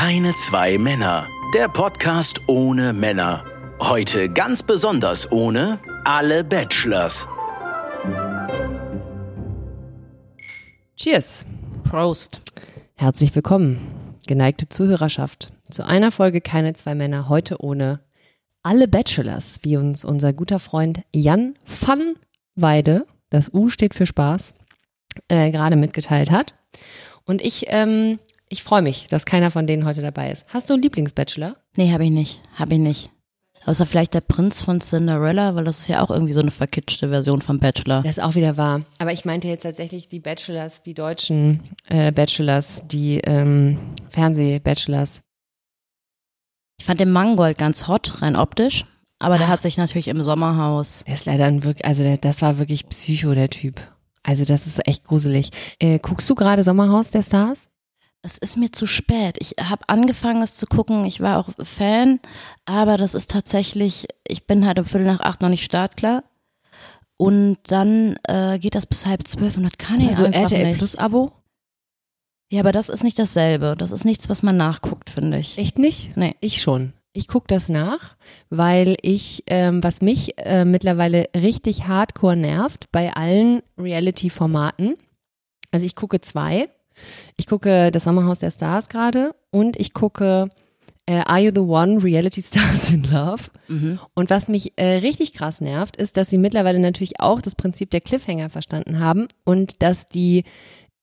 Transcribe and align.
Keine 0.00 0.32
zwei 0.36 0.78
Männer. 0.78 1.26
Der 1.54 1.66
Podcast 1.66 2.40
ohne 2.46 2.92
Männer. 2.92 3.44
Heute 3.80 4.28
ganz 4.28 4.62
besonders 4.62 5.32
ohne 5.32 5.80
alle 6.04 6.44
Bachelors. 6.44 7.26
Cheers. 10.94 11.44
Prost. 11.82 12.40
Herzlich 12.94 13.34
willkommen, 13.34 13.80
geneigte 14.28 14.68
Zuhörerschaft, 14.68 15.50
zu 15.68 15.84
einer 15.84 16.12
Folge 16.12 16.40
Keine 16.40 16.74
zwei 16.74 16.94
Männer, 16.94 17.28
heute 17.28 17.60
ohne 17.60 17.98
alle 18.62 18.86
Bachelors, 18.86 19.58
wie 19.62 19.78
uns 19.78 20.04
unser 20.04 20.32
guter 20.32 20.60
Freund 20.60 21.02
Jan 21.12 21.54
van 21.66 22.14
Weide, 22.54 23.04
das 23.30 23.52
U 23.52 23.68
steht 23.68 23.94
für 23.94 24.06
Spaß, 24.06 24.54
äh, 25.26 25.50
gerade 25.50 25.74
mitgeteilt 25.74 26.30
hat. 26.30 26.54
Und 27.24 27.42
ich, 27.42 27.64
ähm, 27.66 28.20
ich 28.48 28.62
freue 28.62 28.82
mich, 28.82 29.08
dass 29.08 29.26
keiner 29.26 29.50
von 29.50 29.66
denen 29.66 29.84
heute 29.84 30.02
dabei 30.02 30.30
ist. 30.30 30.44
Hast 30.48 30.68
du 30.68 30.74
einen 30.74 30.82
Lieblingsbachelor? 30.82 31.56
Nee, 31.76 31.92
habe 31.92 32.04
ich 32.04 32.10
nicht. 32.10 32.40
Habe 32.54 32.74
ich 32.74 32.80
nicht. 32.80 33.10
Außer 33.66 33.84
vielleicht 33.84 34.14
der 34.14 34.22
Prinz 34.22 34.62
von 34.62 34.80
Cinderella, 34.80 35.54
weil 35.54 35.64
das 35.64 35.80
ist 35.80 35.88
ja 35.88 36.02
auch 36.02 36.10
irgendwie 36.10 36.32
so 36.32 36.40
eine 36.40 36.50
verkitschte 36.50 37.08
Version 37.10 37.42
vom 37.42 37.58
Bachelor. 37.58 38.02
Das 38.02 38.16
ist 38.16 38.22
auch 38.22 38.34
wieder 38.34 38.56
wahr. 38.56 38.82
Aber 38.98 39.12
ich 39.12 39.24
meinte 39.24 39.48
jetzt 39.48 39.62
tatsächlich 39.62 40.08
die 40.08 40.20
Bachelors, 40.20 40.82
die 40.82 40.94
deutschen 40.94 41.60
äh, 41.88 42.10
Bachelors, 42.10 42.84
die 42.86 43.20
ähm, 43.24 43.78
Fernseh-Bachelors. 44.08 45.20
Ich 46.78 46.86
fand 46.86 47.00
den 47.00 47.10
Mangold 47.10 47.58
ganz 47.58 47.88
hot, 47.88 48.22
rein 48.22 48.36
optisch. 48.36 48.84
Aber 49.18 49.36
der 49.36 49.48
hat 49.48 49.60
sich 49.62 49.76
natürlich 49.76 50.08
im 50.08 50.22
Sommerhaus. 50.22 51.02
Der 51.06 51.14
ist 51.14 51.26
leider 51.26 51.46
ein 51.46 51.64
wirklich, 51.64 51.84
also 51.84 52.04
der, 52.04 52.16
das 52.16 52.40
war 52.40 52.58
wirklich 52.58 52.88
Psycho, 52.88 53.34
der 53.34 53.50
Typ. 53.50 53.80
Also 54.22 54.44
das 54.44 54.66
ist 54.66 54.86
echt 54.86 55.04
gruselig. 55.04 55.50
Äh, 55.80 55.98
guckst 55.98 56.30
du 56.30 56.34
gerade 56.34 56.62
Sommerhaus 56.62 57.10
der 57.10 57.22
Stars? 57.22 57.68
Es 58.22 58.36
ist 58.36 58.56
mir 58.56 58.72
zu 58.72 58.86
spät. 58.86 59.36
Ich 59.38 59.54
habe 59.62 59.88
angefangen, 59.88 60.42
es 60.42 60.56
zu 60.56 60.66
gucken. 60.66 61.04
Ich 61.04 61.20
war 61.20 61.38
auch 61.38 61.50
Fan, 61.62 62.20
aber 62.64 62.96
das 62.96 63.14
ist 63.14 63.30
tatsächlich, 63.30 64.06
ich 64.26 64.46
bin 64.46 64.66
halt 64.66 64.78
um 64.78 64.84
Viertel 64.84 65.06
nach 65.06 65.20
acht 65.20 65.40
noch 65.40 65.48
nicht 65.48 65.64
startklar. 65.64 66.24
Und 67.16 67.58
dann 67.68 68.18
äh, 68.28 68.58
geht 68.58 68.74
das 68.74 68.86
bis 68.86 69.06
halb 69.06 69.26
zwölf 69.26 69.56
und 69.56 69.64
das 69.64 69.72
kann 69.78 70.00
ich 70.00 70.08
Also 70.08 70.24
einfach 70.24 70.42
RTL 70.42 70.66
nicht. 70.66 70.78
Plus 70.78 70.96
Abo? 70.96 71.32
Ja, 72.50 72.60
aber 72.60 72.72
das 72.72 72.88
ist 72.88 73.04
nicht 73.04 73.18
dasselbe. 73.18 73.74
Das 73.76 73.92
ist 73.92 74.04
nichts, 74.04 74.28
was 74.28 74.42
man 74.42 74.56
nachguckt, 74.56 75.10
finde 75.10 75.38
ich. 75.38 75.58
Echt 75.58 75.78
nicht? 75.78 76.16
Nee. 76.16 76.36
Ich 76.40 76.62
schon. 76.62 76.92
Ich 77.12 77.26
gucke 77.26 77.46
das 77.48 77.68
nach, 77.68 78.16
weil 78.50 78.96
ich, 79.02 79.42
ähm, 79.48 79.82
was 79.82 80.00
mich 80.00 80.38
äh, 80.38 80.64
mittlerweile 80.64 81.26
richtig 81.34 81.88
hardcore 81.88 82.36
nervt 82.36 82.90
bei 82.92 83.12
allen 83.12 83.62
Reality-Formaten, 83.76 84.96
also 85.72 85.84
ich 85.84 85.96
gucke 85.96 86.20
zwei. 86.20 86.68
Ich 87.36 87.46
gucke 87.46 87.90
das 87.90 88.04
Sommerhaus 88.04 88.38
der 88.38 88.50
Stars 88.50 88.88
gerade 88.88 89.34
und 89.50 89.78
ich 89.78 89.92
gucke 89.92 90.50
äh, 91.08 91.22
Are 91.24 91.40
You 91.40 91.50
the 91.54 91.60
One? 91.60 92.02
Reality 92.02 92.42
Stars 92.42 92.90
in 92.90 93.04
Love. 93.04 93.44
Mhm. 93.68 93.98
Und 94.14 94.28
was 94.30 94.48
mich 94.48 94.74
äh, 94.76 94.98
richtig 94.98 95.32
krass 95.32 95.60
nervt, 95.60 95.96
ist, 95.96 96.16
dass 96.16 96.28
sie 96.28 96.38
mittlerweile 96.38 96.78
natürlich 96.78 97.18
auch 97.18 97.40
das 97.40 97.54
Prinzip 97.54 97.90
der 97.90 98.02
Cliffhanger 98.02 98.50
verstanden 98.50 99.00
haben 99.00 99.28
und 99.44 99.82
dass 99.82 100.08
die, 100.08 100.44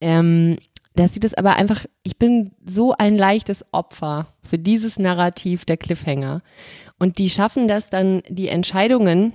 ähm, 0.02 0.58
dass 0.96 1.14
sie 1.14 1.20
das 1.20 1.34
aber 1.34 1.56
einfach, 1.56 1.86
ich 2.04 2.18
bin 2.18 2.52
so 2.64 2.94
ein 2.96 3.18
leichtes 3.18 3.66
Opfer 3.72 4.28
für 4.44 4.60
dieses 4.60 5.00
Narrativ 5.00 5.66
der 5.66 5.78
Cliffhanger. 5.78 6.42
Und 7.00 7.18
die 7.18 7.30
schaffen 7.30 7.68
das 7.68 7.90
dann, 7.90 8.22
die 8.30 8.48
Entscheidungen, 8.48 9.34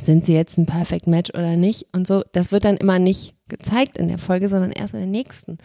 sind 0.00 0.24
sie 0.24 0.34
jetzt 0.34 0.58
ein 0.58 0.66
Perfect 0.66 1.06
Match 1.06 1.30
oder 1.30 1.56
nicht? 1.56 1.86
Und 1.92 2.06
so, 2.06 2.22
das 2.32 2.52
wird 2.52 2.64
dann 2.64 2.76
immer 2.76 2.98
nicht 2.98 3.34
gezeigt 3.48 3.96
in 3.96 4.08
der 4.08 4.18
Folge, 4.18 4.48
sondern 4.48 4.72
erst 4.72 4.94
in 4.94 5.00
der 5.00 5.08
nächsten. 5.08 5.58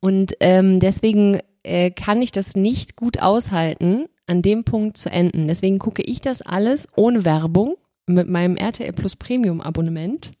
Und 0.00 0.34
ähm, 0.40 0.80
deswegen 0.80 1.40
äh, 1.62 1.90
kann 1.90 2.22
ich 2.22 2.32
das 2.32 2.54
nicht 2.54 2.96
gut 2.96 3.20
aushalten, 3.20 4.06
an 4.26 4.42
dem 4.42 4.64
Punkt 4.64 4.96
zu 4.96 5.10
enden. 5.10 5.48
Deswegen 5.48 5.78
gucke 5.78 6.02
ich 6.02 6.20
das 6.20 6.42
alles 6.42 6.86
ohne 6.96 7.24
Werbung 7.24 7.76
mit 8.06 8.28
meinem 8.28 8.56
RTL 8.56 8.92
Plus 8.92 9.16
Premium 9.16 9.60
Abonnement, 9.60 10.32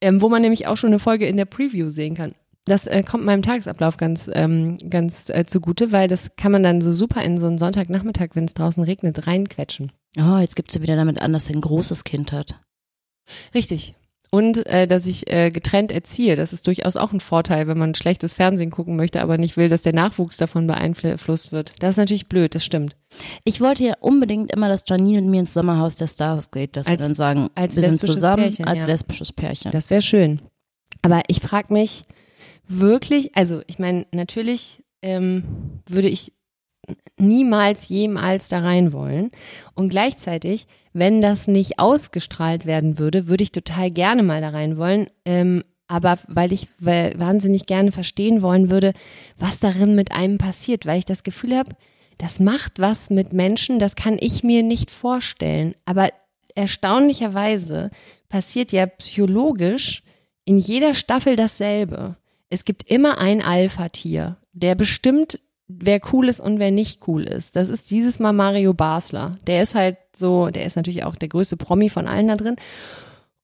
ähm, 0.00 0.20
wo 0.20 0.28
man 0.28 0.42
nämlich 0.42 0.66
auch 0.66 0.76
schon 0.76 0.90
eine 0.90 0.98
Folge 0.98 1.26
in 1.26 1.36
der 1.36 1.44
Preview 1.44 1.90
sehen 1.90 2.14
kann. 2.14 2.32
Das 2.66 2.88
äh, 2.88 3.02
kommt 3.02 3.24
meinem 3.24 3.42
Tagesablauf 3.42 3.96
ganz, 3.96 4.28
ähm, 4.32 4.76
ganz 4.90 5.30
äh, 5.30 5.44
zugute, 5.46 5.92
weil 5.92 6.08
das 6.08 6.34
kann 6.36 6.50
man 6.50 6.64
dann 6.64 6.80
so 6.80 6.90
super 6.90 7.22
in 7.22 7.38
so 7.38 7.46
einen 7.46 7.58
Sonntagnachmittag, 7.58 8.30
wenn 8.34 8.44
es 8.44 8.54
draußen 8.54 8.82
regnet, 8.82 9.26
reinquetschen. 9.26 9.92
Oh, 10.18 10.38
jetzt 10.38 10.56
gibt 10.56 10.72
sie 10.72 10.82
wieder 10.82 10.96
damit 10.96 11.20
an, 11.20 11.32
dass 11.32 11.48
er 11.48 11.54
ein 11.54 11.60
großes 11.60 12.02
Kind 12.02 12.32
hat. 12.32 12.58
Richtig. 13.54 13.94
Und 14.30 14.66
äh, 14.66 14.86
dass 14.88 15.06
ich 15.06 15.32
äh, 15.32 15.50
getrennt 15.50 15.92
erziehe, 15.92 16.36
das 16.36 16.52
ist 16.52 16.66
durchaus 16.66 16.96
auch 16.96 17.12
ein 17.12 17.20
Vorteil, 17.20 17.68
wenn 17.68 17.78
man 17.78 17.94
schlechtes 17.94 18.34
Fernsehen 18.34 18.70
gucken 18.70 18.96
möchte, 18.96 19.22
aber 19.22 19.38
nicht 19.38 19.56
will, 19.56 19.68
dass 19.68 19.82
der 19.82 19.94
Nachwuchs 19.94 20.36
davon 20.36 20.66
beeinflusst 20.66 21.52
wird. 21.52 21.72
Das 21.78 21.90
ist 21.90 21.96
natürlich 21.96 22.28
blöd, 22.28 22.54
das 22.54 22.64
stimmt. 22.64 22.96
Ich 23.44 23.60
wollte 23.60 23.84
ja 23.84 23.94
unbedingt 24.00 24.52
immer, 24.52 24.68
dass 24.68 24.84
Janine 24.86 25.22
mit 25.22 25.30
mir 25.30 25.40
ins 25.40 25.54
Sommerhaus 25.54 25.96
der 25.96 26.08
Stars 26.08 26.50
geht, 26.50 26.76
dass 26.76 26.86
Als- 26.86 26.98
wir 26.98 27.06
dann 27.06 27.14
sagen, 27.14 27.48
als 27.54 27.76
wir 27.76 27.82
sind 27.82 27.92
lesbisches 27.92 28.14
zusammen 28.16 28.42
Pärchen, 28.42 28.64
als 28.66 28.80
ja. 28.80 28.86
lesbisches 28.86 29.32
Pärchen. 29.32 29.70
Das 29.70 29.90
wäre 29.90 30.02
schön. 30.02 30.40
Aber 31.02 31.22
ich 31.28 31.40
frage 31.40 31.72
mich 31.72 32.04
wirklich, 32.66 33.36
also 33.36 33.62
ich 33.68 33.78
meine, 33.78 34.06
natürlich 34.12 34.82
ähm, 35.02 35.44
würde 35.88 36.08
ich 36.08 36.32
niemals 37.18 37.88
jemals 37.88 38.48
da 38.48 38.60
rein 38.60 38.92
wollen. 38.92 39.30
Und 39.74 39.88
gleichzeitig, 39.88 40.66
wenn 40.92 41.20
das 41.20 41.48
nicht 41.48 41.78
ausgestrahlt 41.78 42.66
werden 42.66 42.98
würde, 42.98 43.28
würde 43.28 43.44
ich 43.44 43.52
total 43.52 43.90
gerne 43.90 44.22
mal 44.22 44.40
da 44.40 44.50
rein 44.50 44.76
wollen. 44.76 45.08
Ähm, 45.24 45.62
aber 45.88 46.18
weil 46.26 46.52
ich 46.52 46.68
wahnsinnig 46.80 47.66
gerne 47.66 47.92
verstehen 47.92 48.42
wollen 48.42 48.70
würde, 48.70 48.92
was 49.38 49.60
darin 49.60 49.94
mit 49.94 50.12
einem 50.12 50.38
passiert, 50.38 50.84
weil 50.84 50.98
ich 50.98 51.04
das 51.04 51.22
Gefühl 51.22 51.56
habe, 51.56 51.72
das 52.18 52.40
macht 52.40 52.80
was 52.80 53.10
mit 53.10 53.32
Menschen, 53.32 53.78
das 53.78 53.94
kann 53.94 54.16
ich 54.18 54.42
mir 54.42 54.62
nicht 54.62 54.90
vorstellen. 54.90 55.74
Aber 55.84 56.08
erstaunlicherweise 56.54 57.90
passiert 58.28 58.72
ja 58.72 58.86
psychologisch 58.86 60.02
in 60.44 60.58
jeder 60.58 60.94
Staffel 60.94 61.36
dasselbe. 61.36 62.16
Es 62.48 62.64
gibt 62.64 62.90
immer 62.90 63.18
ein 63.18 63.42
Alpha-Tier, 63.42 64.38
der 64.52 64.74
bestimmt, 64.74 65.40
wer 65.68 66.00
cool 66.12 66.28
ist 66.28 66.40
und 66.40 66.58
wer 66.58 66.70
nicht 66.70 67.06
cool 67.08 67.24
ist. 67.24 67.56
Das 67.56 67.68
ist 67.68 67.90
dieses 67.90 68.18
Mal 68.18 68.32
Mario 68.32 68.72
Basler. 68.74 69.36
Der 69.46 69.62
ist 69.62 69.74
halt 69.74 69.96
so, 70.14 70.48
der 70.50 70.64
ist 70.64 70.76
natürlich 70.76 71.04
auch 71.04 71.16
der 71.16 71.28
größte 71.28 71.56
Promi 71.56 71.88
von 71.88 72.06
allen 72.06 72.28
da 72.28 72.36
drin. 72.36 72.56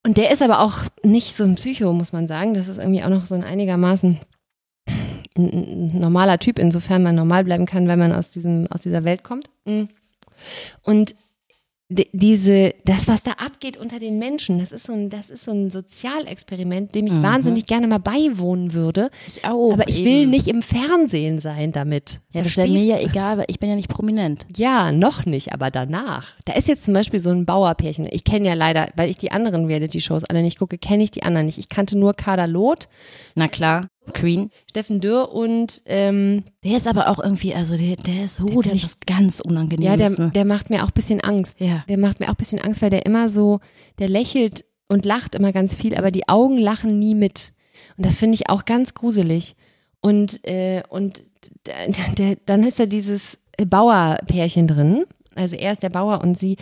Und 0.04 0.16
der 0.16 0.30
ist 0.30 0.42
aber 0.42 0.60
auch 0.60 0.78
nicht 1.02 1.36
so 1.36 1.44
ein 1.44 1.54
Psycho, 1.56 1.92
muss 1.92 2.12
man 2.12 2.26
sagen. 2.28 2.54
Das 2.54 2.68
ist 2.68 2.78
irgendwie 2.78 3.02
auch 3.04 3.08
noch 3.08 3.26
so 3.26 3.34
ein 3.34 3.44
einigermaßen 3.44 4.20
ein- 5.36 5.92
ein 5.94 5.98
normaler 5.98 6.38
Typ, 6.38 6.58
insofern 6.58 7.02
man 7.02 7.14
normal 7.14 7.44
bleiben 7.44 7.66
kann, 7.66 7.88
wenn 7.88 7.98
man 7.98 8.12
aus 8.12 8.30
diesem, 8.30 8.66
aus 8.70 8.82
dieser 8.82 9.04
Welt 9.04 9.24
kommt. 9.24 9.48
Mm. 9.64 9.84
Und 10.82 11.14
diese, 12.12 12.74
das, 12.84 13.08
was 13.08 13.22
da 13.22 13.32
abgeht 13.32 13.76
unter 13.76 13.98
den 13.98 14.18
Menschen, 14.18 14.58
das 14.58 14.72
ist 14.72 14.86
so 14.86 14.92
ein, 14.92 15.10
das 15.10 15.30
ist 15.30 15.44
so 15.44 15.50
ein 15.52 15.70
Sozialexperiment, 15.70 16.94
dem 16.94 17.06
ich 17.06 17.12
Mhm. 17.12 17.22
wahnsinnig 17.22 17.66
gerne 17.66 17.86
mal 17.86 17.98
beiwohnen 17.98 18.72
würde. 18.74 19.10
Ich 19.26 19.44
auch. 19.44 19.72
aber 19.72 19.88
ich 19.88 19.98
eben. 20.00 20.06
will 20.06 20.26
nicht 20.26 20.48
im 20.48 20.62
Fernsehen 20.62 21.40
sein 21.40 21.72
damit. 21.72 22.20
Ja, 22.32 22.42
das 22.42 22.56
wäre 22.56 22.68
mir 22.68 22.84
ja 22.84 22.98
egal, 22.98 23.38
weil 23.38 23.44
ich 23.48 23.58
bin 23.58 23.68
ja 23.70 23.76
nicht 23.76 23.88
prominent. 23.88 24.46
Ja, 24.56 24.92
noch 24.92 25.26
nicht, 25.26 25.52
aber 25.52 25.70
danach. 25.70 26.32
Da 26.44 26.54
ist 26.54 26.68
jetzt 26.68 26.84
zum 26.84 26.94
Beispiel 26.94 27.20
so 27.20 27.30
ein 27.30 27.46
Bauerpärchen. 27.46 28.06
Ich 28.10 28.24
kenne 28.24 28.48
ja 28.48 28.54
leider, 28.54 28.88
weil 28.96 29.10
ich 29.10 29.18
die 29.18 29.30
anderen 29.32 29.66
Reality-Shows 29.66 30.24
alle 30.24 30.42
nicht 30.42 30.58
gucke, 30.58 30.78
kenne 30.78 31.02
ich 31.04 31.10
die 31.10 31.22
anderen 31.22 31.46
nicht. 31.46 31.58
Ich 31.58 31.68
kannte 31.68 31.96
nur 31.98 32.14
Kader 32.14 32.46
Loth, 32.46 32.88
Na 33.34 33.48
klar, 33.48 33.86
Queen. 34.12 34.50
Steffen 34.68 35.00
Dürr 35.00 35.32
und 35.32 35.82
ähm, 35.86 36.44
Der 36.64 36.76
ist 36.76 36.88
aber 36.88 37.08
auch 37.08 37.18
irgendwie, 37.18 37.54
also 37.54 37.76
der, 37.76 37.96
der 37.96 38.24
ist, 38.24 38.40
oh, 38.40 38.60
der, 38.60 38.72
ist 38.72 39.06
ganz 39.06 39.40
unangenehm. 39.40 39.86
ja, 39.86 39.96
der, 39.96 40.10
ne? 40.10 40.30
der 40.34 40.44
macht 40.44 40.70
mir 40.70 40.82
auch 40.82 40.88
ein 40.88 40.94
bisschen 40.94 41.20
Angst. 41.20 41.60
Ja. 41.60 41.84
Der 41.88 41.98
macht 41.98 42.18
mir 42.18 42.26
auch 42.26 42.34
ein 42.34 42.36
bisschen 42.36 42.60
Angst, 42.60 42.82
weil 42.82 42.90
der 42.90 43.06
immer 43.06 43.28
so, 43.28 43.60
der 43.98 44.08
lächelt 44.08 44.64
und 44.88 45.04
lacht 45.04 45.34
immer 45.34 45.52
ganz 45.52 45.74
viel, 45.74 45.94
aber 45.94 46.10
die 46.10 46.28
Augen 46.28 46.58
lachen 46.58 46.98
nie 46.98 47.14
mit. 47.14 47.52
Und 47.96 48.06
das 48.06 48.18
finde 48.18 48.34
ich 48.34 48.50
auch 48.50 48.64
ganz 48.64 48.94
gruselig. 48.94 49.54
Und, 50.00 50.46
äh, 50.46 50.82
und 50.88 51.22
der, 51.66 52.14
der, 52.16 52.36
dann 52.44 52.64
ist 52.64 52.80
da 52.80 52.86
dieses 52.86 53.38
Bauerpärchen 53.64 54.66
drin. 54.66 55.04
Also 55.34 55.56
er 55.56 55.72
ist 55.72 55.82
der 55.82 55.90
Bauer 55.90 56.20
und 56.22 56.38
sie. 56.38 56.56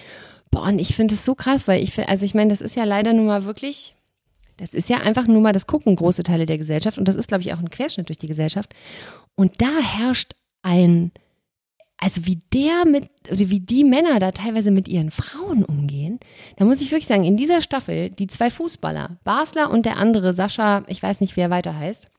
Boah, 0.50 0.64
und 0.64 0.78
ich 0.80 0.96
finde 0.96 1.14
es 1.14 1.24
so 1.24 1.34
krass, 1.34 1.68
weil 1.68 1.82
ich 1.82 1.92
finde, 1.92 2.08
also 2.08 2.24
ich 2.24 2.34
meine, 2.34 2.50
das 2.50 2.60
ist 2.60 2.74
ja 2.74 2.84
leider 2.84 3.12
nun 3.12 3.26
mal 3.26 3.44
wirklich, 3.44 3.94
das 4.60 4.74
ist 4.74 4.90
ja 4.90 4.98
einfach 4.98 5.26
nur 5.26 5.40
mal 5.40 5.52
das 5.52 5.66
Gucken 5.66 5.96
große 5.96 6.22
Teile 6.22 6.44
der 6.44 6.58
Gesellschaft 6.58 6.98
und 6.98 7.08
das 7.08 7.16
ist, 7.16 7.28
glaube 7.28 7.42
ich, 7.42 7.52
auch 7.52 7.58
ein 7.58 7.70
Querschnitt 7.70 8.08
durch 8.08 8.18
die 8.18 8.26
Gesellschaft. 8.26 8.74
Und 9.34 9.62
da 9.62 9.78
herrscht 9.80 10.34
ein, 10.62 11.12
also 11.96 12.26
wie 12.26 12.42
der 12.52 12.84
mit, 12.86 13.08
oder 13.30 13.38
wie 13.50 13.60
die 13.60 13.84
Männer 13.84 14.20
da 14.20 14.32
teilweise 14.32 14.70
mit 14.70 14.86
ihren 14.86 15.10
Frauen 15.10 15.64
umgehen, 15.64 16.20
da 16.56 16.66
muss 16.66 16.82
ich 16.82 16.90
wirklich 16.90 17.06
sagen, 17.06 17.24
in 17.24 17.38
dieser 17.38 17.62
Staffel, 17.62 18.10
die 18.10 18.26
zwei 18.26 18.50
Fußballer, 18.50 19.18
Basler 19.24 19.70
und 19.70 19.86
der 19.86 19.96
andere, 19.96 20.34
Sascha, 20.34 20.82
ich 20.88 21.02
weiß 21.02 21.22
nicht, 21.22 21.36
wer 21.36 21.50
weiter 21.50 21.74
heißt, 21.74 22.10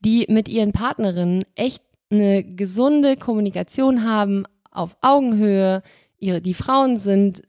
die 0.00 0.26
mit 0.28 0.48
ihren 0.48 0.72
Partnerinnen 0.72 1.44
echt 1.54 1.84
eine 2.10 2.42
gesunde 2.42 3.16
Kommunikation 3.16 4.04
haben, 4.04 4.44
auf 4.72 4.96
Augenhöhe, 5.00 5.82
ihre, 6.18 6.40
die 6.40 6.54
Frauen 6.54 6.96
sind 6.96 7.42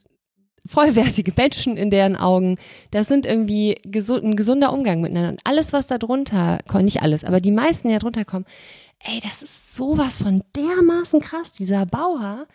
vollwertige 0.65 1.33
Menschen 1.35 1.77
in 1.77 1.89
deren 1.89 2.15
Augen. 2.15 2.57
Das 2.91 3.07
sind 3.07 3.25
irgendwie 3.25 3.75
gesu 3.83 4.15
ein 4.15 4.35
gesunder 4.35 4.73
Umgang 4.73 5.01
miteinander. 5.01 5.29
Und 5.29 5.41
alles, 5.43 5.73
was 5.73 5.87
da 5.87 5.97
drunter 5.97 6.59
kommt, 6.67 6.85
nicht 6.85 7.01
alles, 7.01 7.23
aber 7.23 7.41
die 7.41 7.51
meisten, 7.51 7.87
die 7.87 7.93
da 7.93 7.99
drunter 7.99 8.25
kommen, 8.25 8.45
ey, 9.03 9.19
das 9.21 9.41
ist 9.41 9.75
sowas 9.75 10.17
von 10.17 10.43
dermaßen 10.55 11.21
krass, 11.21 11.53
dieser 11.53 11.85
Bauer, 11.85 12.45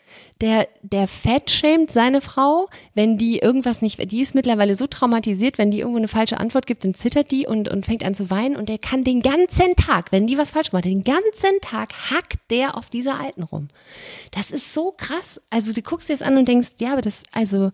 der, 0.40 0.68
der 0.82 1.08
fettschämt 1.08 1.90
seine 1.90 2.20
Frau, 2.20 2.68
wenn 2.94 3.18
die 3.18 3.38
irgendwas 3.38 3.82
nicht, 3.82 4.12
die 4.12 4.20
ist 4.20 4.34
mittlerweile 4.34 4.74
so 4.74 4.86
traumatisiert, 4.86 5.58
wenn 5.58 5.70
die 5.70 5.80
irgendwo 5.80 5.98
eine 5.98 6.08
falsche 6.08 6.38
Antwort 6.38 6.66
gibt, 6.66 6.84
dann 6.84 6.94
zittert 6.94 7.30
die 7.30 7.46
und, 7.46 7.68
und 7.68 7.86
fängt 7.86 8.04
an 8.04 8.14
zu 8.14 8.30
weinen 8.30 8.56
und 8.56 8.68
der 8.68 8.78
kann 8.78 9.02
den 9.02 9.22
ganzen 9.22 9.74
Tag, 9.76 10.12
wenn 10.12 10.26
die 10.26 10.38
was 10.38 10.50
falsch 10.50 10.72
macht, 10.72 10.84
den 10.84 11.04
ganzen 11.04 11.60
Tag 11.62 11.92
hackt 12.10 12.38
der 12.50 12.76
auf 12.76 12.90
dieser 12.90 13.18
Alten 13.18 13.42
rum. 13.42 13.68
Das 14.30 14.50
ist 14.50 14.72
so 14.72 14.92
krass. 14.96 15.40
Also 15.50 15.72
du 15.72 15.82
guckst 15.82 16.08
dir 16.08 16.12
das 16.12 16.22
an 16.22 16.36
und 16.36 16.46
denkst, 16.46 16.74
ja, 16.78 16.92
aber 16.92 17.00
das, 17.00 17.22
also, 17.32 17.72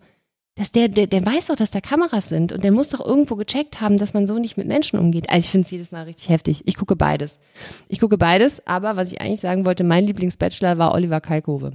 dass 0.55 0.71
der, 0.71 0.87
der, 0.87 1.07
der 1.07 1.25
weiß 1.25 1.47
doch, 1.47 1.55
dass 1.55 1.71
da 1.71 1.81
Kameras 1.81 2.29
sind 2.29 2.51
und 2.51 2.63
der 2.63 2.71
muss 2.71 2.89
doch 2.89 3.03
irgendwo 3.03 3.35
gecheckt 3.35 3.81
haben, 3.81 3.97
dass 3.97 4.13
man 4.13 4.27
so 4.27 4.37
nicht 4.37 4.55
mit 4.55 4.67
Menschen 4.67 4.99
umgeht. 4.99 5.29
Also 5.29 5.39
ich 5.39 5.49
finde 5.49 5.65
es 5.65 5.71
jedes 5.71 5.91
Mal 5.91 6.03
richtig 6.03 6.29
heftig. 6.29 6.61
Ich 6.65 6.77
gucke 6.77 6.95
beides. 6.95 7.39
Ich 7.87 7.99
gucke 7.99 8.17
beides, 8.17 8.65
aber 8.67 8.95
was 8.95 9.11
ich 9.11 9.19
eigentlich 9.19 9.39
sagen 9.39 9.65
wollte, 9.65 9.83
mein 9.83 10.05
Lieblingsbachelor 10.05 10.77
war 10.77 10.93
Oliver 10.93 11.21
Kalkove. 11.21 11.73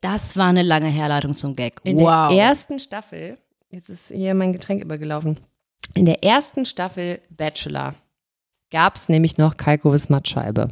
Das 0.00 0.36
war 0.36 0.46
eine 0.46 0.62
lange 0.62 0.88
Herleitung 0.88 1.36
zum 1.36 1.54
Gag. 1.54 1.80
In 1.84 1.98
wow. 1.98 2.30
der 2.30 2.38
ersten 2.38 2.80
Staffel, 2.80 3.36
jetzt 3.70 3.90
ist 3.90 4.10
hier 4.10 4.34
mein 4.34 4.52
Getränk 4.54 4.82
übergelaufen, 4.82 5.38
in 5.94 6.06
der 6.06 6.24
ersten 6.24 6.64
Staffel 6.64 7.20
Bachelor 7.30 7.94
gab 8.70 8.96
es 8.96 9.08
nämlich 9.08 9.38
noch 9.38 9.56
Kalkoves 9.56 10.08
Mattscheibe. 10.08 10.68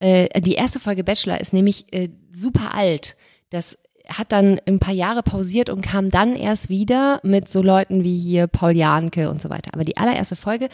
Äh, 0.00 0.40
die 0.40 0.54
erste 0.54 0.78
Folge 0.78 1.04
Bachelor 1.04 1.40
ist 1.40 1.52
nämlich 1.52 1.92
äh, 1.92 2.10
super 2.32 2.74
alt. 2.74 3.16
Das 3.50 3.78
hat 4.08 4.32
dann 4.32 4.60
ein 4.66 4.78
paar 4.78 4.94
Jahre 4.94 5.22
pausiert 5.22 5.70
und 5.70 5.82
kam 5.82 6.10
dann 6.10 6.34
erst 6.34 6.68
wieder 6.68 7.20
mit 7.22 7.48
so 7.48 7.62
Leuten 7.62 8.04
wie 8.04 8.18
hier 8.18 8.46
Paul 8.46 8.72
Janke 8.72 9.30
und 9.30 9.40
so 9.40 9.50
weiter. 9.50 9.70
Aber 9.74 9.84
die 9.84 9.96
allererste 9.96 10.36
Folge, 10.36 10.68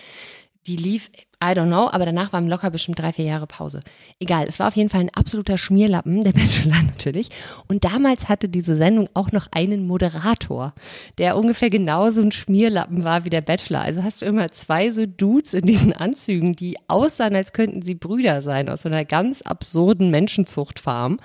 die 0.67 0.77
lief, 0.77 1.11
I 1.43 1.49
don't 1.49 1.67
know, 1.67 1.91
aber 1.91 2.07
danach 2.07 2.33
waren 2.33 2.49
locker 2.49 2.71
bestimmt 2.71 2.99
drei, 2.99 3.13
vier 3.13 3.27
Jahre 3.27 3.47
Pause. 3.47 3.83
Egal, 4.19 4.47
es 4.49 4.59
war 4.59 4.69
auf 4.69 4.77
jeden 4.77 4.89
Fall 4.89 5.03
ein 5.03 5.15
absoluter 5.15 5.59
Schmierlappen, 5.59 6.25
der 6.25 6.33
Bachelor 6.33 6.83
natürlich. 6.83 7.29
Und 7.69 7.85
damals 7.85 8.31
hatte 8.31 8.49
diese 8.49 8.77
Sendung 8.77 9.11
auch 9.13 9.31
noch 9.31 9.49
einen 9.51 9.87
Moderator, 9.87 10.73
der 11.19 11.37
ungefähr 11.37 11.69
genauso 11.69 12.23
ein 12.23 12.33
Schmierlappen 12.33 13.05
war 13.05 13.27
wie 13.27 13.31
der 13.31 13.43
Bachelor. 13.43 13.83
Also 13.83 14.03
hast 14.03 14.23
du 14.23 14.27
immer 14.27 14.53
zwei 14.53 14.89
so 14.89 15.05
Dudes 15.05 15.53
in 15.53 15.67
diesen 15.67 15.93
Anzügen, 15.93 16.57
die 16.57 16.77
aussahen, 16.89 17.37
als 17.37 17.53
könnten 17.53 17.83
sie 17.83 17.95
Brüder 17.95 18.41
sein, 18.41 18.71
aus 18.71 18.83
so 18.83 18.89
einer 18.89 19.05
ganz 19.05 19.43
absurden 19.43 20.09
Menschenzuchtfarm, 20.09 21.19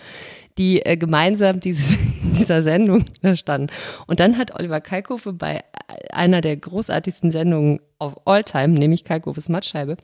die 0.59 0.85
äh, 0.85 0.97
gemeinsam 0.97 1.59
diese, 1.59 1.97
dieser 2.37 2.61
Sendung 2.61 3.05
da 3.23 3.35
standen. 3.35 3.73
Und 4.05 4.19
dann 4.19 4.37
hat 4.37 4.53
Oliver 4.59 4.81
Kalkofe 4.81 5.33
bei 5.33 5.63
einer 6.11 6.41
der 6.41 6.57
großartigsten 6.57 7.31
Sendungen 7.31 7.79
of 7.97 8.15
all 8.25 8.43
time, 8.43 8.77
nämlich 8.77 9.03
Kalkofes 9.03 9.49
Mattscheibe, 9.49 9.97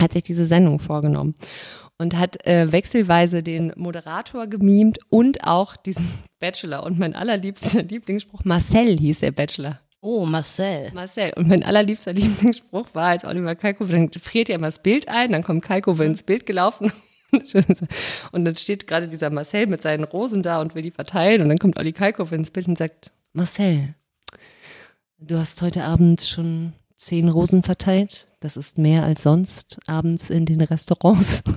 hat 0.00 0.12
sich 0.12 0.22
diese 0.22 0.44
Sendung 0.44 0.78
vorgenommen 0.78 1.34
und 1.96 2.16
hat 2.16 2.46
äh, 2.46 2.70
wechselweise 2.70 3.42
den 3.42 3.72
Moderator 3.74 4.46
gemimt 4.46 5.00
und 5.08 5.44
auch 5.44 5.76
diesen 5.76 6.08
Bachelor. 6.38 6.84
Und 6.84 6.98
mein 6.98 7.16
allerliebster 7.16 7.82
Lieblingsspruch, 7.82 8.44
Marcel 8.44 8.96
hieß 8.98 9.20
der 9.20 9.32
Bachelor. 9.32 9.80
Oh, 10.00 10.24
Marcel. 10.24 10.92
Marcel. 10.94 11.32
Und 11.34 11.48
mein 11.48 11.64
allerliebster 11.64 12.12
Lieblingsspruch 12.12 12.94
war, 12.94 13.08
als 13.08 13.24
Oliver 13.24 13.56
Kalkofe, 13.56 13.90
dann 13.90 14.10
friert 14.12 14.48
ja 14.48 14.56
mal 14.58 14.68
das 14.68 14.80
Bild 14.80 15.08
ein, 15.08 15.32
dann 15.32 15.42
kommt 15.42 15.64
Kalkofe 15.64 16.04
ins 16.04 16.22
Bild 16.22 16.46
gelaufen 16.46 16.92
und 18.32 18.44
dann 18.44 18.56
steht 18.56 18.86
gerade 18.86 19.08
dieser 19.08 19.30
Marcel 19.30 19.66
mit 19.66 19.82
seinen 19.82 20.04
Rosen 20.04 20.42
da 20.42 20.60
und 20.60 20.74
will 20.74 20.82
die 20.82 20.90
verteilen. 20.90 21.42
Und 21.42 21.48
dann 21.48 21.58
kommt 21.58 21.78
Olli 21.78 21.92
Kalkofe 21.92 22.34
ins 22.34 22.50
Bild 22.50 22.68
und 22.68 22.78
sagt, 22.78 23.12
Marcel, 23.32 23.94
du 25.18 25.36
hast 25.36 25.60
heute 25.62 25.84
Abend 25.84 26.22
schon 26.22 26.72
zehn 26.96 27.28
Rosen 27.28 27.62
verteilt. 27.62 28.28
Das 28.40 28.56
ist 28.56 28.78
mehr 28.78 29.04
als 29.04 29.22
sonst 29.22 29.78
abends 29.86 30.30
in 30.30 30.46
den 30.46 30.60
Restaurants. 30.60 31.42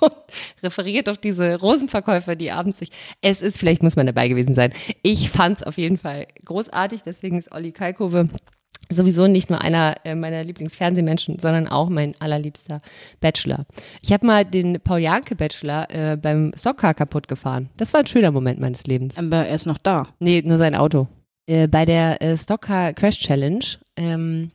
Und 0.00 0.14
referiert 0.62 1.10
auf 1.10 1.18
diese 1.18 1.60
Rosenverkäufer, 1.60 2.34
die 2.34 2.50
abends 2.50 2.78
sich. 2.78 2.90
Es 3.20 3.42
ist, 3.42 3.58
vielleicht 3.58 3.82
muss 3.82 3.96
man 3.96 4.06
dabei 4.06 4.28
gewesen 4.28 4.54
sein. 4.54 4.72
Ich 5.02 5.28
fand's 5.28 5.62
auf 5.62 5.76
jeden 5.76 5.98
Fall 5.98 6.26
großartig. 6.46 7.02
Deswegen 7.02 7.38
ist 7.38 7.52
Olli 7.52 7.72
Kalkove 7.72 8.28
sowieso 8.90 9.26
nicht 9.26 9.50
nur 9.50 9.60
einer 9.60 9.94
äh, 10.04 10.14
meiner 10.14 10.44
Lieblingsfernsehmenschen, 10.44 11.38
sondern 11.38 11.68
auch 11.68 11.88
mein 11.88 12.14
allerliebster 12.18 12.80
Bachelor. 13.20 13.66
Ich 14.02 14.12
habe 14.12 14.26
mal 14.26 14.44
den 14.44 14.80
Paul 14.80 14.98
Janke 14.98 15.36
Bachelor 15.36 15.88
äh, 15.90 16.16
beim 16.16 16.52
Stockcar 16.56 16.94
kaputt 16.94 17.28
gefahren. 17.28 17.70
Das 17.76 17.92
war 17.92 18.00
ein 18.00 18.06
schöner 18.06 18.30
Moment 18.30 18.60
meines 18.60 18.86
Lebens. 18.86 19.16
Aber 19.16 19.46
er 19.46 19.54
ist 19.54 19.66
noch 19.66 19.78
da. 19.78 20.04
Nee, 20.18 20.42
nur 20.44 20.58
sein 20.58 20.74
Auto. 20.74 21.08
Äh, 21.46 21.68
bei 21.68 21.84
der 21.84 22.20
äh, 22.22 22.36
Stockcar 22.36 22.92
Crash 22.92 23.20
Challenge, 23.20 23.64
ähm, 23.96 24.50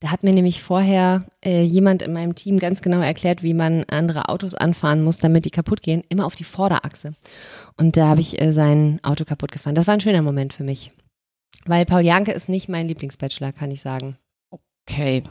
da 0.00 0.10
hat 0.10 0.22
mir 0.22 0.32
nämlich 0.32 0.62
vorher 0.62 1.26
äh, 1.44 1.62
jemand 1.62 2.00
in 2.00 2.14
meinem 2.14 2.34
Team 2.34 2.58
ganz 2.58 2.80
genau 2.80 3.00
erklärt, 3.00 3.42
wie 3.42 3.52
man 3.52 3.84
andere 3.84 4.30
Autos 4.30 4.54
anfahren 4.54 5.02
muss, 5.02 5.18
damit 5.18 5.44
die 5.44 5.50
kaputt 5.50 5.82
gehen, 5.82 6.02
immer 6.08 6.24
auf 6.24 6.36
die 6.36 6.44
Vorderachse. 6.44 7.14
Und 7.76 7.98
da 7.98 8.08
habe 8.08 8.20
ich 8.20 8.40
äh, 8.40 8.52
sein 8.52 9.00
Auto 9.02 9.24
kaputt 9.24 9.52
gefahren. 9.52 9.74
Das 9.74 9.86
war 9.86 9.94
ein 9.94 10.00
schöner 10.00 10.22
Moment 10.22 10.54
für 10.54 10.64
mich. 10.64 10.92
Weil 11.66 11.84
Paul 11.84 12.02
Janke 12.02 12.32
ist 12.32 12.48
nicht 12.48 12.68
mein 12.68 12.88
Lieblingsbachelor, 12.88 13.52
kann 13.52 13.70
ich 13.70 13.80
sagen. 13.80 14.16
Okay. 14.50 15.22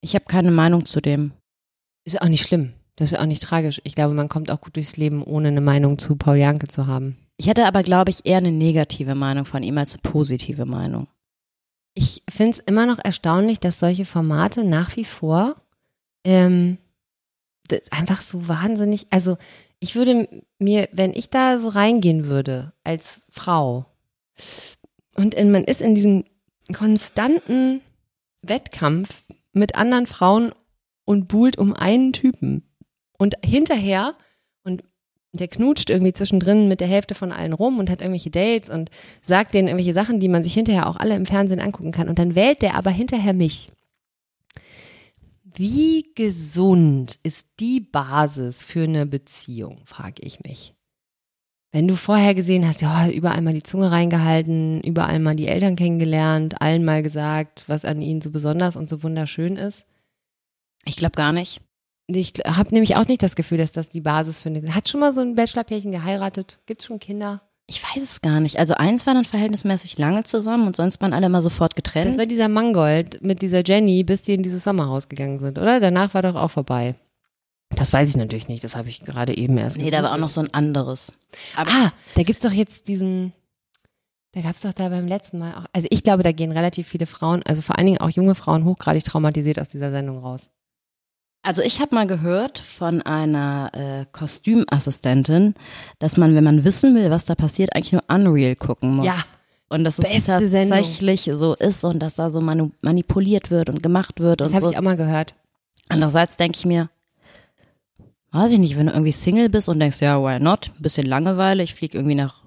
Ich 0.00 0.14
habe 0.14 0.24
keine 0.26 0.50
Meinung 0.50 0.84
zu 0.86 1.00
dem. 1.00 1.32
Ist 2.04 2.20
auch 2.20 2.28
nicht 2.28 2.42
schlimm. 2.42 2.72
Das 2.96 3.12
ist 3.12 3.18
auch 3.18 3.26
nicht 3.26 3.42
tragisch. 3.42 3.80
Ich 3.84 3.94
glaube, 3.94 4.14
man 4.14 4.28
kommt 4.28 4.50
auch 4.50 4.60
gut 4.60 4.76
durchs 4.76 4.96
Leben, 4.96 5.22
ohne 5.22 5.48
eine 5.48 5.60
Meinung 5.60 5.98
zu 5.98 6.16
Paul 6.16 6.36
Janke 6.36 6.68
zu 6.68 6.86
haben. 6.86 7.16
Ich 7.36 7.46
hätte 7.46 7.66
aber, 7.66 7.82
glaube 7.82 8.10
ich, 8.10 8.26
eher 8.26 8.38
eine 8.38 8.52
negative 8.52 9.14
Meinung 9.14 9.46
von 9.46 9.62
ihm 9.62 9.78
als 9.78 9.94
eine 9.94 10.02
positive 10.02 10.66
Meinung. 10.66 11.08
Ich 11.94 12.22
finde 12.28 12.52
es 12.52 12.58
immer 12.60 12.86
noch 12.86 12.98
erstaunlich, 13.02 13.60
dass 13.60 13.80
solche 13.80 14.04
Formate 14.04 14.64
nach 14.64 14.96
wie 14.96 15.04
vor 15.04 15.54
ähm, 16.24 16.78
das 17.68 17.90
einfach 17.92 18.22
so 18.22 18.48
wahnsinnig, 18.48 19.06
also 19.10 19.36
ich 19.80 19.94
würde 19.94 20.28
mir, 20.58 20.88
wenn 20.92 21.12
ich 21.12 21.30
da 21.30 21.58
so 21.58 21.68
reingehen 21.68 22.26
würde 22.26 22.72
als 22.84 23.26
Frau 23.30 23.86
und 25.16 25.34
in, 25.34 25.50
man 25.50 25.64
ist 25.64 25.80
in 25.80 25.94
diesem 25.94 26.24
konstanten 26.72 27.80
Wettkampf 28.42 29.22
mit 29.52 29.74
anderen 29.74 30.06
Frauen 30.06 30.52
und 31.04 31.28
buhlt 31.28 31.58
um 31.58 31.74
einen 31.74 32.12
Typen 32.12 32.62
und 33.18 33.36
hinterher 33.44 34.14
und 34.64 34.82
der 35.32 35.48
knutscht 35.48 35.90
irgendwie 35.90 36.12
zwischendrin 36.12 36.68
mit 36.68 36.80
der 36.80 36.88
Hälfte 36.88 37.14
von 37.14 37.32
allen 37.32 37.52
rum 37.52 37.78
und 37.78 37.88
hat 37.88 38.00
irgendwelche 38.00 38.30
Dates 38.30 38.68
und 38.68 38.90
sagt 39.22 39.54
denen 39.54 39.68
irgendwelche 39.68 39.94
Sachen, 39.94 40.20
die 40.20 40.28
man 40.28 40.44
sich 40.44 40.54
hinterher 40.54 40.86
auch 40.86 40.96
alle 40.96 41.16
im 41.16 41.26
Fernsehen 41.26 41.60
angucken 41.60 41.92
kann. 41.92 42.08
Und 42.08 42.18
dann 42.18 42.34
wählt 42.34 42.62
der 42.62 42.74
aber 42.74 42.90
hinterher 42.90 43.32
mich. 43.32 43.70
Wie 45.44 46.12
gesund 46.14 47.18
ist 47.22 47.48
die 47.60 47.80
Basis 47.80 48.62
für 48.62 48.84
eine 48.84 49.06
Beziehung, 49.06 49.82
frage 49.84 50.22
ich 50.22 50.40
mich. 50.40 50.74
Wenn 51.72 51.88
du 51.88 51.96
vorher 51.96 52.34
gesehen 52.34 52.68
hast, 52.68 52.82
ja, 52.82 53.08
überall 53.08 53.40
mal 53.40 53.54
die 53.54 53.62
Zunge 53.62 53.90
reingehalten, 53.90 54.82
überall 54.82 55.18
mal 55.18 55.34
die 55.34 55.48
Eltern 55.48 55.74
kennengelernt, 55.74 56.60
allen 56.60 56.84
mal 56.84 57.02
gesagt, 57.02 57.64
was 57.66 57.86
an 57.86 58.02
ihnen 58.02 58.20
so 58.20 58.30
besonders 58.30 58.76
und 58.76 58.90
so 58.90 59.02
wunderschön 59.02 59.56
ist. 59.56 59.86
Ich 60.84 60.96
glaube 60.96 61.16
gar 61.16 61.32
nicht. 61.32 61.62
Ich 62.08 62.34
habe 62.46 62.74
nämlich 62.74 62.96
auch 62.96 63.08
nicht 63.08 63.22
das 63.22 63.36
Gefühl, 63.36 63.56
dass 63.56 63.72
das 63.72 63.88
die 63.88 64.02
Basis 64.02 64.40
für 64.40 64.50
eine. 64.50 64.74
Hat 64.74 64.90
schon 64.90 65.00
mal 65.00 65.14
so 65.14 65.22
ein 65.22 65.34
Bachelorpärchen 65.34 65.92
geheiratet? 65.92 66.60
Gibt 66.66 66.82
schon 66.82 66.98
Kinder? 66.98 67.40
Ich 67.66 67.82
weiß 67.82 68.02
es 68.02 68.20
gar 68.20 68.40
nicht. 68.40 68.58
Also 68.58 68.74
eins 68.74 69.06
war 69.06 69.14
dann 69.14 69.24
verhältnismäßig 69.24 69.96
lange 69.96 70.24
zusammen 70.24 70.66
und 70.66 70.76
sonst 70.76 71.00
waren 71.00 71.14
alle 71.14 71.30
mal 71.30 71.40
sofort 71.40 71.74
getrennt. 71.74 72.10
Das 72.10 72.18
war 72.18 72.26
dieser 72.26 72.48
Mangold 72.48 73.22
mit 73.22 73.40
dieser 73.40 73.64
Jenny, 73.64 74.04
bis 74.04 74.24
die 74.24 74.34
in 74.34 74.42
dieses 74.42 74.64
Sommerhaus 74.64 75.08
gegangen 75.08 75.38
sind, 75.38 75.58
oder? 75.58 75.80
Danach 75.80 76.12
war 76.12 76.20
doch 76.20 76.34
auch 76.34 76.50
vorbei. 76.50 76.96
Das 77.76 77.92
weiß 77.92 78.10
ich 78.10 78.16
natürlich 78.16 78.48
nicht, 78.48 78.62
das 78.64 78.76
habe 78.76 78.88
ich 78.88 79.00
gerade 79.00 79.36
eben 79.36 79.56
erst 79.56 79.78
Nee, 79.78 79.90
da 79.90 80.02
war 80.02 80.12
auch 80.12 80.18
noch 80.18 80.28
so 80.28 80.40
ein 80.40 80.52
anderes. 80.52 81.14
Aber 81.56 81.70
ah, 81.70 81.92
da 82.14 82.22
gibt's 82.22 82.42
doch 82.42 82.52
jetzt 82.52 82.88
diesen, 82.88 83.32
da 84.32 84.42
gab's 84.42 84.60
doch 84.60 84.72
da 84.72 84.88
beim 84.88 85.08
letzten 85.08 85.38
Mal 85.38 85.54
auch, 85.54 85.64
also 85.72 85.88
ich 85.90 86.02
glaube, 86.02 86.22
da 86.22 86.32
gehen 86.32 86.52
relativ 86.52 86.88
viele 86.88 87.06
Frauen, 87.06 87.42
also 87.44 87.62
vor 87.62 87.78
allen 87.78 87.86
Dingen 87.86 88.00
auch 88.00 88.10
junge 88.10 88.34
Frauen, 88.34 88.64
hochgradig 88.64 89.04
traumatisiert 89.04 89.58
aus 89.58 89.68
dieser 89.68 89.90
Sendung 89.90 90.18
raus. 90.18 90.42
Also 91.44 91.62
ich 91.62 91.80
habe 91.80 91.94
mal 91.94 92.06
gehört 92.06 92.58
von 92.58 93.02
einer 93.02 93.70
äh, 93.74 94.06
Kostümassistentin, 94.12 95.54
dass 95.98 96.16
man, 96.16 96.36
wenn 96.36 96.44
man 96.44 96.64
wissen 96.64 96.94
will, 96.94 97.10
was 97.10 97.24
da 97.24 97.34
passiert, 97.34 97.74
eigentlich 97.74 97.92
nur 97.92 98.04
Unreal 98.08 98.54
gucken 98.54 98.96
muss. 98.96 99.06
Ja. 99.06 99.16
Und 99.68 99.84
dass 99.84 99.98
es 99.98 100.26
tatsächlich 100.26 101.30
so 101.32 101.54
ist 101.54 101.84
und 101.84 101.98
dass 102.00 102.14
da 102.14 102.30
so 102.30 102.40
manu 102.40 102.70
manipuliert 102.82 103.50
wird 103.50 103.70
und 103.70 103.82
gemacht 103.82 104.20
wird. 104.20 104.40
Das 104.40 104.52
habe 104.52 104.66
so. 104.66 104.72
ich 104.72 104.78
auch 104.78 104.82
mal 104.82 104.96
gehört. 104.96 105.34
Andererseits 105.88 106.36
denke 106.36 106.58
ich 106.58 106.66
mir, 106.66 106.90
weiß 108.32 108.52
ich 108.52 108.58
nicht, 108.58 108.76
wenn 108.76 108.86
du 108.86 108.92
irgendwie 108.92 109.12
Single 109.12 109.48
bist 109.48 109.68
und 109.68 109.78
denkst, 109.78 110.00
ja, 110.00 110.20
why 110.22 110.42
not? 110.42 110.70
Ein 110.76 110.82
bisschen 110.82 111.06
Langeweile, 111.06 111.62
ich 111.62 111.74
fliege 111.74 111.98
irgendwie 111.98 112.14
nach 112.14 112.42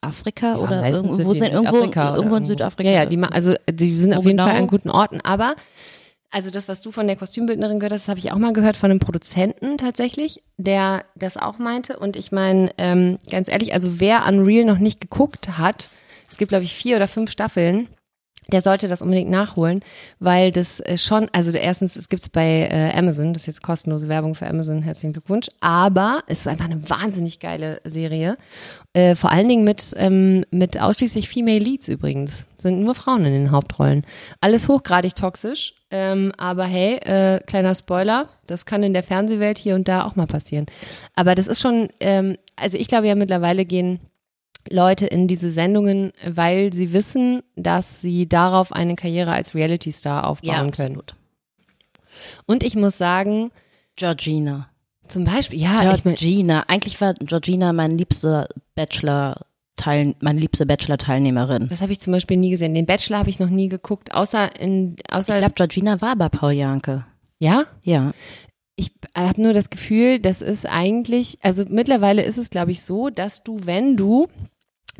Afrika 0.00 0.52
Ja, 0.52 0.58
oder 0.58 0.88
irgendwo, 0.88 1.14
sind 1.16 1.26
sind, 1.26 1.36
in 1.36 1.52
irgendwo, 1.52 1.72
Südafrika 1.72 2.02
oder 2.08 2.16
irgendwo 2.16 2.36
in 2.36 2.42
irgendwo. 2.42 2.52
Südafrika. 2.52 2.90
Ja, 2.90 3.00
ja, 3.00 3.06
die, 3.06 3.22
also 3.22 3.54
die 3.70 3.96
sind 3.96 4.14
auf 4.14 4.24
jeden 4.24 4.38
genau? 4.38 4.48
Fall 4.48 4.56
an 4.56 4.66
guten 4.66 4.90
Orten, 4.90 5.20
aber 5.22 5.54
also 6.30 6.50
das, 6.50 6.68
was 6.68 6.80
du 6.80 6.92
von 6.92 7.08
der 7.08 7.16
Kostümbildnerin 7.16 7.80
gehört 7.80 7.92
hast, 7.92 8.06
habe 8.08 8.20
ich 8.20 8.30
auch 8.30 8.38
mal 8.38 8.52
gehört 8.52 8.76
von 8.76 8.90
einem 8.90 9.00
Produzenten 9.00 9.78
tatsächlich, 9.78 10.42
der 10.58 11.04
das 11.16 11.36
auch 11.36 11.58
meinte. 11.58 11.98
Und 11.98 12.14
ich 12.14 12.30
meine, 12.30 12.70
ähm, 12.78 13.18
ganz 13.30 13.50
ehrlich, 13.50 13.74
also 13.74 13.98
wer 13.98 14.26
Unreal 14.28 14.64
noch 14.64 14.78
nicht 14.78 15.00
geguckt 15.00 15.58
hat, 15.58 15.90
es 16.30 16.36
gibt 16.38 16.50
glaube 16.50 16.64
ich 16.64 16.72
vier 16.72 16.96
oder 16.96 17.08
fünf 17.08 17.32
Staffeln, 17.32 17.88
der 18.50 18.62
sollte 18.62 18.88
das 18.88 19.02
unbedingt 19.02 19.30
nachholen, 19.30 19.80
weil 20.18 20.52
das 20.52 20.80
äh, 20.80 20.98
schon, 20.98 21.28
also 21.32 21.50
erstens, 21.50 21.96
es 21.96 22.08
gibt's 22.08 22.28
bei 22.28 22.68
äh, 22.70 22.96
Amazon, 22.96 23.32
das 23.32 23.42
ist 23.42 23.46
jetzt 23.46 23.62
kostenlose 23.62 24.08
Werbung 24.08 24.34
für 24.34 24.46
Amazon, 24.46 24.82
herzlichen 24.82 25.12
Glückwunsch, 25.12 25.48
aber 25.60 26.20
es 26.26 26.40
ist 26.40 26.48
einfach 26.48 26.66
eine 26.66 26.88
wahnsinnig 26.88 27.40
geile 27.40 27.80
Serie, 27.84 28.36
äh, 28.92 29.14
vor 29.14 29.30
allen 29.30 29.48
Dingen 29.48 29.64
mit, 29.64 29.94
ähm, 29.96 30.44
mit 30.50 30.80
ausschließlich 30.80 31.28
Female 31.28 31.58
Leads 31.58 31.88
übrigens, 31.88 32.46
sind 32.56 32.82
nur 32.82 32.94
Frauen 32.94 33.24
in 33.24 33.32
den 33.32 33.50
Hauptrollen. 33.50 34.04
Alles 34.40 34.68
hochgradig 34.68 35.14
toxisch, 35.14 35.74
ähm, 35.90 36.32
aber 36.36 36.64
hey, 36.64 36.96
äh, 36.96 37.40
kleiner 37.40 37.74
Spoiler, 37.74 38.28
das 38.46 38.66
kann 38.66 38.82
in 38.82 38.92
der 38.92 39.02
Fernsehwelt 39.02 39.58
hier 39.58 39.74
und 39.74 39.88
da 39.88 40.04
auch 40.04 40.16
mal 40.16 40.26
passieren. 40.26 40.66
Aber 41.14 41.34
das 41.34 41.46
ist 41.46 41.60
schon, 41.60 41.88
ähm, 42.00 42.36
also 42.56 42.76
ich 42.76 42.88
glaube 42.88 43.08
ja 43.08 43.14
mittlerweile 43.14 43.64
gehen 43.64 44.00
Leute 44.70 45.06
in 45.06 45.26
diese 45.28 45.50
Sendungen, 45.50 46.12
weil 46.24 46.72
sie 46.72 46.92
wissen, 46.92 47.42
dass 47.56 48.00
sie 48.00 48.28
darauf 48.28 48.72
eine 48.72 48.94
Karriere 48.96 49.32
als 49.32 49.54
Reality-Star 49.54 50.26
aufbauen 50.26 50.70
können. 50.70 50.96
absolut. 50.96 51.14
Und 52.46 52.62
ich 52.62 52.76
muss 52.76 52.98
sagen, 52.98 53.50
Georgina. 53.96 54.68
zum 55.06 55.24
Beispiel, 55.24 55.60
ja, 55.60 55.92
ich 55.92 56.04
mein, 56.04 56.14
Georgina. 56.14 56.64
Eigentlich 56.68 57.00
war 57.00 57.14
Georgina 57.14 57.72
mein 57.72 57.96
liebster 57.98 58.48
Bachelor 58.74 59.36
Teil, 59.76 60.14
meine 60.20 60.38
liebste 60.40 60.66
Bachelor-Teilnehmerin. 60.66 61.68
das 61.68 61.80
habe 61.80 61.92
ich 61.92 62.00
zum 62.00 62.12
Beispiel 62.12 62.36
nie 62.36 62.50
gesehen. 62.50 62.74
Den 62.74 62.86
Bachelor 62.86 63.18
habe 63.18 63.30
ich 63.30 63.38
noch 63.38 63.48
nie 63.48 63.68
geguckt, 63.68 64.12
außer 64.14 64.60
in, 64.60 64.96
Ich 64.98 65.12
außer, 65.14 65.38
glaube, 65.38 65.54
Georgina 65.54 66.00
war 66.02 66.16
bei 66.16 66.28
Paul 66.28 66.52
Janke. 66.52 67.06
ja, 67.38 67.64
Ja. 67.82 68.12
ich 68.76 68.90
habe 69.16 69.40
nur 69.40 69.52
das 69.54 69.70
Gefühl, 69.70 70.18
das 70.18 70.42
ist 70.42 70.66
eigentlich, 70.66 71.38
also 71.42 71.64
mittlerweile 71.68 72.22
ist 72.22 72.36
es, 72.36 72.50
glaube 72.50 72.72
ich, 72.72 72.82
so, 72.82 73.08
dass 73.08 73.42
du, 73.42 73.60
wenn 73.64 73.96
du 73.96 74.28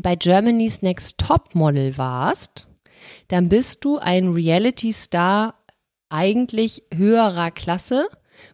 bei 0.01 0.17
Germany's 0.17 0.83
Next 0.83 1.19
Top 1.19 1.55
Model 1.55 1.97
warst, 1.97 2.69
dann 3.29 3.49
bist 3.49 3.85
du 3.85 3.99
ein 3.99 4.29
Reality-Star 4.29 5.55
eigentlich 6.09 6.83
höherer 6.93 7.51
Klasse, 7.51 8.09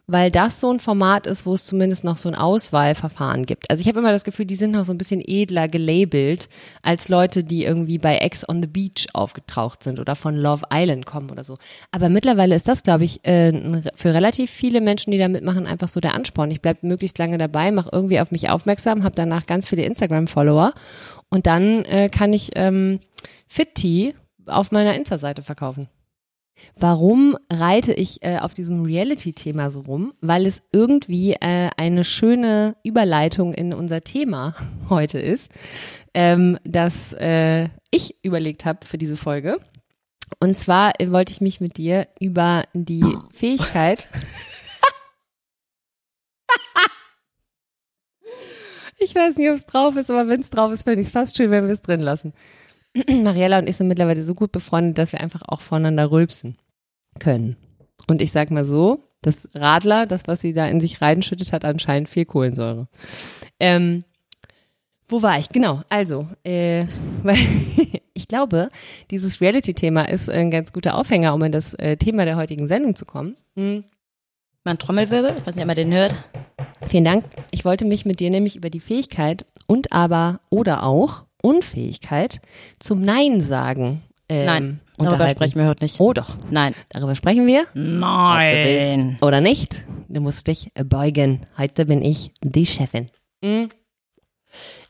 weil 0.07 0.31
das 0.31 0.61
so 0.61 0.71
ein 0.71 0.79
Format 0.79 1.27
ist, 1.27 1.45
wo 1.45 1.53
es 1.53 1.65
zumindest 1.65 2.03
noch 2.03 2.17
so 2.17 2.29
ein 2.29 2.35
Auswahlverfahren 2.35 3.45
gibt. 3.45 3.69
Also 3.69 3.81
ich 3.81 3.87
habe 3.87 3.99
immer 3.99 4.11
das 4.11 4.23
Gefühl, 4.23 4.45
die 4.45 4.55
sind 4.55 4.71
noch 4.71 4.85
so 4.85 4.93
ein 4.93 4.97
bisschen 4.97 5.21
edler 5.25 5.67
gelabelt 5.67 6.49
als 6.81 7.09
Leute, 7.09 7.43
die 7.43 7.63
irgendwie 7.63 7.97
bei 7.97 8.17
Ex 8.17 8.47
on 8.47 8.61
the 8.61 8.67
Beach 8.67 9.07
aufgetaucht 9.13 9.83
sind 9.83 9.99
oder 9.99 10.15
von 10.15 10.35
Love 10.35 10.65
Island 10.71 11.05
kommen 11.05 11.29
oder 11.29 11.43
so. 11.43 11.57
Aber 11.91 12.09
mittlerweile 12.09 12.55
ist 12.55 12.67
das, 12.67 12.83
glaube 12.83 13.03
ich, 13.03 13.25
äh, 13.25 13.81
für 13.95 14.13
relativ 14.13 14.49
viele 14.49 14.81
Menschen, 14.81 15.11
die 15.11 15.17
da 15.17 15.27
mitmachen, 15.27 15.67
einfach 15.67 15.87
so 15.87 15.99
der 15.99 16.13
Ansporn. 16.13 16.51
Ich 16.51 16.61
bleibe 16.61 16.87
möglichst 16.87 17.17
lange 17.17 17.37
dabei, 17.37 17.71
mache 17.71 17.89
irgendwie 17.91 18.19
auf 18.19 18.31
mich 18.31 18.49
aufmerksam, 18.49 19.03
habe 19.03 19.15
danach 19.15 19.45
ganz 19.45 19.67
viele 19.67 19.83
Instagram-Follower 19.83 20.73
und 21.29 21.47
dann 21.47 21.83
äh, 21.85 22.09
kann 22.09 22.33
ich 22.33 22.51
ähm, 22.55 22.99
Tea 23.75 24.13
auf 24.45 24.71
meiner 24.71 24.95
Insta-Seite 24.95 25.43
verkaufen. 25.43 25.87
Warum 26.75 27.37
reite 27.51 27.93
ich 27.93 28.23
äh, 28.23 28.37
auf 28.37 28.53
diesem 28.53 28.83
Reality-Thema 28.83 29.71
so 29.71 29.81
rum? 29.81 30.13
Weil 30.21 30.45
es 30.45 30.61
irgendwie 30.71 31.33
äh, 31.33 31.69
eine 31.77 32.03
schöne 32.03 32.75
Überleitung 32.83 33.53
in 33.53 33.73
unser 33.73 34.01
Thema 34.01 34.55
heute 34.89 35.19
ist, 35.19 35.49
ähm, 36.13 36.57
das 36.63 37.13
äh, 37.13 37.69
ich 37.91 38.15
überlegt 38.23 38.65
habe 38.65 38.85
für 38.85 38.97
diese 38.97 39.17
Folge. 39.17 39.59
Und 40.39 40.55
zwar 40.55 40.93
äh, 40.99 41.11
wollte 41.11 41.31
ich 41.31 41.41
mich 41.41 41.61
mit 41.61 41.77
dir 41.77 42.07
über 42.19 42.63
die 42.73 43.17
Fähigkeit. 43.31 44.07
ich 48.99 49.15
weiß 49.15 49.37
nicht, 49.37 49.49
ob 49.49 49.55
es 49.55 49.65
drauf 49.65 49.95
ist, 49.95 50.11
aber 50.11 50.27
wenn 50.27 50.41
es 50.41 50.49
drauf 50.49 50.71
ist, 50.71 50.83
fände 50.83 51.01
ich 51.01 51.07
es 51.07 51.13
fast 51.13 51.37
schön, 51.37 51.51
wenn 51.51 51.65
wir 51.65 51.73
es 51.73 51.81
drin 51.81 52.01
lassen. 52.01 52.33
Mariella 53.23 53.59
und 53.59 53.69
ich 53.69 53.77
sind 53.77 53.87
mittlerweile 53.87 54.23
so 54.23 54.33
gut 54.33 54.51
befreundet, 54.51 54.97
dass 54.97 55.11
wir 55.11 55.21
einfach 55.21 55.43
auch 55.47 55.61
voneinander 55.61 56.11
rülpsen 56.11 56.57
können. 57.19 57.57
Und 58.07 58.21
ich 58.21 58.31
sag 58.31 58.51
mal 58.51 58.65
so, 58.65 59.03
das 59.21 59.49
Radler, 59.53 60.05
das, 60.05 60.23
was 60.27 60.41
sie 60.41 60.53
da 60.53 60.67
in 60.67 60.79
sich 60.79 61.01
reinschüttet, 61.01 61.51
hat 61.51 61.65
anscheinend 61.65 62.09
viel 62.09 62.25
Kohlensäure. 62.25 62.87
Ähm, 63.59 64.03
wo 65.09 65.21
war 65.21 65.39
ich? 65.39 65.49
Genau, 65.49 65.81
also, 65.89 66.27
äh, 66.43 66.85
weil 67.23 67.37
ich 68.13 68.27
glaube, 68.27 68.69
dieses 69.11 69.41
Reality-Thema 69.41 70.03
ist 70.03 70.29
ein 70.29 70.51
ganz 70.51 70.73
guter 70.73 70.95
Aufhänger, 70.95 71.33
um 71.33 71.43
in 71.43 71.51
das 71.51 71.73
äh, 71.75 71.97
Thema 71.97 72.25
der 72.25 72.37
heutigen 72.37 72.67
Sendung 72.67 72.95
zu 72.95 73.05
kommen. 73.05 73.35
Hm. 73.55 73.83
Mein 74.63 74.77
Trommelwirbel, 74.77 75.35
ich 75.37 75.47
weiß 75.47 75.55
nicht, 75.55 75.63
ob 75.63 75.67
man 75.67 75.77
den 75.77 75.93
hört. 75.93 76.13
Vielen 76.87 77.05
Dank. 77.05 77.23
Ich 77.51 77.63
wollte 77.63 77.85
mich 77.85 78.05
mit 78.05 78.19
dir 78.19 78.29
nämlich 78.29 78.57
über 78.57 78.69
die 78.69 78.81
Fähigkeit 78.81 79.45
und 79.65 79.93
aber 79.93 80.41
oder 80.49 80.83
auch 80.83 81.23
Unfähigkeit 81.41 82.41
zum 82.79 83.01
Nein 83.01 83.41
sagen 83.41 84.01
ähm, 84.29 84.45
Nein, 84.45 84.79
darüber 84.97 85.29
sprechen 85.29 85.59
wir 85.59 85.67
heute 85.67 85.85
nicht. 85.85 85.99
Oh 85.99 86.11
doch, 86.11 86.35
Nein. 86.49 86.73
darüber 86.89 87.15
sprechen 87.15 87.47
wir. 87.47 87.65
Nein. 87.73 89.17
oder 89.21 89.41
nicht. 89.41 89.83
Du 90.09 90.21
musst 90.21 90.47
dich 90.47 90.71
beugen. 90.73 91.45
Heute 91.57 91.85
bin 91.85 92.01
ich 92.01 92.31
die 92.41 92.65
Chefin. 92.65 93.07
Mhm. 93.41 93.69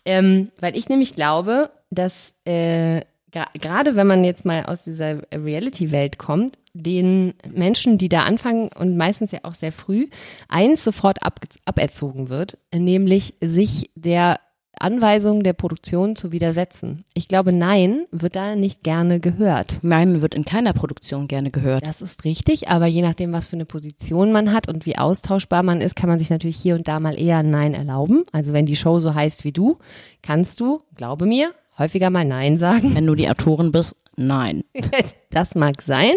Ähm, 0.05 0.51
weil 0.59 0.75
ich 0.75 0.89
nämlich 0.89 1.15
glaube, 1.15 1.69
dass 1.89 2.33
äh, 2.45 3.01
gerade 3.31 3.95
wenn 3.95 4.07
man 4.07 4.23
jetzt 4.23 4.45
mal 4.45 4.65
aus 4.65 4.83
dieser 4.83 5.21
Reality-Welt 5.31 6.17
kommt, 6.17 6.57
den 6.73 7.33
Menschen, 7.47 7.97
die 7.97 8.09
da 8.09 8.23
anfangen 8.23 8.69
und 8.73 8.97
meistens 8.97 9.31
ja 9.31 9.39
auch 9.43 9.55
sehr 9.55 9.71
früh, 9.71 10.07
eins 10.47 10.83
sofort 10.83 11.23
ab, 11.23 11.39
aberzogen 11.65 12.29
wird, 12.29 12.57
nämlich 12.73 13.33
sich 13.41 13.91
der 13.95 14.39
Anweisungen 14.81 15.43
der 15.43 15.53
Produktion 15.53 16.15
zu 16.15 16.31
widersetzen. 16.31 17.05
Ich 17.13 17.27
glaube, 17.27 17.51
nein 17.51 18.05
wird 18.11 18.35
da 18.35 18.55
nicht 18.55 18.83
gerne 18.83 19.19
gehört. 19.19 19.79
Nein 19.81 20.21
wird 20.21 20.35
in 20.35 20.45
keiner 20.45 20.73
Produktion 20.73 21.27
gerne 21.27 21.51
gehört. 21.51 21.85
Das 21.85 22.01
ist 22.01 22.23
richtig, 22.23 22.69
aber 22.69 22.85
je 22.85 23.01
nachdem, 23.01 23.33
was 23.33 23.47
für 23.47 23.55
eine 23.55 23.65
Position 23.65 24.31
man 24.31 24.53
hat 24.53 24.67
und 24.67 24.85
wie 24.85 24.97
austauschbar 24.97 25.63
man 25.63 25.81
ist, 25.81 25.95
kann 25.95 26.09
man 26.09 26.19
sich 26.19 26.29
natürlich 26.29 26.57
hier 26.57 26.75
und 26.75 26.87
da 26.87 26.99
mal 26.99 27.19
eher 27.19 27.37
ein 27.37 27.49
Nein 27.49 27.73
erlauben. 27.73 28.23
Also 28.31 28.53
wenn 28.53 28.65
die 28.65 28.75
Show 28.75 28.99
so 28.99 29.13
heißt 29.13 29.43
wie 29.43 29.51
du, 29.51 29.77
kannst 30.21 30.59
du, 30.59 30.81
glaube 30.95 31.25
mir, 31.25 31.51
häufiger 31.77 32.09
mal 32.09 32.25
Nein 32.25 32.57
sagen. 32.57 32.95
Wenn 32.95 33.05
du 33.05 33.15
die 33.15 33.29
Autorin 33.29 33.71
bist, 33.71 33.95
nein. 34.15 34.63
Das 35.29 35.55
mag 35.55 35.81
sein. 35.81 36.13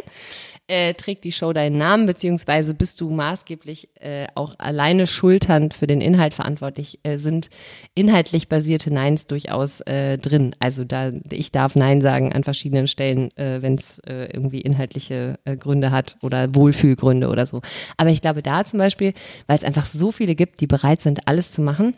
Äh, 0.71 0.95
trägt 0.95 1.25
die 1.25 1.33
Show 1.33 1.53
deinen 1.53 1.79
Namen, 1.79 2.07
beziehungsweise 2.07 2.75
bist 2.75 3.01
du 3.01 3.11
maßgeblich 3.11 3.89
äh, 4.01 4.29
auch 4.37 4.55
alleine 4.59 5.09
schulternd 5.09 5.75
für 5.75 5.89
den 5.89 6.01
Inhalt 6.01 6.33
verantwortlich, 6.33 7.01
äh, 7.03 7.19
sind 7.19 7.51
inhaltlich 7.97 8.49
basierte 8.49 8.95
Neins 8.95 9.27
durchaus 9.27 9.81
äh, 9.81 10.17
drin. 10.17 10.55
Also 10.61 10.85
da 10.85 11.11
ich 11.33 11.51
darf 11.51 11.75
Nein 11.75 12.01
sagen 12.01 12.33
an 12.33 12.45
verschiedenen 12.45 12.87
Stellen, 12.87 13.37
äh, 13.37 13.61
wenn 13.63 13.75
es 13.75 13.99
äh, 14.07 14.27
irgendwie 14.33 14.61
inhaltliche 14.61 15.41
äh, 15.45 15.57
Gründe 15.57 15.91
hat 15.91 16.17
oder 16.23 16.55
Wohlfühlgründe 16.55 17.31
oder 17.31 17.47
so. 17.47 17.63
Aber 17.97 18.11
ich 18.11 18.21
glaube 18.21 18.41
da 18.41 18.65
zum 18.65 18.79
Beispiel, 18.79 19.13
weil 19.49 19.57
es 19.57 19.65
einfach 19.65 19.87
so 19.87 20.13
viele 20.13 20.37
gibt, 20.37 20.61
die 20.61 20.69
bereit 20.69 21.01
sind, 21.01 21.27
alles 21.27 21.51
zu 21.51 21.63
machen, 21.63 21.97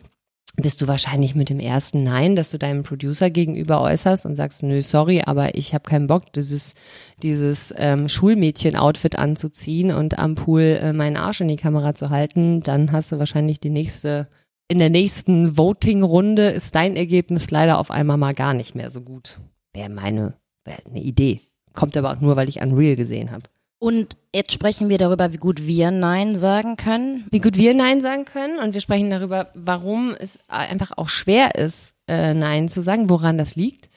bist 0.55 0.81
du 0.81 0.87
wahrscheinlich 0.87 1.33
mit 1.33 1.49
dem 1.49 1.59
ersten 1.59 2.03
Nein, 2.03 2.35
dass 2.35 2.51
du 2.51 2.59
deinem 2.59 2.83
Producer 2.83 3.29
gegenüber 3.31 3.81
äußerst 3.81 4.25
und 4.25 4.35
sagst, 4.35 4.61
nö, 4.61 4.81
sorry, 4.81 5.23
aber 5.25 5.55
ich 5.55 5.73
habe 5.73 5.89
keinen 5.89 6.07
Bock, 6.07 6.31
dieses, 6.33 6.75
dieses 7.23 7.73
ähm, 7.75 8.07
Schulmädchen-Outfit 8.07 9.17
anzuziehen 9.17 9.91
und 9.91 10.19
am 10.19 10.35
Pool 10.35 10.79
äh, 10.81 10.93
meinen 10.93 11.17
Arsch 11.17 11.41
in 11.41 11.47
die 11.47 11.55
Kamera 11.55 11.95
zu 11.95 12.11
halten, 12.11 12.61
dann 12.61 12.91
hast 12.91 13.11
du 13.11 13.17
wahrscheinlich 13.17 13.59
die 13.59 13.71
nächste, 13.71 14.27
in 14.67 14.77
der 14.77 14.91
nächsten 14.91 15.57
Voting-Runde 15.57 16.49
ist 16.49 16.75
dein 16.75 16.95
Ergebnis 16.95 17.49
leider 17.49 17.79
auf 17.79 17.89
einmal 17.89 18.17
mal 18.17 18.33
gar 18.33 18.53
nicht 18.53 18.75
mehr 18.75 18.91
so 18.91 19.01
gut. 19.01 19.39
Wäre 19.73 19.89
meine, 19.89 20.35
wäre 20.65 20.85
eine 20.87 21.01
Idee. 21.01 21.41
Kommt 21.73 21.97
aber 21.97 22.11
auch 22.11 22.21
nur, 22.21 22.35
weil 22.35 22.47
ich 22.47 22.61
Unreal 22.61 22.95
gesehen 22.95 23.31
habe. 23.31 23.43
Und 23.83 24.15
jetzt 24.33 24.53
sprechen 24.53 24.87
wir 24.87 24.97
darüber, 24.97 25.33
wie 25.33 25.37
gut 25.37 25.67
wir 25.67 25.91
Nein 25.91 26.37
sagen 26.37 26.77
können. 26.77 27.25
wie 27.31 27.41
gut 27.41 27.57
wir 27.57 27.73
Nein 27.73 27.99
sagen 27.99 28.23
können 28.23 28.57
und 28.57 28.73
wir 28.73 28.79
sprechen 28.79 29.09
darüber, 29.09 29.49
warum 29.55 30.15
es 30.17 30.39
einfach 30.47 30.93
auch 30.95 31.09
schwer 31.09 31.55
ist, 31.55 31.93
äh, 32.07 32.33
Nein 32.33 32.69
zu 32.69 32.81
sagen, 32.81 33.09
woran 33.09 33.37
das 33.37 33.57
liegt 33.57 33.89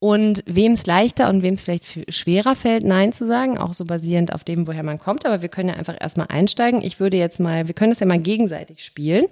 und 0.00 0.42
wem 0.46 0.72
es 0.72 0.86
leichter 0.86 1.28
und 1.28 1.42
wem 1.42 1.54
es 1.54 1.62
vielleicht 1.62 2.12
schwerer 2.12 2.56
fällt, 2.56 2.82
Nein 2.82 3.12
zu 3.12 3.26
sagen, 3.26 3.58
auch 3.58 3.74
so 3.74 3.84
basierend 3.84 4.34
auf 4.34 4.42
dem, 4.42 4.66
woher 4.66 4.82
man 4.82 4.98
kommt. 4.98 5.24
Aber 5.24 5.40
wir 5.40 5.48
können 5.48 5.68
ja 5.68 5.76
einfach 5.76 5.96
erstmal 6.00 6.26
einsteigen. 6.30 6.82
Ich 6.82 6.98
würde 6.98 7.16
jetzt 7.16 7.38
mal, 7.38 7.68
wir 7.68 7.74
können 7.74 7.92
es 7.92 8.00
ja 8.00 8.06
mal 8.06 8.20
gegenseitig 8.20 8.84
spielen. 8.84 9.26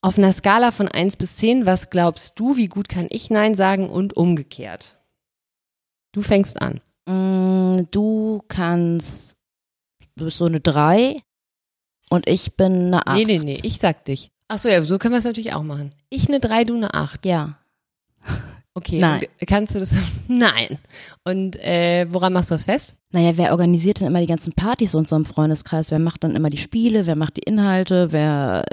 Auf 0.00 0.16
einer 0.16 0.32
Skala 0.32 0.70
von 0.70 0.88
1 0.88 1.16
bis 1.16 1.36
10, 1.36 1.66
was 1.66 1.90
glaubst 1.90 2.40
du, 2.40 2.56
wie 2.56 2.68
gut 2.68 2.88
kann 2.88 3.06
ich 3.10 3.28
Nein 3.28 3.54
sagen 3.54 3.90
und 3.90 4.16
umgekehrt? 4.16 4.96
Du 6.12 6.22
fängst 6.22 6.62
an. 6.62 6.80
Mm, 7.06 7.86
Du 7.90 8.42
kannst, 8.48 9.36
du 10.16 10.24
bist 10.26 10.38
so 10.38 10.44
eine 10.46 10.60
3 10.60 11.20
und 12.10 12.28
ich 12.28 12.54
bin 12.56 12.86
eine 12.94 13.06
8. 13.06 13.16
Nee, 13.16 13.24
nee, 13.24 13.38
nee, 13.38 13.60
ich 13.62 13.78
sag 13.78 14.04
dich. 14.04 14.30
Ach 14.48 14.58
so, 14.58 14.68
ja, 14.68 14.82
so 14.84 14.98
können 14.98 15.14
wir 15.14 15.18
es 15.18 15.24
natürlich 15.24 15.54
auch 15.54 15.62
machen. 15.62 15.94
Ich 16.10 16.28
eine 16.28 16.40
3, 16.40 16.64
du 16.64 16.74
eine 16.74 16.92
8. 16.94 17.24
Ja. 17.26 17.56
Okay, 18.74 18.98
Nein. 19.00 19.22
kannst 19.46 19.74
du 19.74 19.78
das? 19.80 19.92
Nein. 20.28 20.78
Und 21.24 21.56
äh, 21.56 22.06
woran 22.10 22.32
machst 22.32 22.50
du 22.50 22.54
das 22.54 22.64
fest? 22.64 22.94
Naja, 23.12 23.36
wer 23.36 23.50
organisiert 23.52 24.00
denn 24.00 24.06
immer 24.06 24.20
die 24.20 24.26
ganzen 24.26 24.52
Partys 24.52 24.94
und 24.94 25.08
so 25.08 25.16
im 25.16 25.24
Freundeskreis? 25.24 25.90
Wer 25.90 25.98
macht 25.98 26.22
dann 26.22 26.36
immer 26.36 26.50
die 26.50 26.56
Spiele? 26.56 27.06
Wer 27.06 27.16
macht 27.16 27.36
die 27.36 27.42
Inhalte? 27.42 28.12
Wer, 28.12 28.64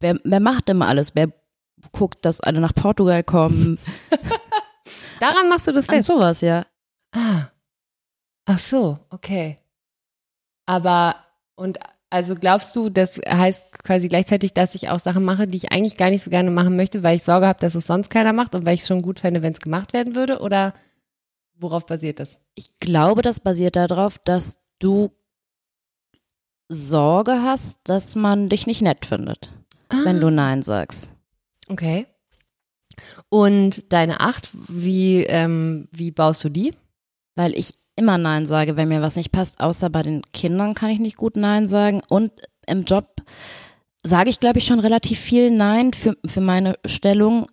wer, 0.00 0.18
wer 0.24 0.40
macht 0.40 0.68
immer 0.68 0.88
alles? 0.88 1.14
Wer 1.14 1.32
guckt, 1.92 2.24
dass 2.24 2.40
alle 2.40 2.60
nach 2.60 2.74
Portugal 2.74 3.22
kommen? 3.24 3.78
Daran 5.20 5.48
machst 5.48 5.66
du 5.66 5.72
das 5.72 5.88
An 5.88 5.96
fest. 5.96 6.08
sowas, 6.08 6.40
ja. 6.42 6.66
Ah, 7.12 7.46
Ach 8.52 8.58
so, 8.58 8.98
okay. 9.10 9.58
Aber, 10.66 11.14
und 11.54 11.78
also 12.10 12.34
glaubst 12.34 12.74
du, 12.74 12.88
das 12.88 13.18
heißt 13.18 13.70
quasi 13.84 14.08
gleichzeitig, 14.08 14.52
dass 14.54 14.74
ich 14.74 14.88
auch 14.88 14.98
Sachen 14.98 15.24
mache, 15.24 15.46
die 15.46 15.56
ich 15.56 15.70
eigentlich 15.70 15.96
gar 15.96 16.10
nicht 16.10 16.24
so 16.24 16.30
gerne 16.30 16.50
machen 16.50 16.74
möchte, 16.74 17.04
weil 17.04 17.14
ich 17.16 17.22
Sorge 17.22 17.46
habe, 17.46 17.60
dass 17.60 17.76
es 17.76 17.86
sonst 17.86 18.10
keiner 18.10 18.32
macht 18.32 18.56
und 18.56 18.66
weil 18.66 18.74
ich 18.74 18.80
es 18.80 18.88
schon 18.88 19.02
gut 19.02 19.20
fände, 19.20 19.42
wenn 19.42 19.52
es 19.52 19.60
gemacht 19.60 19.92
werden 19.92 20.16
würde? 20.16 20.40
Oder 20.40 20.74
worauf 21.54 21.86
basiert 21.86 22.18
das? 22.18 22.40
Ich 22.56 22.76
glaube, 22.80 23.22
das 23.22 23.38
basiert 23.38 23.76
darauf, 23.76 24.18
dass 24.18 24.58
du 24.80 25.12
Sorge 26.68 27.42
hast, 27.44 27.80
dass 27.84 28.16
man 28.16 28.48
dich 28.48 28.66
nicht 28.66 28.82
nett 28.82 29.06
findet, 29.06 29.48
Ah. 29.90 29.98
wenn 30.02 30.20
du 30.20 30.28
Nein 30.30 30.62
sagst. 30.62 31.10
Okay. 31.68 32.06
Und 33.28 33.92
deine 33.92 34.18
Acht, 34.18 34.50
wie, 34.52 35.22
ähm, 35.22 35.86
wie 35.92 36.10
baust 36.10 36.42
du 36.42 36.48
die? 36.48 36.74
Weil 37.36 37.56
ich 37.56 37.74
immer 38.00 38.18
Nein 38.18 38.46
sage, 38.46 38.76
wenn 38.76 38.88
mir 38.88 39.02
was 39.02 39.16
nicht 39.16 39.30
passt, 39.30 39.60
außer 39.60 39.90
bei 39.90 40.02
den 40.02 40.22
Kindern 40.32 40.74
kann 40.74 40.90
ich 40.90 40.98
nicht 40.98 41.16
gut 41.16 41.36
Nein 41.36 41.68
sagen. 41.68 42.02
Und 42.08 42.32
im 42.66 42.84
Job 42.84 43.22
sage 44.02 44.30
ich, 44.30 44.40
glaube 44.40 44.58
ich, 44.58 44.66
schon 44.66 44.80
relativ 44.80 45.18
viel 45.20 45.50
Nein 45.50 45.92
für, 45.92 46.16
für 46.26 46.40
meine 46.40 46.76
Stellung, 46.86 47.46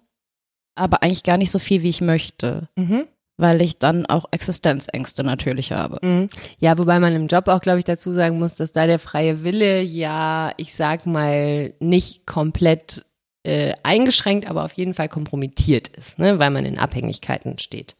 aber 0.76 1.04
eigentlich 1.04 1.24
gar 1.24 1.38
nicht 1.38 1.52
so 1.52 1.60
viel, 1.60 1.84
wie 1.84 1.90
ich 1.90 2.02
möchte, 2.02 2.70
Mhm. 2.76 3.06
weil 3.38 3.62
ich 3.62 3.78
dann 3.80 4.06
auch 4.06 4.26
Existenzängste 4.32 5.24
natürlich 5.24 5.72
habe. 5.74 6.00
Mhm. 6.02 6.30
Ja, 6.60 6.78
wobei 6.78 7.00
man 7.00 7.14
im 7.16 7.28
Job 7.28 7.48
auch, 7.50 7.62
glaube 7.62 7.80
ich, 7.80 7.86
dazu 7.86 8.12
sagen 8.14 8.40
muss, 8.40 8.56
dass 8.56 8.74
da 8.74 8.88
der 8.88 9.00
freie 9.00 9.44
Wille 9.44 9.82
ja, 9.82 10.52
ich 10.58 10.74
sag 10.74 11.06
mal, 11.06 11.74
nicht 11.80 12.26
komplett 12.26 13.04
äh, 13.44 13.74
eingeschränkt, 13.84 14.50
aber 14.50 14.66
auf 14.66 14.74
jeden 14.74 14.94
Fall 14.94 15.10
kompromittiert 15.10 15.88
ist, 15.90 16.20
ne? 16.20 16.40
weil 16.40 16.50
man 16.50 16.66
in 16.66 16.80
Abhängigkeiten 16.80 17.60
steht. 17.60 17.96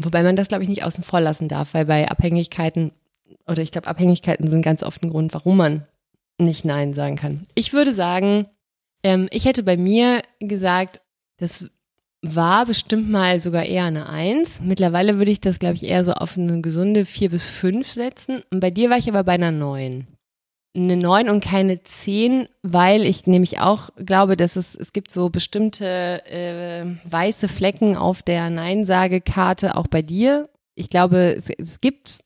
Wobei 0.00 0.22
man 0.22 0.36
das, 0.36 0.48
glaube 0.48 0.62
ich, 0.62 0.68
nicht 0.68 0.84
außen 0.84 1.02
vor 1.02 1.20
lassen 1.20 1.48
darf, 1.48 1.74
weil 1.74 1.84
bei 1.84 2.08
Abhängigkeiten, 2.08 2.92
oder 3.46 3.62
ich 3.62 3.72
glaube, 3.72 3.88
Abhängigkeiten 3.88 4.48
sind 4.48 4.62
ganz 4.62 4.82
oft 4.82 5.02
ein 5.02 5.10
Grund, 5.10 5.34
warum 5.34 5.56
man 5.56 5.86
nicht 6.38 6.64
Nein 6.64 6.94
sagen 6.94 7.16
kann. 7.16 7.42
Ich 7.54 7.72
würde 7.72 7.92
sagen, 7.92 8.46
ähm, 9.02 9.28
ich 9.32 9.44
hätte 9.44 9.62
bei 9.62 9.76
mir 9.76 10.22
gesagt, 10.38 11.00
das 11.38 11.66
war 12.22 12.66
bestimmt 12.66 13.10
mal 13.10 13.40
sogar 13.40 13.64
eher 13.64 13.84
eine 13.84 14.08
Eins. 14.08 14.60
Mittlerweile 14.60 15.18
würde 15.18 15.30
ich 15.30 15.40
das, 15.40 15.58
glaube 15.58 15.74
ich, 15.74 15.84
eher 15.84 16.04
so 16.04 16.12
auf 16.12 16.36
eine 16.36 16.60
gesunde 16.60 17.04
vier 17.04 17.30
bis 17.30 17.46
fünf 17.46 17.88
setzen. 17.88 18.42
Und 18.50 18.60
bei 18.60 18.70
dir 18.70 18.90
war 18.90 18.98
ich 18.98 19.08
aber 19.08 19.24
bei 19.24 19.34
einer 19.34 19.52
Neun. 19.52 20.06
Eine 20.76 20.96
Neun 20.96 21.28
und 21.28 21.42
keine 21.42 21.82
Zehn, 21.82 22.48
weil 22.62 23.02
ich 23.02 23.26
nämlich 23.26 23.58
auch 23.58 23.90
glaube, 23.96 24.36
dass 24.36 24.56
es, 24.56 24.74
es 24.74 24.92
gibt 24.92 25.10
so 25.10 25.30
bestimmte 25.30 26.24
äh, 26.26 26.84
weiße 27.04 27.48
Flecken 27.48 27.96
auf 27.96 28.22
der 28.22 28.50
Nein-Sage-Karte, 28.50 29.76
auch 29.76 29.86
bei 29.86 30.02
dir. 30.02 30.48
Ich 30.74 30.90
glaube, 30.90 31.34
es, 31.36 31.50
es 31.50 31.80
gibt 31.80 32.22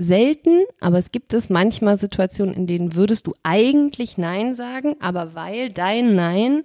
selten, 0.00 0.64
aber 0.80 0.98
es 0.98 1.12
gibt 1.12 1.34
es 1.34 1.50
manchmal 1.50 1.98
Situationen, 1.98 2.54
in 2.54 2.66
denen 2.66 2.94
würdest 2.94 3.26
du 3.26 3.34
eigentlich 3.42 4.18
Nein 4.18 4.54
sagen, 4.54 4.96
aber 5.00 5.34
weil 5.34 5.70
dein 5.70 6.14
Nein 6.14 6.64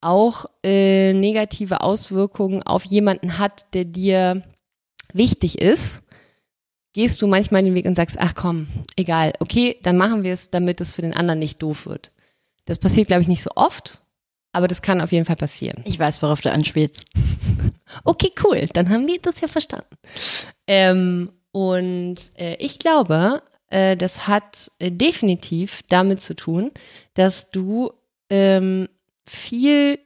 auch 0.00 0.46
äh, 0.62 1.12
negative 1.12 1.80
Auswirkungen 1.80 2.62
auf 2.62 2.84
jemanden 2.84 3.38
hat, 3.38 3.66
der 3.74 3.84
dir 3.84 4.42
wichtig 5.12 5.60
ist, 5.60 6.02
gehst 6.96 7.20
du 7.20 7.26
manchmal 7.26 7.62
den 7.62 7.74
Weg 7.74 7.84
und 7.84 7.94
sagst, 7.94 8.16
ach 8.18 8.34
komm, 8.34 8.68
egal, 8.96 9.34
okay, 9.40 9.78
dann 9.82 9.98
machen 9.98 10.24
wir 10.24 10.32
es, 10.32 10.48
damit 10.48 10.80
es 10.80 10.94
für 10.94 11.02
den 11.02 11.12
anderen 11.12 11.38
nicht 11.38 11.62
doof 11.62 11.84
wird. 11.84 12.10
Das 12.64 12.78
passiert, 12.78 13.08
glaube 13.08 13.20
ich, 13.20 13.28
nicht 13.28 13.42
so 13.42 13.50
oft, 13.54 14.00
aber 14.50 14.66
das 14.66 14.80
kann 14.80 15.02
auf 15.02 15.12
jeden 15.12 15.26
Fall 15.26 15.36
passieren. 15.36 15.82
Ich 15.84 15.98
weiß, 15.98 16.22
worauf 16.22 16.40
du 16.40 16.50
anspielst. 16.50 17.04
Okay, 18.02 18.32
cool, 18.42 18.66
dann 18.72 18.90
haben 18.90 19.06
wir 19.06 19.20
das 19.20 19.40
ja 19.40 19.46
verstanden. 19.46 19.86
Ähm, 20.66 21.30
und 21.52 22.16
äh, 22.34 22.56
ich 22.58 22.80
glaube, 22.80 23.42
äh, 23.68 23.96
das 23.96 24.26
hat 24.26 24.72
äh, 24.80 24.90
definitiv 24.90 25.82
damit 25.88 26.20
zu 26.20 26.34
tun, 26.34 26.72
dass 27.14 27.52
du 27.52 27.92
ähm, 28.28 28.88
viel 29.24 30.00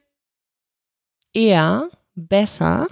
eher 1.33 1.89
besser 2.13 2.87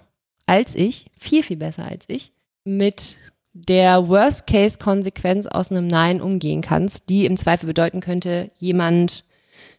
als 0.48 0.74
ich, 0.74 1.06
viel, 1.16 1.44
viel 1.44 1.58
besser 1.58 1.86
als 1.86 2.06
ich, 2.08 2.32
mit 2.64 3.18
der 3.54 4.08
Worst-Case-Konsequenz 4.08 5.48
aus 5.48 5.72
einem 5.72 5.88
Nein 5.88 6.22
umgehen 6.22 6.62
kannst, 6.62 7.10
die 7.10 7.26
im 7.26 7.38
Zweifel 7.38 7.68
bedeuten 7.68 8.00
könnte, 8.00 8.52
jemand 8.56 9.26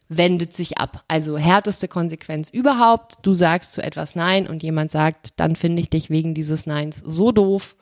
wendet 0.09 0.53
sich 0.53 0.77
ab. 0.77 1.03
Also 1.07 1.37
härteste 1.37 1.87
Konsequenz 1.87 2.49
überhaupt. 2.49 3.15
Du 3.21 3.33
sagst 3.33 3.71
zu 3.71 3.81
etwas 3.81 4.15
Nein 4.15 4.45
und 4.47 4.61
jemand 4.61 4.91
sagt, 4.91 5.29
dann 5.37 5.55
finde 5.55 5.81
ich 5.81 5.89
dich 5.89 6.09
wegen 6.09 6.33
dieses 6.33 6.65
Neins 6.65 7.01
so 7.05 7.31
doof, 7.31 7.77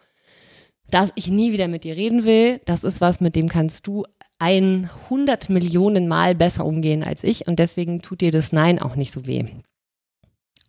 dass 0.91 1.11
ich 1.15 1.27
nie 1.27 1.51
wieder 1.51 1.67
mit 1.67 1.83
dir 1.83 1.95
reden 1.95 2.25
will. 2.25 2.61
Das 2.65 2.83
ist 2.83 3.01
was, 3.01 3.19
mit 3.19 3.35
dem 3.35 3.49
kannst 3.49 3.87
du 3.87 4.05
ein 4.37 4.89
hundert 5.09 5.49
Millionen 5.49 6.07
Mal 6.07 6.35
besser 6.35 6.65
umgehen 6.65 7.03
als 7.03 7.23
ich 7.23 7.47
und 7.47 7.59
deswegen 7.59 8.01
tut 8.01 8.21
dir 8.21 8.31
das 8.31 8.53
Nein 8.53 8.79
auch 8.79 8.95
nicht 8.95 9.11
so 9.11 9.25
weh. 9.25 9.45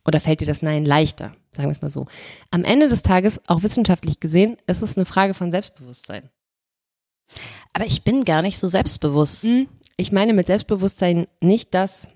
Oder 0.07 0.21
fällt 0.21 0.41
dir 0.41 0.47
das 0.47 0.63
Nein 0.63 0.85
leichter, 0.85 1.33
sagen 1.53 1.69
wir 1.69 1.73
es 1.73 1.83
mal 1.83 1.91
so. 1.91 2.07
Am 2.51 2.65
Ende 2.65 2.89
des 2.89 3.03
Tages, 3.03 3.41
auch 3.49 3.63
wissenschaftlich 3.63 4.21
gesehen, 4.21 4.57
ist 4.67 4.83
es 4.83 4.97
eine 4.97 5.05
Frage 5.05 5.35
von 5.35 5.51
Selbstbewusstsein. 5.51 6.31
Aber 7.73 7.87
ich 7.87 8.03
bin 8.03 8.25
gar 8.25 8.43
nicht 8.43 8.59
so 8.59 8.67
selbstbewusst. 8.67 9.43
Hm, 9.43 9.69
Ich 9.97 10.13
meine 10.13 10.33
mit 10.33 10.47
Selbstbewusstsein 10.47 11.27
nicht 11.43 11.75
das, 11.75 12.09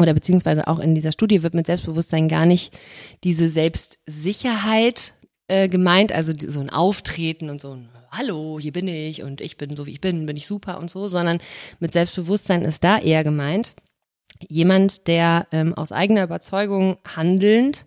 oder 0.00 0.14
beziehungsweise 0.14 0.66
auch 0.66 0.78
in 0.78 0.94
dieser 0.94 1.12
Studie 1.12 1.42
wird 1.42 1.54
mit 1.54 1.66
Selbstbewusstsein 1.66 2.28
gar 2.28 2.46
nicht 2.46 2.76
diese 3.24 3.48
Selbstsicherheit 3.48 5.14
äh, 5.48 5.68
gemeint, 5.68 6.12
also 6.12 6.32
so 6.36 6.60
ein 6.60 6.70
Auftreten 6.70 7.50
und 7.50 7.60
so 7.60 7.72
ein 7.74 7.88
Hallo, 8.10 8.58
hier 8.60 8.72
bin 8.72 8.88
ich 8.88 9.22
und 9.22 9.40
ich 9.40 9.56
bin 9.56 9.74
so 9.74 9.86
wie 9.86 9.92
ich 9.92 10.00
bin, 10.00 10.26
bin 10.26 10.36
ich 10.36 10.46
super 10.46 10.78
und 10.78 10.90
so, 10.90 11.08
sondern 11.08 11.40
mit 11.78 11.94
Selbstbewusstsein 11.94 12.62
ist 12.62 12.84
da 12.84 12.98
eher 12.98 13.24
gemeint, 13.24 13.74
jemand, 14.48 15.06
der 15.08 15.46
ähm, 15.52 15.74
aus 15.74 15.92
eigener 15.92 16.24
Überzeugung 16.24 16.98
handelnd 17.06 17.86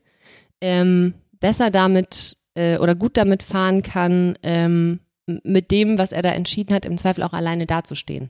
ähm, 0.62 1.14
besser 1.40 1.70
damit 1.72 2.38
äh, 2.56 2.78
oder 2.78 2.96
gut 2.96 3.18
damit 3.18 3.44
fahren 3.44 3.84
kann, 3.84 4.38
ähm, 4.44 5.00
mit 5.44 5.72
dem, 5.72 5.98
was 5.98 6.12
er 6.12 6.22
da 6.22 6.30
entschieden 6.32 6.74
hat, 6.74 6.86
im 6.86 6.98
Zweifel 6.98 7.24
auch 7.24 7.34
alleine 7.34 7.66
dazustehen. 7.66 8.30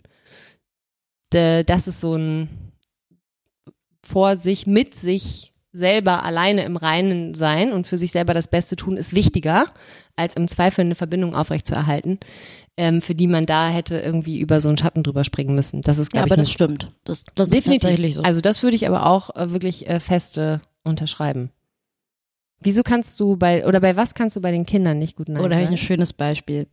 D- 1.33 1.63
Das 1.63 1.88
ist 1.88 2.01
so 2.01 2.15
ein 2.15 2.49
vor 4.03 4.38
sich, 4.38 4.67
mit 4.67 4.93
sich 4.93 5.51
selber 5.75 6.23
alleine 6.23 6.63
im 6.63 6.77
Reinen 6.77 7.33
sein 7.33 7.73
und 7.73 7.85
für 7.85 7.97
sich 7.97 8.11
selber 8.11 8.33
das 8.33 8.47
Beste 8.47 8.75
tun, 8.75 8.95
ist 8.95 9.13
wichtiger, 9.13 9.65
als 10.15 10.35
im 10.35 10.47
Zweifel 10.47 10.81
eine 10.81 10.95
Verbindung 10.95 11.35
aufrechtzuerhalten, 11.35 12.19
ähm, 12.77 13.01
für 13.01 13.13
die 13.13 13.27
man 13.27 13.45
da 13.45 13.67
hätte 13.67 13.99
irgendwie 13.99 14.39
über 14.39 14.61
so 14.61 14.69
einen 14.69 14.77
Schatten 14.77 15.03
drüber 15.03 15.23
springen 15.25 15.53
müssen. 15.53 15.81
Das 15.81 15.97
ist, 15.97 16.13
Ja, 16.13 16.21
glaube 16.21 16.33
aber 16.35 16.41
ich, 16.41 16.47
das 16.47 16.51
stimmt. 16.51 16.91
Das, 17.03 17.23
das 17.35 17.49
ist 17.49 17.53
Definitiv. 17.53 17.81
tatsächlich 17.81 18.15
so. 18.15 18.21
Also 18.21 18.39
das 18.41 18.63
würde 18.63 18.75
ich 18.75 18.88
aber 18.88 19.05
auch 19.05 19.35
äh, 19.35 19.51
wirklich 19.51 19.88
äh, 19.88 19.99
feste 19.99 20.61
unterschreiben. 20.83 21.51
Wieso 22.61 22.81
kannst 22.81 23.19
du 23.19 23.35
bei, 23.35 23.67
oder 23.67 23.81
bei 23.81 23.97
was 23.97 24.15
kannst 24.15 24.38
du 24.38 24.41
bei 24.41 24.51
den 24.51 24.65
Kindern 24.65 24.97
nicht 24.97 25.17
gut 25.17 25.27
Nein 25.29 25.43
Oder 25.43 25.55
habe 25.55 25.65
ich 25.65 25.71
ein 25.71 25.77
schönes 25.77 26.13
Beispiel. 26.13 26.67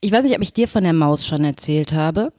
Ich 0.00 0.12
weiß 0.12 0.24
nicht, 0.24 0.36
ob 0.36 0.42
ich 0.42 0.52
dir 0.52 0.68
von 0.68 0.84
der 0.84 0.92
Maus 0.92 1.26
schon 1.26 1.42
erzählt 1.44 1.92
habe. 1.94 2.32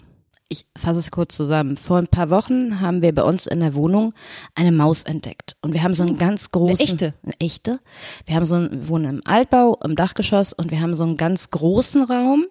Ich 0.53 0.67
fasse 0.77 0.99
es 0.99 1.09
kurz 1.09 1.35
zusammen. 1.35 1.77
Vor 1.77 1.97
ein 1.97 2.07
paar 2.07 2.29
Wochen 2.29 2.79
haben 2.79 3.01
wir 3.01 3.11
bei 3.11 3.23
uns 3.23 3.47
in 3.47 3.59
der 3.59 3.73
Wohnung 3.73 4.13
eine 4.53 4.71
Maus 4.71 5.01
entdeckt. 5.01 5.55
Und 5.61 5.73
wir 5.73 5.81
haben 5.81 5.95
so 5.95 6.03
einen 6.03 6.19
ganz 6.19 6.51
großen. 6.51 6.85
echte? 6.85 7.15
Eine 7.23 7.33
echte. 7.39 7.79
Wir 8.27 8.35
haben 8.35 8.45
so 8.45 8.53
einen, 8.53 8.69
wir 8.71 8.87
wohnen 8.87 9.17
im 9.17 9.21
Altbau, 9.25 9.79
im 9.83 9.95
Dachgeschoss 9.95 10.53
und 10.53 10.69
wir 10.69 10.79
haben 10.79 10.93
so 10.93 11.05
einen 11.05 11.17
ganz 11.17 11.49
großen 11.49 12.03
Raum, 12.03 12.45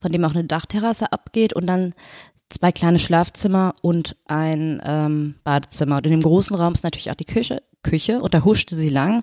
von 0.00 0.10
dem 0.10 0.24
auch 0.24 0.34
eine 0.34 0.42
Dachterrasse 0.42 1.12
abgeht 1.12 1.52
und 1.52 1.68
dann 1.68 1.94
zwei 2.48 2.72
kleine 2.72 2.98
Schlafzimmer 2.98 3.74
und 3.82 4.16
ein 4.26 4.80
ähm, 4.84 5.34
Badezimmer. 5.42 5.96
Und 5.96 6.06
in 6.06 6.12
dem 6.12 6.22
großen 6.22 6.56
Raum 6.56 6.74
ist 6.74 6.84
natürlich 6.84 7.10
auch 7.10 7.16
die 7.16 7.24
Küche, 7.24 7.62
Küche 7.82 8.20
und 8.20 8.34
da 8.34 8.44
huschte 8.44 8.76
sie 8.76 8.88
lang. 8.88 9.22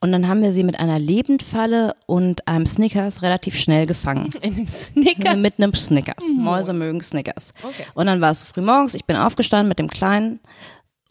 Und 0.00 0.12
dann 0.12 0.28
haben 0.28 0.42
wir 0.42 0.52
sie 0.52 0.62
mit 0.62 0.78
einer 0.78 0.98
Lebendfalle 0.98 1.94
und 2.06 2.46
einem 2.46 2.66
Snickers 2.66 3.22
relativ 3.22 3.58
schnell 3.58 3.86
gefangen. 3.86 4.30
In 4.42 4.54
einem 4.54 4.68
Snicker. 4.68 5.36
Mit 5.36 5.58
einem 5.58 5.74
Snickers. 5.74 6.24
Mäuse 6.36 6.72
mögen 6.72 7.00
Snickers. 7.00 7.52
Okay. 7.62 7.84
Und 7.94 8.06
dann 8.06 8.20
war 8.20 8.30
es 8.30 8.42
früh 8.42 8.60
morgens, 8.60 8.94
ich 8.94 9.06
bin 9.06 9.16
aufgestanden 9.16 9.68
mit 9.68 9.78
dem 9.78 9.88
Kleinen 9.88 10.40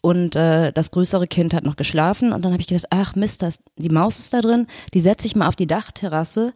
und 0.00 0.36
äh, 0.36 0.72
das 0.72 0.90
größere 0.90 1.26
Kind 1.26 1.54
hat 1.54 1.64
noch 1.64 1.76
geschlafen 1.76 2.32
und 2.32 2.44
dann 2.44 2.52
habe 2.52 2.60
ich 2.60 2.68
gedacht, 2.68 2.86
ach 2.90 3.14
Mist, 3.14 3.42
das, 3.42 3.60
die 3.76 3.88
Maus 3.88 4.18
ist 4.18 4.34
da 4.34 4.40
drin, 4.40 4.66
die 4.94 5.00
setze 5.00 5.26
ich 5.26 5.36
mal 5.36 5.48
auf 5.48 5.56
die 5.56 5.66
Dachterrasse, 5.66 6.54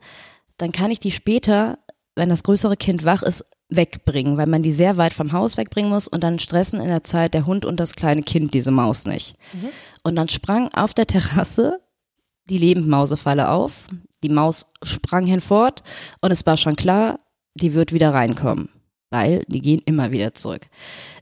dann 0.59 0.73
kann 0.73 0.91
ich 0.91 1.01
die 1.01 1.13
später, 1.13 1.79
wenn 2.15 2.29
das 2.29 2.43
größere 2.43 2.77
Kind 2.77 3.05
wach 3.05 3.23
ist, 3.23 3.45
wegbringen, 3.69 4.37
weil 4.37 4.47
man 4.47 4.63
die 4.63 4.73
sehr 4.73 4.97
weit 4.97 5.13
vom 5.13 5.33
Haus 5.33 5.57
wegbringen 5.57 5.91
muss 5.91 6.09
und 6.09 6.23
dann 6.23 6.39
stressen 6.39 6.81
in 6.81 6.89
der 6.89 7.05
Zeit 7.05 7.35
der 7.35 7.47
Hund 7.47 7.65
und 7.65 7.81
das 7.81 7.95
kleine 7.95 8.23
Kind 8.23 8.55
diese 8.55 8.71
Maus 8.71 9.07
nicht. 9.07 9.37
Und 10.03 10.17
dann 10.17 10.29
sprang 10.29 10.69
auf 10.73 10.95
der 10.95 11.07
Terrasse 11.07 11.81
die 12.49 12.59
Lebendmausefalle 12.59 13.51
auf, 13.51 13.89
die 14.23 14.29
Maus 14.29 14.67
sprang 14.83 15.27
hinfort 15.27 15.83
und 16.21 16.31
es 16.31 16.47
war 16.47 16.57
schon 16.57 16.77
klar, 16.77 17.19
die 17.55 17.75
wird 17.75 17.93
wieder 17.93 18.15
reinkommen, 18.15 18.69
weil 19.11 19.43
die 19.49 19.61
gehen 19.61 19.83
immer 19.85 20.13
wieder 20.13 20.33
zurück. 20.35 20.69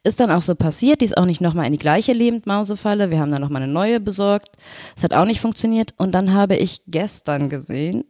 Ist 0.03 0.21
dann 0.21 0.31
auch 0.31 0.43
so 0.43 0.55
passiert, 0.55 1.01
die 1.01 1.07
ist 1.07 1.17
auch 1.17 1.25
nicht 1.25 1.41
nochmal 1.41 1.67
in 1.67 1.73
die 1.73 1.79
gleiche 1.79 2.13
Lebendmausefalle, 2.13 3.11
wir 3.11 3.21
haben 3.21 3.31
dann 3.31 3.41
nochmal 3.41 3.63
eine 3.63 3.73
neue 3.73 4.01
besorgt, 4.01 4.57
es 4.97 5.03
hat 5.03 5.15
auch 5.15 5.25
nicht 5.25 5.41
funktioniert. 5.41 5.95
Und 5.97 6.13
dann 6.13 6.35
habe 6.35 6.57
ich 6.57 6.83
gestern 6.87 7.49
gesehen, 7.49 8.05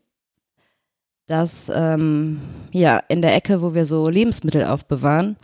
dass 1.27 1.71
ähm, 1.75 2.41
ja 2.73 3.01
in 3.09 3.23
der 3.23 3.35
Ecke, 3.35 3.63
wo 3.63 3.75
wir 3.75 3.87
so 3.87 4.09
Lebensmittel 4.09 4.65
aufbewahren, 4.65 5.37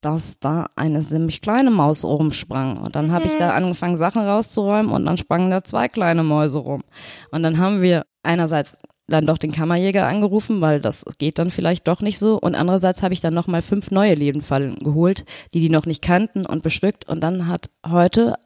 dass 0.00 0.38
da 0.40 0.66
eine 0.76 1.00
ziemlich 1.00 1.42
kleine 1.42 1.70
Maus 1.70 2.04
rumsprang. 2.04 2.78
Und 2.78 2.96
dann 2.96 3.12
habe 3.12 3.26
ich 3.26 3.36
da 3.36 3.50
angefangen, 3.50 3.96
Sachen 3.96 4.22
rauszuräumen 4.22 4.92
und 4.92 5.04
dann 5.04 5.16
sprangen 5.16 5.50
da 5.50 5.62
zwei 5.62 5.88
kleine 5.88 6.22
Mäuse 6.22 6.58
rum. 6.58 6.82
Und 7.30 7.42
dann 7.42 7.58
haben 7.58 7.82
wir 7.82 8.04
einerseits 8.22 8.78
dann 9.10 9.26
doch 9.26 9.38
den 9.38 9.52
Kammerjäger 9.52 10.06
angerufen, 10.06 10.60
weil 10.60 10.80
das 10.80 11.04
geht 11.18 11.38
dann 11.38 11.50
vielleicht 11.50 11.88
doch 11.88 12.00
nicht 12.00 12.18
so. 12.18 12.38
Und 12.38 12.54
andererseits 12.54 13.02
habe 13.02 13.12
ich 13.12 13.20
dann 13.20 13.34
nochmal 13.34 13.60
fünf 13.60 13.90
neue 13.90 14.14
Lebendfallen 14.14 14.76
geholt, 14.76 15.24
die 15.52 15.60
die 15.60 15.68
noch 15.68 15.84
nicht 15.84 16.02
kannten 16.02 16.46
und 16.46 16.62
bestückt. 16.62 17.08
Und 17.08 17.20
dann 17.20 17.46
hat 17.46 17.70
heute, 17.86 18.36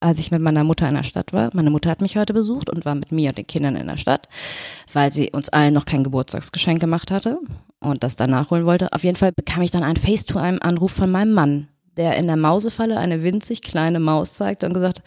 als 0.00 0.18
ich 0.18 0.30
mit 0.30 0.40
meiner 0.40 0.64
Mutter 0.64 0.88
in 0.88 0.94
der 0.94 1.02
Stadt 1.02 1.32
war, 1.32 1.50
meine 1.52 1.70
Mutter 1.70 1.90
hat 1.90 2.00
mich 2.00 2.16
heute 2.16 2.32
besucht 2.32 2.70
und 2.70 2.84
war 2.84 2.94
mit 2.94 3.12
mir 3.12 3.28
und 3.28 3.38
den 3.38 3.46
Kindern 3.46 3.76
in 3.76 3.86
der 3.86 3.98
Stadt, 3.98 4.28
weil 4.92 5.12
sie 5.12 5.30
uns 5.30 5.50
allen 5.50 5.74
noch 5.74 5.84
kein 5.84 6.04
Geburtstagsgeschenk 6.04 6.80
gemacht 6.80 7.10
hatte 7.10 7.38
und 7.80 8.02
das 8.02 8.16
dann 8.16 8.30
nachholen 8.30 8.64
wollte. 8.64 8.92
Auf 8.92 9.04
jeden 9.04 9.16
Fall 9.16 9.32
bekam 9.32 9.62
ich 9.62 9.70
dann 9.70 9.82
einen 9.82 9.96
FaceTime-Anruf 9.96 10.92
von 10.92 11.10
meinem 11.10 11.32
Mann, 11.32 11.68
der 11.96 12.16
in 12.16 12.26
der 12.26 12.36
Mausefalle 12.36 12.96
eine 12.96 13.22
winzig 13.22 13.60
kleine 13.60 14.00
Maus 14.00 14.32
zeigt 14.32 14.64
und 14.64 14.72
gesagt, 14.72 15.02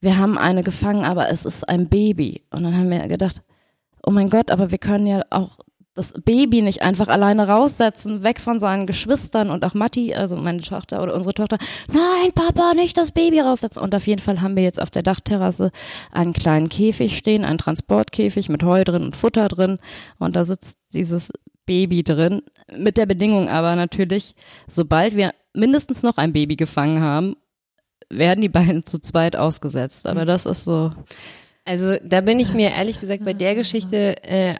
wir 0.00 0.18
haben 0.18 0.38
eine 0.38 0.62
gefangen, 0.62 1.04
aber 1.04 1.28
es 1.30 1.44
ist 1.44 1.68
ein 1.68 1.88
Baby. 1.88 2.44
Und 2.50 2.62
dann 2.62 2.76
haben 2.76 2.90
wir 2.90 3.08
gedacht, 3.08 3.42
oh 4.06 4.10
mein 4.10 4.30
Gott, 4.30 4.50
aber 4.50 4.70
wir 4.70 4.78
können 4.78 5.06
ja 5.06 5.22
auch 5.30 5.58
das 5.98 6.12
Baby 6.12 6.62
nicht 6.62 6.80
einfach 6.82 7.08
alleine 7.08 7.48
raussetzen, 7.48 8.22
weg 8.22 8.40
von 8.40 8.60
seinen 8.60 8.86
Geschwistern 8.86 9.50
und 9.50 9.64
auch 9.64 9.74
Matti, 9.74 10.14
also 10.14 10.36
meine 10.36 10.62
Tochter 10.62 11.02
oder 11.02 11.14
unsere 11.14 11.34
Tochter, 11.34 11.58
nein, 11.92 12.32
Papa, 12.34 12.72
nicht 12.74 12.96
das 12.96 13.10
Baby 13.10 13.40
raussetzen. 13.40 13.82
Und 13.82 13.94
auf 13.94 14.06
jeden 14.06 14.22
Fall 14.22 14.40
haben 14.40 14.54
wir 14.54 14.62
jetzt 14.62 14.80
auf 14.80 14.90
der 14.90 15.02
Dachterrasse 15.02 15.70
einen 16.12 16.32
kleinen 16.32 16.68
Käfig 16.68 17.18
stehen, 17.18 17.44
einen 17.44 17.58
Transportkäfig 17.58 18.48
mit 18.48 18.62
Heu 18.62 18.84
drin 18.84 19.02
und 19.02 19.16
Futter 19.16 19.48
drin. 19.48 19.78
Und 20.18 20.36
da 20.36 20.44
sitzt 20.44 20.78
dieses 20.94 21.32
Baby 21.66 22.04
drin, 22.04 22.42
mit 22.74 22.96
der 22.96 23.06
Bedingung 23.06 23.48
aber 23.48 23.74
natürlich, 23.74 24.34
sobald 24.68 25.16
wir 25.16 25.32
mindestens 25.52 26.04
noch 26.04 26.16
ein 26.16 26.32
Baby 26.32 26.54
gefangen 26.54 27.02
haben, 27.02 27.34
werden 28.08 28.40
die 28.40 28.48
beiden 28.48 28.86
zu 28.86 29.00
zweit 29.00 29.34
ausgesetzt. 29.34 30.06
Aber 30.06 30.24
das 30.24 30.46
ist 30.46 30.64
so. 30.64 30.92
Also 31.64 31.96
da 32.04 32.20
bin 32.20 32.40
ich 32.40 32.54
mir 32.54 32.70
ehrlich 32.70 33.00
gesagt 33.00 33.24
bei 33.24 33.34
der 33.34 33.54
Geschichte 33.54 34.22
äh, 34.22 34.54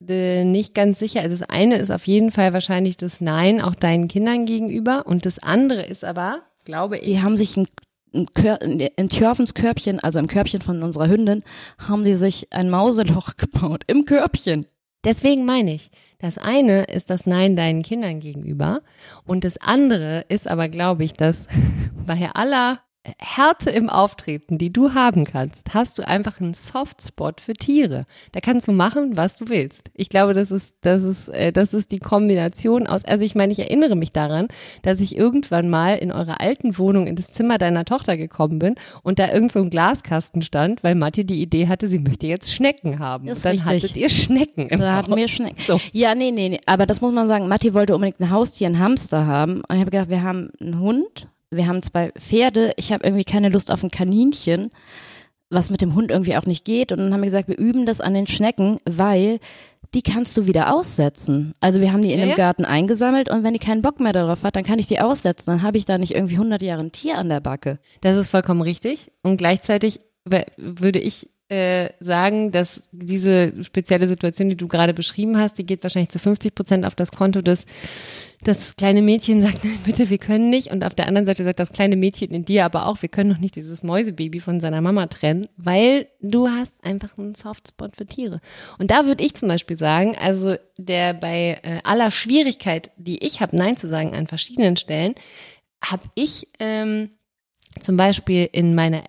nicht 0.00 0.74
ganz 0.74 0.98
sicher. 0.98 1.22
Also 1.22 1.36
das 1.36 1.48
eine 1.48 1.76
ist 1.76 1.90
auf 1.90 2.06
jeden 2.06 2.30
Fall 2.30 2.52
wahrscheinlich 2.52 2.96
das 2.96 3.20
Nein 3.20 3.60
auch 3.60 3.74
deinen 3.74 4.08
Kindern 4.08 4.46
gegenüber 4.46 5.06
und 5.06 5.26
das 5.26 5.38
andere 5.38 5.84
ist 5.84 6.04
aber, 6.04 6.42
glaube 6.64 6.98
ich. 6.98 7.04
Die 7.04 7.22
haben 7.22 7.36
sich 7.36 7.56
ein, 7.56 7.66
in 8.12 9.08
Tjörfens 9.08 9.54
Körbchen, 9.54 10.00
also 10.00 10.18
im 10.18 10.28
Körbchen 10.28 10.62
von 10.62 10.82
unserer 10.82 11.08
Hündin, 11.08 11.42
haben 11.78 12.04
die 12.04 12.14
sich 12.14 12.52
ein 12.52 12.70
Mauseloch 12.70 13.34
gebaut. 13.36 13.82
Im 13.86 14.04
Körbchen. 14.04 14.66
Deswegen 15.04 15.44
meine 15.44 15.74
ich, 15.74 15.90
das 16.18 16.38
eine 16.38 16.84
ist 16.84 17.10
das 17.10 17.24
Nein 17.26 17.54
deinen 17.54 17.82
Kindern 17.82 18.18
gegenüber 18.18 18.82
und 19.24 19.44
das 19.44 19.58
andere 19.58 20.24
ist 20.28 20.48
aber, 20.48 20.68
glaube 20.68 21.04
ich, 21.04 21.14
dass 21.14 21.46
bei 22.06 22.30
aller 22.34 22.80
Härte 23.18 23.70
im 23.70 23.88
Auftreten, 23.88 24.58
die 24.58 24.72
du 24.72 24.94
haben 24.94 25.24
kannst, 25.24 25.74
hast 25.74 25.98
du 25.98 26.06
einfach 26.06 26.40
einen 26.40 26.54
Softspot 26.54 27.40
für 27.40 27.54
Tiere. 27.54 28.06
Da 28.32 28.40
kannst 28.40 28.68
du 28.68 28.72
machen, 28.72 29.16
was 29.16 29.36
du 29.36 29.48
willst. 29.48 29.90
Ich 29.94 30.08
glaube, 30.08 30.34
das 30.34 30.50
ist, 30.50 30.74
das 30.80 31.02
ist, 31.02 31.28
äh, 31.28 31.52
das 31.52 31.74
ist 31.74 31.92
die 31.92 31.98
Kombination 31.98 32.86
aus, 32.86 33.04
also 33.04 33.24
ich 33.24 33.34
meine, 33.34 33.52
ich 33.52 33.58
erinnere 33.58 33.96
mich 33.96 34.12
daran, 34.12 34.48
dass 34.82 35.00
ich 35.00 35.16
irgendwann 35.16 35.68
mal 35.68 35.94
in 35.94 36.12
eurer 36.12 36.40
alten 36.40 36.78
Wohnung 36.78 37.06
in 37.06 37.16
das 37.16 37.32
Zimmer 37.32 37.58
deiner 37.58 37.84
Tochter 37.84 38.16
gekommen 38.16 38.58
bin 38.58 38.74
und 39.02 39.18
da 39.18 39.32
irgend 39.32 39.52
so 39.52 39.60
ein 39.60 39.70
Glaskasten 39.70 40.42
stand, 40.42 40.82
weil 40.84 40.94
Matti 40.94 41.24
die 41.24 41.40
Idee 41.42 41.68
hatte, 41.68 41.88
sie 41.88 41.98
möchte 41.98 42.26
jetzt 42.26 42.52
Schnecken 42.52 42.98
haben. 42.98 43.26
Das 43.26 43.38
und 43.38 43.44
dann 43.44 43.52
richtig. 43.52 43.82
hattet 43.90 43.96
ihr 43.96 44.08
Schnecken 44.08 44.68
im 44.68 44.80
Da 44.80 44.94
hatten 44.94 45.14
wir 45.14 45.28
Schnecken. 45.28 45.60
So. 45.60 45.80
Ja, 45.92 46.14
nee, 46.14 46.30
nee, 46.30 46.48
nee. 46.48 46.60
Aber 46.66 46.86
das 46.86 47.00
muss 47.00 47.12
man 47.12 47.26
sagen, 47.26 47.48
Matti 47.48 47.74
wollte 47.74 47.94
unbedingt 47.94 48.20
ein 48.20 48.30
Haustier, 48.30 48.68
ein 48.68 48.78
Hamster 48.78 49.26
haben. 49.26 49.62
Und 49.68 49.74
ich 49.74 49.80
habe 49.80 49.90
gedacht, 49.90 50.10
wir 50.10 50.22
haben 50.22 50.50
einen 50.60 50.78
Hund, 50.80 51.28
wir 51.50 51.66
haben 51.66 51.82
zwei 51.82 52.10
Pferde, 52.12 52.72
ich 52.76 52.92
habe 52.92 53.04
irgendwie 53.04 53.24
keine 53.24 53.48
Lust 53.48 53.70
auf 53.70 53.82
ein 53.82 53.90
Kaninchen, 53.90 54.70
was 55.50 55.70
mit 55.70 55.80
dem 55.80 55.94
Hund 55.94 56.10
irgendwie 56.10 56.36
auch 56.36 56.46
nicht 56.46 56.64
geht. 56.64 56.92
Und 56.92 56.98
dann 56.98 57.12
haben 57.12 57.20
wir 57.20 57.26
gesagt, 57.26 57.48
wir 57.48 57.58
üben 57.58 57.86
das 57.86 58.00
an 58.00 58.14
den 58.14 58.26
Schnecken, 58.26 58.78
weil 58.84 59.38
die 59.94 60.02
kannst 60.02 60.36
du 60.36 60.46
wieder 60.46 60.74
aussetzen. 60.74 61.54
Also 61.60 61.80
wir 61.80 61.92
haben 61.92 62.02
die 62.02 62.12
in 62.12 62.20
Ja, 62.20 62.26
dem 62.26 62.30
ja. 62.30 62.36
Garten 62.36 62.66
eingesammelt 62.66 63.30
und 63.30 63.44
wenn 63.44 63.54
die 63.54 63.58
keinen 63.58 63.80
Bock 63.80 64.00
mehr 64.00 64.12
darauf 64.12 64.42
hat, 64.42 64.56
dann 64.56 64.64
kann 64.64 64.78
ich 64.78 64.86
die 64.86 65.00
aussetzen. 65.00 65.50
Dann 65.50 65.62
habe 65.62 65.78
ich 65.78 65.86
da 65.86 65.96
nicht 65.96 66.14
irgendwie 66.14 66.34
100 66.34 66.60
Jahre 66.60 66.82
ein 66.82 66.92
Tier 66.92 67.16
an 67.16 67.30
der 67.30 67.40
Backe. 67.40 67.78
Das 68.02 68.16
ist 68.16 68.28
vollkommen 68.28 68.60
richtig. 68.60 69.10
Und 69.22 69.38
gleichzeitig 69.38 70.00
würde 70.56 70.98
ich 70.98 71.30
äh, 71.50 71.90
sagen, 72.00 72.50
dass 72.50 72.88
diese 72.92 73.64
spezielle 73.64 74.06
Situation, 74.06 74.50
die 74.50 74.56
du 74.56 74.68
gerade 74.68 74.92
beschrieben 74.92 75.38
hast, 75.38 75.56
die 75.56 75.64
geht 75.64 75.82
wahrscheinlich 75.82 76.10
zu 76.10 76.18
50 76.18 76.54
Prozent 76.54 76.84
auf 76.84 76.94
das 76.94 77.10
Konto 77.10 77.40
des 77.40 77.64
das 78.44 78.76
kleine 78.76 79.02
Mädchen 79.02 79.42
sagt, 79.42 79.64
"Nein, 79.64 79.78
bitte, 79.84 80.10
wir 80.10 80.18
können 80.18 80.50
nicht. 80.50 80.70
Und 80.70 80.84
auf 80.84 80.94
der 80.94 81.08
anderen 81.08 81.26
Seite 81.26 81.44
sagt 81.44 81.58
das 81.58 81.72
kleine 81.72 81.96
Mädchen 81.96 82.32
in 82.32 82.44
dir 82.44 82.64
aber 82.64 82.86
auch, 82.86 83.00
wir 83.02 83.08
können 83.08 83.30
noch 83.30 83.38
nicht 83.38 83.56
dieses 83.56 83.82
Mäusebaby 83.82 84.40
von 84.40 84.60
seiner 84.60 84.80
Mama 84.80 85.06
trennen, 85.06 85.48
weil 85.56 86.06
du 86.20 86.48
hast 86.48 86.74
einfach 86.84 87.16
einen 87.16 87.34
Softspot 87.34 87.96
für 87.96 88.06
Tiere. 88.06 88.40
Und 88.78 88.90
da 88.90 89.06
würde 89.06 89.24
ich 89.24 89.34
zum 89.34 89.48
Beispiel 89.48 89.78
sagen, 89.78 90.16
also 90.20 90.54
der 90.76 91.14
bei 91.14 91.58
äh, 91.62 91.80
aller 91.82 92.10
Schwierigkeit, 92.10 92.90
die 92.96 93.24
ich 93.24 93.40
habe, 93.40 93.56
Nein 93.56 93.76
zu 93.76 93.88
sagen 93.88 94.14
an 94.14 94.26
verschiedenen 94.26 94.76
Stellen, 94.76 95.14
habe 95.82 96.04
ich 96.14 96.48
ähm, 96.58 97.10
zum 97.80 97.96
Beispiel 97.96 98.48
in 98.52 98.74
meiner 98.74 99.02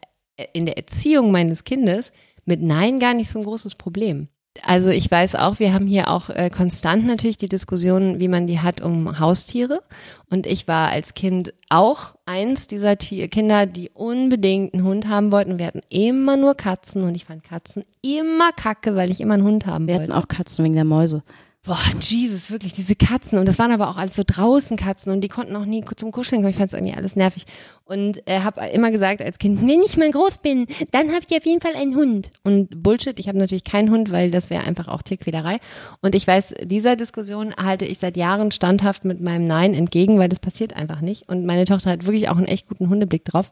in 0.54 0.66
der 0.66 0.78
Erziehung 0.78 1.32
meines 1.32 1.64
Kindes 1.64 2.12
mit 2.50 2.62
Nein 2.62 3.00
gar 3.00 3.14
nicht 3.14 3.30
so 3.30 3.40
ein 3.40 3.46
großes 3.46 3.76
Problem. 3.76 4.28
Also 4.64 4.90
ich 4.90 5.10
weiß 5.10 5.36
auch, 5.36 5.60
wir 5.60 5.74
haben 5.74 5.86
hier 5.86 6.10
auch 6.10 6.30
äh, 6.30 6.50
konstant 6.50 7.06
natürlich 7.06 7.38
die 7.38 7.48
Diskussion, 7.48 8.20
wie 8.20 8.28
man 8.28 8.48
die 8.48 8.60
hat 8.60 8.82
um 8.82 9.20
Haustiere. 9.20 9.84
Und 10.30 10.48
ich 10.48 10.68
war 10.68 10.90
als 10.90 11.14
Kind 11.14 11.54
auch 11.70 12.16
eins 12.26 12.68
dieser 12.68 12.98
Tier 12.98 13.28
Kinder, 13.30 13.68
die 13.68 13.90
unbedingt 13.92 14.74
einen 14.74 14.84
Hund 14.84 15.08
haben 15.08 15.32
wollten. 15.32 15.60
Wir 15.60 15.68
hatten 15.68 15.82
immer 15.90 16.36
nur 16.36 16.56
Katzen 16.56 17.04
und 17.04 17.16
ich 17.16 17.26
fand 17.26 17.44
Katzen 17.44 17.86
immer 18.02 18.52
kacke, 18.52 18.96
weil 18.96 19.12
ich 19.12 19.22
immer 19.22 19.36
einen 19.36 19.44
Hund 19.44 19.66
haben 19.66 19.88
Wir 19.88 19.96
wollte. 19.96 20.12
hatten 20.12 20.24
auch 20.24 20.28
Katzen 20.28 20.66
wegen 20.66 20.76
der 20.76 20.84
Mäuse. 20.84 21.24
Boah, 21.66 21.78
Jesus, 22.00 22.52
wirklich, 22.52 22.72
diese 22.72 22.96
Katzen. 22.96 23.38
Und 23.38 23.46
das 23.46 23.60
waren 23.60 23.72
aber 23.72 23.90
auch 23.90 23.98
alles 23.98 24.16
so 24.16 24.24
draußen 24.26 24.78
Katzen 24.78 25.12
und 25.12 25.20
die 25.22 25.28
konnten 25.28 25.58
auch 25.58 25.66
nie 25.66 25.84
zum 25.98 26.12
Kuscheln 26.12 26.42
kommen. 26.42 26.52
Ich 26.52 26.56
fand 26.56 26.72
es 26.72 26.74
irgendwie 26.74 26.96
alles 26.96 27.18
nervig. 27.18 27.44
Und 27.84 28.26
äh, 28.30 28.40
habe 28.40 28.66
immer 28.68 28.92
gesagt 28.92 29.22
als 29.22 29.40
Kind, 29.40 29.60
wenn 29.62 29.82
ich 29.82 29.98
mal 29.98 30.10
groß 30.10 30.38
bin, 30.38 30.68
dann 30.92 31.12
habt 31.12 31.30
ihr 31.32 31.38
auf 31.38 31.46
jeden 31.46 31.60
Fall 31.60 31.76
einen 31.76 31.96
Hund. 31.96 32.32
Und 32.44 32.82
Bullshit, 32.82 33.20
ich 33.20 33.28
habe 33.28 33.38
natürlich 33.38 33.66
keinen 33.66 33.92
Hund, 33.92 34.10
weil 34.10 34.32
das 34.32 34.50
wäre 34.50 34.64
einfach 34.64 34.88
auch 34.88 35.02
Tierquälerei. 35.02 35.58
Und 36.02 36.16
ich 36.16 36.26
weiß, 36.26 36.56
dieser 36.64 36.96
Diskussion 36.96 37.54
halte 37.56 37.84
ich 37.84 37.98
seit 37.98 38.16
Jahren 38.16 38.52
standhaft 38.52 39.04
mit 39.04 39.20
meinem 39.20 39.46
Nein 39.46 39.74
entgegen, 39.74 40.18
weil 40.18 40.30
das 40.30 40.40
passiert 40.40 40.78
einfach 40.78 41.02
nicht. 41.02 41.28
Und 41.28 41.46
meine 41.46 41.66
Tochter 41.66 41.92
hat 41.92 42.06
wirklich 42.06 42.30
auch 42.30 42.38
einen 42.38 42.46
echt 42.46 42.70
guten 42.70 42.88
Hundeblick 42.88 43.26
drauf. 43.26 43.52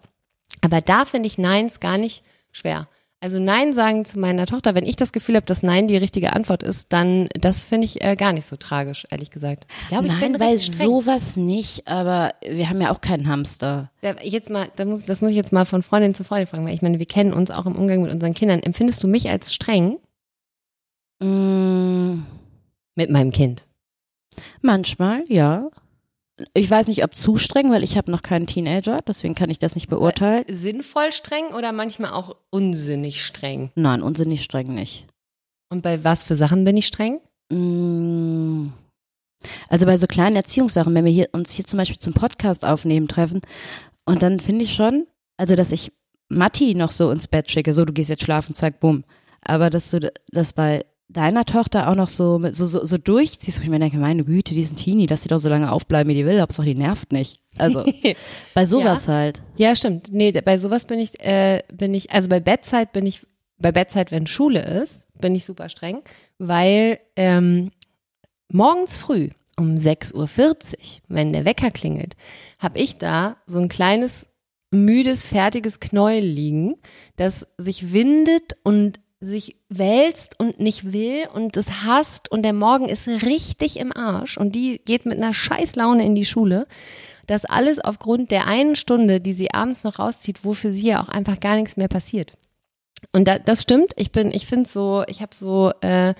Aber 0.62 0.80
da 0.80 1.04
finde 1.04 1.28
ich 1.28 1.38
Neins 1.38 1.82
gar 1.82 1.98
nicht 1.98 2.24
schwer. 2.54 2.88
Also 3.20 3.40
Nein 3.40 3.74
sagen 3.74 4.06
zu 4.06 4.20
meiner 4.20 4.46
Tochter, 4.46 4.76
wenn 4.76 4.86
ich 4.86 4.96
das 4.96 5.12
Gefühl 5.12 5.36
habe, 5.38 5.46
dass 5.48 5.64
Nein 5.64 5.88
die 5.88 5.98
richtige 5.98 6.34
Antwort 6.34 6.62
ist, 6.62 6.94
dann 6.94 7.30
das 7.34 7.66
finde 7.66 7.86
ich 7.86 8.04
äh, 8.04 8.16
gar 8.16 8.32
nicht 8.32 8.46
so 8.46 8.58
tragisch, 8.58 9.08
ehrlich 9.10 9.32
gesagt. 9.32 9.66
Ich 9.84 9.88
glaube, 9.88 10.06
ich 10.06 10.14
Nein, 10.14 10.34
bin 10.34 10.40
weil 10.40 10.60
streng. 10.60 10.88
sowas 10.88 11.36
nicht, 11.36 11.88
aber 11.88 12.34
wir 12.48 12.70
haben 12.70 12.80
ja 12.80 12.92
auch 12.92 13.02
keinen 13.02 13.28
Hamster. 13.28 13.90
Ja, 14.04 14.14
Jetzt 14.22 14.52
mal, 14.52 14.68
das 14.76 14.86
muss, 14.86 15.06
das 15.08 15.22
muss 15.22 15.32
ich 15.32 15.38
jetzt 15.38 15.52
mal 15.52 15.66
von 15.66 15.82
Freundin 15.82 16.14
zu 16.14 16.24
Freundin 16.24 16.46
fragen, 16.48 16.66
weil 16.68 16.76
ich 16.76 16.84
meine, 16.84 17.00
wir 17.00 17.08
kennen 17.08 17.34
uns 17.34 17.50
auch 17.50 17.66
im 17.66 17.76
Umgang 17.76 18.04
mit 18.04 18.12
unseren 18.12 18.36
Kindern. 18.36 18.60
Empfindest 18.62 19.04
du 19.04 19.08
mich 19.08 19.30
als 19.30 19.54
streng 19.54 19.98
Mm, 21.20 22.20
mit 22.96 23.10
meinem 23.10 23.32
Kind? 23.32 23.66
manchmal, 24.62 25.24
ja. 25.28 25.68
Ich 26.54 26.70
weiß 26.70 26.88
nicht, 26.88 27.04
ob 27.04 27.16
zu 27.16 27.38
streng, 27.38 27.72
weil 27.72 27.84
ich 27.84 27.98
habe 27.98 28.12
noch 28.12 28.22
keinen 28.22 28.46
Teenager, 28.46 29.00
deswegen 29.08 29.34
kann 29.34 29.50
ich 29.50 29.58
das 29.58 29.76
nicht 29.76 29.88
beurteilen. 29.88 30.46
Sinnvoll 30.48 31.12
streng 31.12 31.48
oder 31.56 31.72
manchmal 31.72 32.12
auch 32.12 32.36
unsinnig 32.52 33.26
streng? 33.26 33.72
Nein, 33.76 34.04
unsinnig 34.04 34.44
streng 34.44 34.74
nicht. 34.74 35.08
Und 35.70 35.82
bei 35.82 36.04
was 36.04 36.24
für 36.24 36.36
Sachen 36.36 36.64
bin 36.64 36.78
ich 36.78 36.88
streng? 36.88 37.20
Mm. 37.52 38.70
Also 39.70 39.86
bei 39.86 39.98
so 39.98 40.08
kleinen 40.08 40.36
Erziehungssachen, 40.36 40.94
wenn 40.96 41.06
wir 41.06 41.12
hier, 41.12 41.30
uns 41.32 41.52
hier 41.52 41.66
zum 41.66 41.78
Beispiel 41.78 42.00
zum 42.00 42.14
Podcast 42.14 42.66
aufnehmen 42.66 43.08
treffen, 43.08 43.42
und 44.06 44.22
dann 44.22 44.40
finde 44.40 44.64
ich 44.64 44.74
schon, 44.74 45.06
also 45.38 45.56
dass 45.56 45.72
ich 45.72 45.92
Matti 46.30 46.76
noch 46.76 46.92
so 46.92 47.12
ins 47.12 47.28
Bett 47.28 47.52
schicke, 47.52 47.74
so 47.74 47.84
du 47.84 47.94
gehst 47.94 48.10
jetzt 48.10 48.24
schlafen, 48.24 48.56
zack, 48.56 48.80
bumm. 48.80 49.04
Aber 49.42 49.70
dass 49.70 49.92
du 49.92 50.12
das 50.32 50.54
bei 50.54 50.86
deiner 51.10 51.46
Tochter 51.46 51.90
auch 51.90 51.96
noch 51.96 52.10
so 52.10 52.38
mit, 52.38 52.56
so, 52.56 52.68
so, 52.68 52.86
so 52.86 52.98
durchziehst, 52.98 53.60
wo 53.60 53.64
ich 53.64 53.70
mir 53.70 53.80
denke, 53.80 53.98
meine 53.98 54.26
Güte, 54.26 54.54
diesen 54.54 54.76
Teenie, 54.76 55.06
dass 55.06 55.24
sie 55.24 55.30
doch 55.30 55.40
so 55.40 55.50
lange 55.50 55.72
aufbleiben, 55.72 56.12
wie 56.12 56.18
die 56.18 56.26
will, 56.26 56.42
Hauptsache 56.42 56.68
die 56.68 56.76
nervt 56.76 57.12
nicht. 57.12 57.40
Also 57.58 57.86
bei 58.54 58.66
sowas 58.66 59.08
halt. 59.08 59.42
Ja, 59.56 59.76
stimmt. 59.76 60.12
Nee, 60.12 60.32
bei 60.32 60.58
sowas 60.58 60.86
bin 60.86 61.00
ich, 61.00 61.20
äh, 61.22 61.64
bin 61.72 61.94
ich, 61.94 62.12
also 62.12 62.28
bei 62.28 62.40
Bettzeit 62.40 62.92
bin 62.92 63.06
ich, 63.06 63.26
bei 63.58 63.72
Bettzeit, 63.72 64.12
wenn 64.12 64.28
Schule 64.28 64.64
ist, 64.64 65.08
bin 65.20 65.34
ich 65.34 65.46
super 65.46 65.70
streng, 65.70 66.02
weil 66.38 67.00
ähm, 67.16 67.72
morgens 68.52 68.98
früh 68.98 69.30
um 69.58 69.76
6.40 69.76 70.14
Uhr, 70.14 70.28
wenn 71.08 71.34
der 71.34 71.46
Wecker 71.46 71.72
klingelt, 71.72 72.16
habe 72.60 72.78
ich 72.78 72.98
da 72.98 73.38
so 73.48 73.60
ein 73.60 73.70
kleines, 73.70 74.28
müdes, 74.70 75.26
fertiges 75.26 75.80
Knäuel 75.80 76.24
liegen, 76.24 76.76
das 77.16 77.48
sich 77.58 77.92
windet 77.94 78.56
und 78.64 79.00
sich 79.20 79.58
wälzt 79.70 80.40
und 80.40 80.60
nicht 80.60 80.92
will 80.92 81.28
und 81.34 81.58
es 81.58 81.84
hasst 81.84 82.32
und 82.32 82.44
der 82.44 82.54
Morgen 82.54 82.88
ist 82.88 83.08
richtig 83.08 83.80
im 83.80 83.96
Arsch 83.96 84.38
und 84.38 84.54
die 84.54 84.80
geht 84.86 85.06
mit 85.06 85.18
einer 85.18 85.34
Scheißlaune 85.34 86.06
in 86.06 86.14
die 86.14 86.26
Schule. 86.26 86.68
Das 87.26 87.44
alles 87.44 87.80
aufgrund 87.80 88.32
der 88.32 88.48
einen 88.48 88.76
Stunde, 88.76 89.20
die 89.20 89.34
sie 89.34 89.52
abends 89.52 89.84
noch 89.84 90.00
rauszieht, 90.00 90.46
wo 90.46 90.54
für 90.54 90.72
sie 90.72 90.90
ja 90.90 91.02
auch 91.02 91.10
einfach 91.10 91.40
gar 91.40 91.56
nichts 91.56 91.78
mehr 91.78 91.88
passiert. 91.88 92.34
Und 93.12 93.28
da, 93.28 93.40
das 93.40 93.64
stimmt. 93.64 93.92
Ich 93.96 94.12
bin, 94.12 94.32
ich 94.32 94.46
finde 94.46 94.70
so, 94.70 95.04
ich 95.08 95.22
habe 95.22 95.36
so 95.36 95.72
äh, 95.82 96.14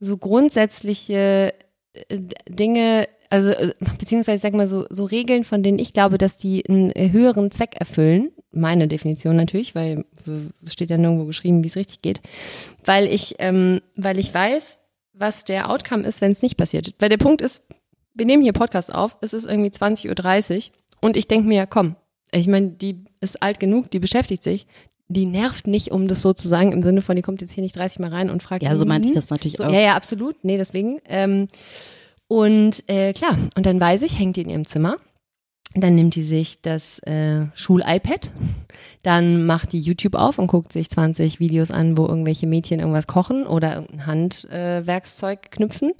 so 0.00 0.16
grundsätzliche 0.16 1.54
äh, 1.92 2.20
Dinge, 2.48 3.08
also 3.30 3.50
äh, 3.50 3.74
beziehungsweise 3.98 4.40
sag 4.40 4.54
mal 4.54 4.66
so 4.66 4.86
so 4.90 5.04
Regeln, 5.04 5.44
von 5.44 5.62
denen 5.62 5.78
ich 5.78 5.92
glaube, 5.92 6.18
dass 6.18 6.38
die 6.38 6.64
einen 6.68 6.92
höheren 6.94 7.50
Zweck 7.50 7.74
erfüllen. 7.78 8.30
Meine 8.50 8.88
Definition 8.88 9.36
natürlich, 9.36 9.74
weil 9.74 10.04
es 10.64 10.72
steht 10.72 10.90
ja 10.90 10.96
nirgendwo 10.96 11.26
geschrieben, 11.26 11.62
wie 11.62 11.68
es 11.68 11.76
richtig 11.76 12.00
geht. 12.00 12.20
Weil 12.84 13.06
ich, 13.06 13.36
ähm, 13.38 13.80
weil 13.94 14.18
ich 14.18 14.32
weiß, 14.32 14.80
was 15.12 15.44
der 15.44 15.70
Outcome 15.70 16.06
ist, 16.06 16.20
wenn 16.20 16.32
es 16.32 16.42
nicht 16.42 16.56
passiert. 16.56 16.94
Weil 16.98 17.10
der 17.10 17.18
Punkt 17.18 17.42
ist, 17.42 17.62
wir 18.14 18.26
nehmen 18.26 18.42
hier 18.42 18.52
Podcast 18.52 18.94
auf, 18.94 19.16
es 19.20 19.34
ist 19.34 19.44
irgendwie 19.44 19.70
20.30 19.70 20.56
Uhr 20.56 20.74
und 21.00 21.16
ich 21.16 21.28
denke 21.28 21.46
mir, 21.46 21.66
komm, 21.66 21.96
ich 22.32 22.48
meine, 22.48 22.70
die 22.70 23.04
ist 23.20 23.42
alt 23.42 23.60
genug, 23.60 23.90
die 23.90 23.98
beschäftigt 23.98 24.42
sich, 24.42 24.66
die 25.08 25.26
nervt 25.26 25.66
nicht, 25.66 25.90
um 25.90 26.06
das 26.06 26.20
so 26.20 26.34
zu 26.34 26.48
sagen, 26.48 26.72
im 26.72 26.82
Sinne 26.82 27.00
von, 27.00 27.16
die 27.16 27.22
kommt 27.22 27.40
jetzt 27.40 27.52
hier 27.52 27.62
nicht 27.62 27.76
30 27.76 27.98
Mal 27.98 28.10
rein 28.10 28.30
und 28.30 28.42
fragt. 28.42 28.62
Ja, 28.62 28.76
so 28.76 28.84
meinte 28.84 29.08
ich 29.08 29.14
das 29.14 29.30
natürlich 29.30 29.56
so, 29.56 29.64
auch. 29.64 29.72
Ja, 29.72 29.80
ja, 29.80 29.94
absolut. 29.94 30.44
Nee, 30.44 30.58
deswegen. 30.58 31.00
Ähm, 31.06 31.48
und 32.26 32.84
äh, 32.88 33.14
klar, 33.14 33.38
und 33.56 33.64
dann 33.64 33.80
weiß 33.80 34.02
ich, 34.02 34.18
hängt 34.18 34.36
die 34.36 34.42
in 34.42 34.50
ihrem 34.50 34.66
Zimmer. 34.66 34.96
Dann 35.74 35.94
nimmt 35.94 36.14
die 36.14 36.22
sich 36.22 36.62
das 36.62 36.98
äh, 37.00 37.46
Schul-iPad, 37.54 38.30
dann 39.02 39.44
macht 39.44 39.72
die 39.72 39.80
YouTube 39.80 40.14
auf 40.14 40.38
und 40.38 40.46
guckt 40.46 40.72
sich 40.72 40.90
20 40.90 41.40
Videos 41.40 41.70
an, 41.70 41.98
wo 41.98 42.06
irgendwelche 42.06 42.46
Mädchen 42.46 42.80
irgendwas 42.80 43.06
kochen 43.06 43.46
oder 43.46 43.74
irgendein 43.74 44.06
Handwerkszeug 44.06 45.40
äh, 45.44 45.48
knüpfen 45.50 45.92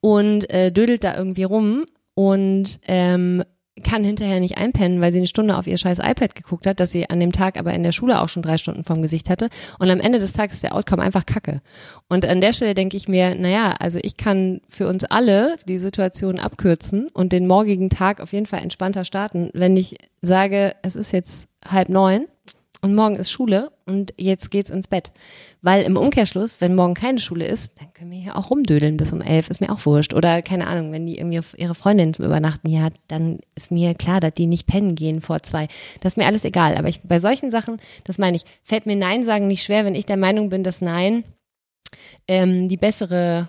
und 0.00 0.48
äh, 0.50 0.70
dödelt 0.70 1.02
da 1.02 1.16
irgendwie 1.16 1.44
rum. 1.44 1.84
Und 2.14 2.78
ähm, 2.86 3.42
kann 3.82 4.04
hinterher 4.04 4.40
nicht 4.40 4.56
einpennen, 4.56 5.00
weil 5.00 5.12
sie 5.12 5.18
eine 5.18 5.26
Stunde 5.26 5.56
auf 5.56 5.66
ihr 5.66 5.76
scheiß 5.76 5.98
iPad 5.98 6.34
geguckt 6.34 6.66
hat, 6.66 6.80
dass 6.80 6.92
sie 6.92 7.10
an 7.10 7.20
dem 7.20 7.32
Tag 7.32 7.58
aber 7.58 7.74
in 7.74 7.82
der 7.82 7.92
Schule 7.92 8.20
auch 8.20 8.28
schon 8.28 8.42
drei 8.42 8.58
Stunden 8.58 8.84
vom 8.84 9.02
Gesicht 9.02 9.28
hatte. 9.28 9.48
Und 9.78 9.90
am 9.90 10.00
Ende 10.00 10.18
des 10.18 10.32
Tages 10.32 10.56
ist 10.56 10.62
der 10.62 10.74
Outcome 10.74 11.02
einfach 11.02 11.26
Kacke. 11.26 11.60
Und 12.08 12.24
an 12.24 12.40
der 12.40 12.52
Stelle 12.52 12.74
denke 12.74 12.96
ich 12.96 13.08
mir, 13.08 13.34
naja, 13.34 13.74
also 13.78 13.98
ich 14.02 14.16
kann 14.16 14.60
für 14.68 14.88
uns 14.88 15.04
alle 15.04 15.56
die 15.68 15.78
Situation 15.78 16.38
abkürzen 16.38 17.08
und 17.12 17.32
den 17.32 17.46
morgigen 17.46 17.90
Tag 17.90 18.20
auf 18.20 18.32
jeden 18.32 18.46
Fall 18.46 18.62
entspannter 18.62 19.04
starten, 19.04 19.50
wenn 19.52 19.76
ich 19.76 19.96
sage, 20.22 20.74
es 20.82 20.96
ist 20.96 21.12
jetzt 21.12 21.48
halb 21.68 21.88
neun 21.88 22.26
und 22.86 22.94
morgen 22.94 23.16
ist 23.16 23.30
Schule 23.30 23.72
und 23.84 24.14
jetzt 24.16 24.50
geht's 24.50 24.70
ins 24.70 24.86
Bett. 24.86 25.12
Weil 25.60 25.82
im 25.82 25.96
Umkehrschluss, 25.96 26.60
wenn 26.60 26.76
morgen 26.76 26.94
keine 26.94 27.18
Schule 27.18 27.44
ist, 27.44 27.72
dann 27.80 27.92
können 27.92 28.12
wir 28.12 28.18
hier 28.18 28.36
auch 28.36 28.50
rumdödeln 28.50 28.96
bis 28.96 29.12
um 29.12 29.20
elf, 29.20 29.50
ist 29.50 29.60
mir 29.60 29.70
auch 29.70 29.84
wurscht. 29.84 30.14
Oder 30.14 30.40
keine 30.40 30.68
Ahnung, 30.68 30.92
wenn 30.92 31.04
die 31.04 31.18
irgendwie 31.18 31.40
ihre 31.56 31.74
Freundin 31.74 32.14
zum 32.14 32.24
Übernachten 32.24 32.68
hier 32.68 32.82
hat, 32.82 32.94
dann 33.08 33.40
ist 33.56 33.72
mir 33.72 33.94
klar, 33.94 34.20
dass 34.20 34.34
die 34.34 34.46
nicht 34.46 34.68
pennen 34.68 34.94
gehen 34.94 35.20
vor 35.20 35.42
zwei. 35.42 35.66
Das 36.00 36.12
ist 36.12 36.16
mir 36.16 36.26
alles 36.26 36.44
egal. 36.44 36.76
Aber 36.76 36.88
ich, 36.88 37.02
bei 37.02 37.18
solchen 37.18 37.50
Sachen, 37.50 37.80
das 38.04 38.18
meine 38.18 38.36
ich, 38.36 38.44
fällt 38.62 38.86
mir 38.86 38.96
Nein 38.96 39.24
sagen 39.24 39.48
nicht 39.48 39.64
schwer, 39.64 39.84
wenn 39.84 39.96
ich 39.96 40.06
der 40.06 40.16
Meinung 40.16 40.48
bin, 40.48 40.62
dass 40.62 40.80
Nein 40.80 41.24
ähm, 42.28 42.68
die 42.68 42.76
bessere 42.76 43.48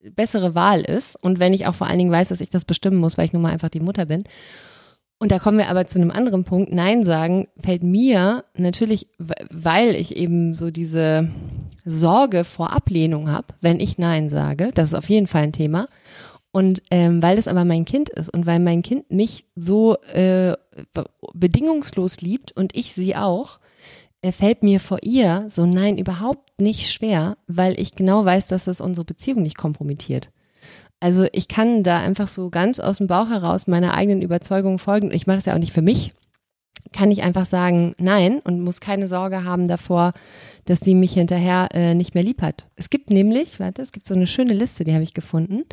bessere 0.00 0.54
Wahl 0.54 0.82
ist 0.82 1.16
und 1.22 1.40
wenn 1.40 1.52
ich 1.52 1.66
auch 1.66 1.74
vor 1.74 1.88
allen 1.88 1.98
Dingen 1.98 2.12
weiß, 2.12 2.28
dass 2.28 2.40
ich 2.40 2.50
das 2.50 2.64
bestimmen 2.64 2.98
muss, 2.98 3.18
weil 3.18 3.24
ich 3.24 3.32
nun 3.32 3.42
mal 3.42 3.52
einfach 3.52 3.68
die 3.68 3.80
Mutter 3.80 4.06
bin. 4.06 4.24
Und 5.18 5.32
da 5.32 5.38
kommen 5.38 5.58
wir 5.58 5.68
aber 5.68 5.86
zu 5.86 5.98
einem 5.98 6.12
anderen 6.12 6.44
Punkt. 6.44 6.72
Nein 6.72 7.02
sagen 7.02 7.48
fällt 7.58 7.82
mir 7.82 8.44
natürlich, 8.56 9.08
weil 9.18 9.96
ich 9.96 10.16
eben 10.16 10.54
so 10.54 10.70
diese 10.70 11.28
Sorge 11.84 12.44
vor 12.44 12.72
Ablehnung 12.72 13.30
habe, 13.30 13.48
wenn 13.60 13.80
ich 13.80 13.98
Nein 13.98 14.28
sage. 14.28 14.70
Das 14.74 14.90
ist 14.90 14.94
auf 14.94 15.08
jeden 15.08 15.26
Fall 15.26 15.42
ein 15.42 15.52
Thema. 15.52 15.88
Und 16.50 16.82
ähm, 16.90 17.22
weil 17.22 17.36
es 17.36 17.48
aber 17.48 17.64
mein 17.64 17.84
Kind 17.84 18.08
ist 18.10 18.32
und 18.32 18.46
weil 18.46 18.58
mein 18.58 18.82
Kind 18.82 19.10
mich 19.10 19.46
so 19.54 19.96
äh, 20.12 20.54
bedingungslos 21.34 22.20
liebt 22.20 22.52
und 22.52 22.74
ich 22.74 22.94
sie 22.94 23.16
auch, 23.16 23.58
äh, 24.22 24.32
fällt 24.32 24.62
mir 24.62 24.80
vor 24.80 24.98
ihr 25.02 25.46
so 25.48 25.66
Nein 25.66 25.98
überhaupt 25.98 26.60
nicht 26.60 26.90
schwer, 26.90 27.36
weil 27.46 27.78
ich 27.78 27.94
genau 27.94 28.24
weiß, 28.24 28.48
dass 28.48 28.64
das 28.64 28.80
unsere 28.80 29.04
Beziehung 29.04 29.42
nicht 29.42 29.58
kompromittiert. 29.58 30.30
Also 31.00 31.26
ich 31.32 31.48
kann 31.48 31.82
da 31.84 31.98
einfach 31.98 32.28
so 32.28 32.50
ganz 32.50 32.80
aus 32.80 32.98
dem 32.98 33.06
Bauch 33.06 33.28
heraus 33.28 33.66
meiner 33.66 33.94
eigenen 33.94 34.22
Überzeugung 34.22 34.78
folgen. 34.78 35.12
Ich 35.12 35.26
mache 35.26 35.36
das 35.36 35.46
ja 35.46 35.54
auch 35.54 35.58
nicht 35.58 35.72
für 35.72 35.82
mich. 35.82 36.12
Kann 36.92 37.10
ich 37.10 37.22
einfach 37.22 37.46
sagen 37.46 37.94
nein 37.98 38.40
und 38.40 38.60
muss 38.60 38.80
keine 38.80 39.08
Sorge 39.08 39.44
haben 39.44 39.68
davor, 39.68 40.12
dass 40.64 40.80
sie 40.80 40.94
mich 40.94 41.12
hinterher 41.12 41.68
äh, 41.72 41.94
nicht 41.94 42.14
mehr 42.14 42.24
lieb 42.24 42.42
hat. 42.42 42.66
Es 42.76 42.90
gibt 42.90 43.10
nämlich, 43.10 43.60
warte, 43.60 43.82
es 43.82 43.92
gibt 43.92 44.06
so 44.06 44.14
eine 44.14 44.26
schöne 44.26 44.54
Liste, 44.54 44.84
die 44.84 44.94
habe 44.94 45.04
ich 45.04 45.14
gefunden. 45.14 45.64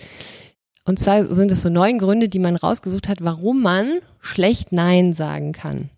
Und 0.83 0.99
zwar 0.99 1.25
sind 1.33 1.51
es 1.51 1.63
so 1.63 1.69
neun 1.69 1.97
Gründe, 1.97 2.29
die 2.29 2.39
man 2.39 2.55
rausgesucht 2.55 3.07
hat, 3.07 3.23
warum 3.23 3.61
man 3.61 3.99
schlecht 4.19 4.71
Nein 4.71 5.13
sagen 5.13 5.51
kann. 5.51 5.89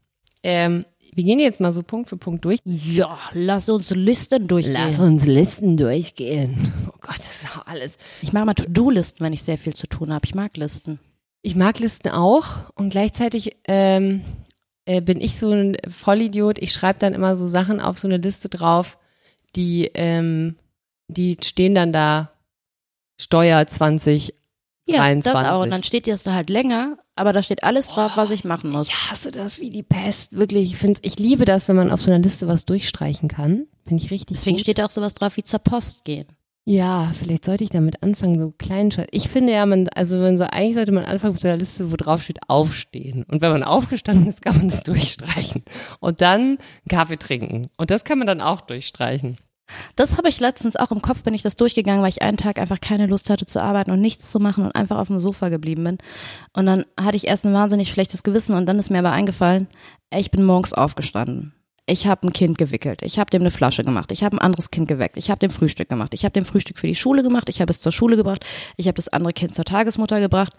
Ähm, 0.44 0.86
wir 1.18 1.24
gehen 1.24 1.40
jetzt 1.40 1.60
mal 1.60 1.72
so 1.72 1.82
Punkt 1.82 2.08
für 2.10 2.16
Punkt 2.16 2.46
durch. 2.46 2.60
Ja, 2.64 3.18
lass 3.34 3.70
uns 3.70 3.90
Listen 3.90 4.48
durchgehen. 4.48 4.74
Lass 4.74 5.00
uns 5.00 5.26
Listen 5.26 5.76
durchgehen. 5.76 6.72
Oh 6.90 6.98
Gott, 7.02 7.18
das 7.18 7.42
ist 7.42 7.58
auch 7.58 7.66
alles. 7.66 7.98
Ich 8.22 8.34
mache 8.34 8.46
mal 8.46 8.54
To-Do-Listen, 8.54 9.26
wenn 9.26 9.34
ich 9.34 9.42
sehr 9.42 9.58
viel 9.58 9.74
zu 9.74 9.88
tun 9.88 10.14
habe. 10.14 10.24
Ich 10.26 10.36
mag 10.36 10.56
Listen. 10.58 11.00
Ich 11.42 11.56
mag 11.56 11.80
Listen 11.80 12.10
auch 12.10 12.70
und 12.76 12.92
gleichzeitig 12.92 13.58
ähm, 13.68 14.22
äh, 14.86 15.02
bin 15.02 15.20
ich 15.20 15.38
so 15.38 15.50
ein 15.50 15.78
Vollidiot. 15.88 16.60
Ich 16.60 16.72
schreibe 16.72 17.00
dann 17.00 17.16
immer 17.16 17.36
so 17.36 17.48
Sachen 17.48 17.82
auf 17.82 17.98
so 17.98 18.08
eine 18.08 18.18
Liste 18.18 18.48
drauf, 18.48 19.00
die, 19.56 19.90
ähm, 19.96 20.56
die 21.08 21.36
stehen 21.44 21.74
dann 21.74 21.92
da 21.92 22.32
Steuer 23.20 23.66
20 23.66 24.36
Ja, 24.86 24.98
23. 24.98 25.34
das 25.34 25.52
auch. 25.52 25.64
Und 25.64 25.72
dann 25.72 25.82
steht 25.82 26.06
das 26.06 26.22
da 26.22 26.36
halt 26.36 26.52
länger, 26.52 27.00
aber 27.18 27.34
da 27.34 27.42
steht 27.44 27.64
alles 27.64 27.90
drauf, 27.90 28.16
was 28.16 28.32
ich 28.32 28.44
machen 28.44 28.70
muss. 28.70 28.88
Ich 28.88 29.10
hasse 29.10 29.32
das 29.32 29.60
wie 29.60 29.70
die 29.70 29.84
Pest. 29.84 30.36
Wirklich, 30.36 30.74
ich 30.74 30.78
finde, 30.78 31.00
ich 31.04 31.18
liebe 31.18 31.46
das, 31.46 31.68
wenn 31.68 31.76
man 31.76 31.92
auf 31.92 32.02
so 32.02 32.12
einer 32.12 32.24
Liste 32.24 32.48
was 32.48 32.66
durchstreichen 32.66 33.30
kann. 33.30 33.68
Finde 33.86 34.04
ich 34.04 34.12
richtig 34.12 34.38
Deswegen 34.38 34.58
gut. 34.58 34.62
steht 34.62 34.80
da 34.80 34.86
auch 34.86 34.92
sowas 34.92 35.14
drauf 35.14 35.38
wie 35.38 35.44
zur 35.44 35.60
Post 35.60 36.06
gehen. 36.06 36.28
Ja, 36.70 37.14
vielleicht 37.18 37.46
sollte 37.46 37.64
ich 37.64 37.70
damit 37.70 38.04
anfangen, 38.04 38.38
so 38.42 38.52
kleinen 38.58 38.92
Scheiß. 38.92 39.08
Ich 39.12 39.30
finde 39.30 39.54
ja, 39.54 39.66
man, 39.66 39.88
also 39.96 40.22
wenn 40.22 40.36
so, 40.36 40.44
eigentlich 40.44 40.76
sollte 40.76 40.92
man 40.92 41.06
anfangen 41.06 41.32
mit 41.32 41.42
so 41.42 41.48
einer 41.48 41.56
Liste, 41.56 41.94
wo 41.94 41.96
drauf 41.96 42.24
steht, 42.24 42.40
aufstehen. 42.50 43.24
Und 43.24 43.40
wenn 43.40 43.54
man 43.54 43.64
aufgestanden 43.64 44.28
ist, 44.28 44.42
kann 44.42 44.58
man 44.58 44.68
es 44.68 44.82
durchstreichen. 44.84 45.64
Und 46.02 46.20
dann 46.20 46.58
Kaffee 46.90 47.16
trinken. 47.16 47.70
Und 47.78 47.90
das 47.90 48.04
kann 48.04 48.18
man 48.18 48.28
dann 48.28 48.42
auch 48.42 48.60
durchstreichen. 48.60 49.38
Das 49.96 50.18
habe 50.18 50.30
ich 50.30 50.40
letztens 50.40 50.76
auch 50.76 50.92
im 50.92 51.02
Kopf, 51.02 51.24
bin 51.24 51.34
ich 51.34 51.42
das 51.42 51.56
durchgegangen, 51.56 52.02
weil 52.02 52.10
ich 52.10 52.22
einen 52.22 52.38
Tag 52.38 52.60
einfach 52.60 52.80
keine 52.80 53.08
Lust 53.08 53.30
hatte 53.30 53.46
zu 53.46 53.62
arbeiten 53.62 53.92
und 53.92 54.02
nichts 54.02 54.32
zu 54.32 54.40
machen 54.40 54.66
und 54.66 54.76
einfach 54.76 54.98
auf 54.98 55.08
dem 55.08 55.20
Sofa 55.20 55.50
geblieben 55.50 55.84
bin. 55.84 55.98
Und 56.54 56.66
dann 56.66 56.86
hatte 57.00 57.18
ich 57.18 57.28
erst 57.28 57.46
ein 57.46 57.54
wahnsinnig 57.54 57.92
schlechtes 57.92 58.24
Gewissen 58.24 58.56
und 58.56 58.66
dann 58.66 58.80
ist 58.80 58.90
mir 58.90 59.00
aber 59.00 59.12
eingefallen, 59.12 59.68
ich 60.14 60.32
bin 60.32 60.46
morgens 60.46 60.74
aufgestanden. 60.74 61.54
Ich 61.90 62.06
habe 62.06 62.28
ein 62.28 62.34
Kind 62.34 62.58
gewickelt, 62.58 63.02
ich 63.02 63.18
habe 63.18 63.30
dem 63.30 63.42
eine 63.42 63.52
Flasche 63.52 63.86
gemacht, 63.86 64.12
ich 64.12 64.24
habe 64.24 64.36
ein 64.36 64.42
anderes 64.42 64.72
Kind 64.72 64.90
geweckt, 64.90 65.16
ich 65.16 65.30
habe 65.30 65.40
dem 65.40 65.52
Frühstück 65.52 65.88
gemacht, 65.88 66.14
ich 66.14 66.26
habe 66.26 66.34
dem 66.34 66.44
Frühstück 66.44 66.78
für 66.78 66.88
die 66.88 66.96
Schule 66.96 67.24
gemacht, 67.24 67.48
ich 67.48 67.62
habe 67.62 67.72
es 67.72 67.80
zur 67.80 67.94
Schule 67.94 68.18
gebracht, 68.18 68.46
ich 68.76 68.88
habe 68.88 68.96
das 68.96 69.08
andere 69.08 69.32
Kind 69.32 69.56
zur 69.56 69.64
Tagesmutter 69.64 70.20
gebracht. 70.20 70.52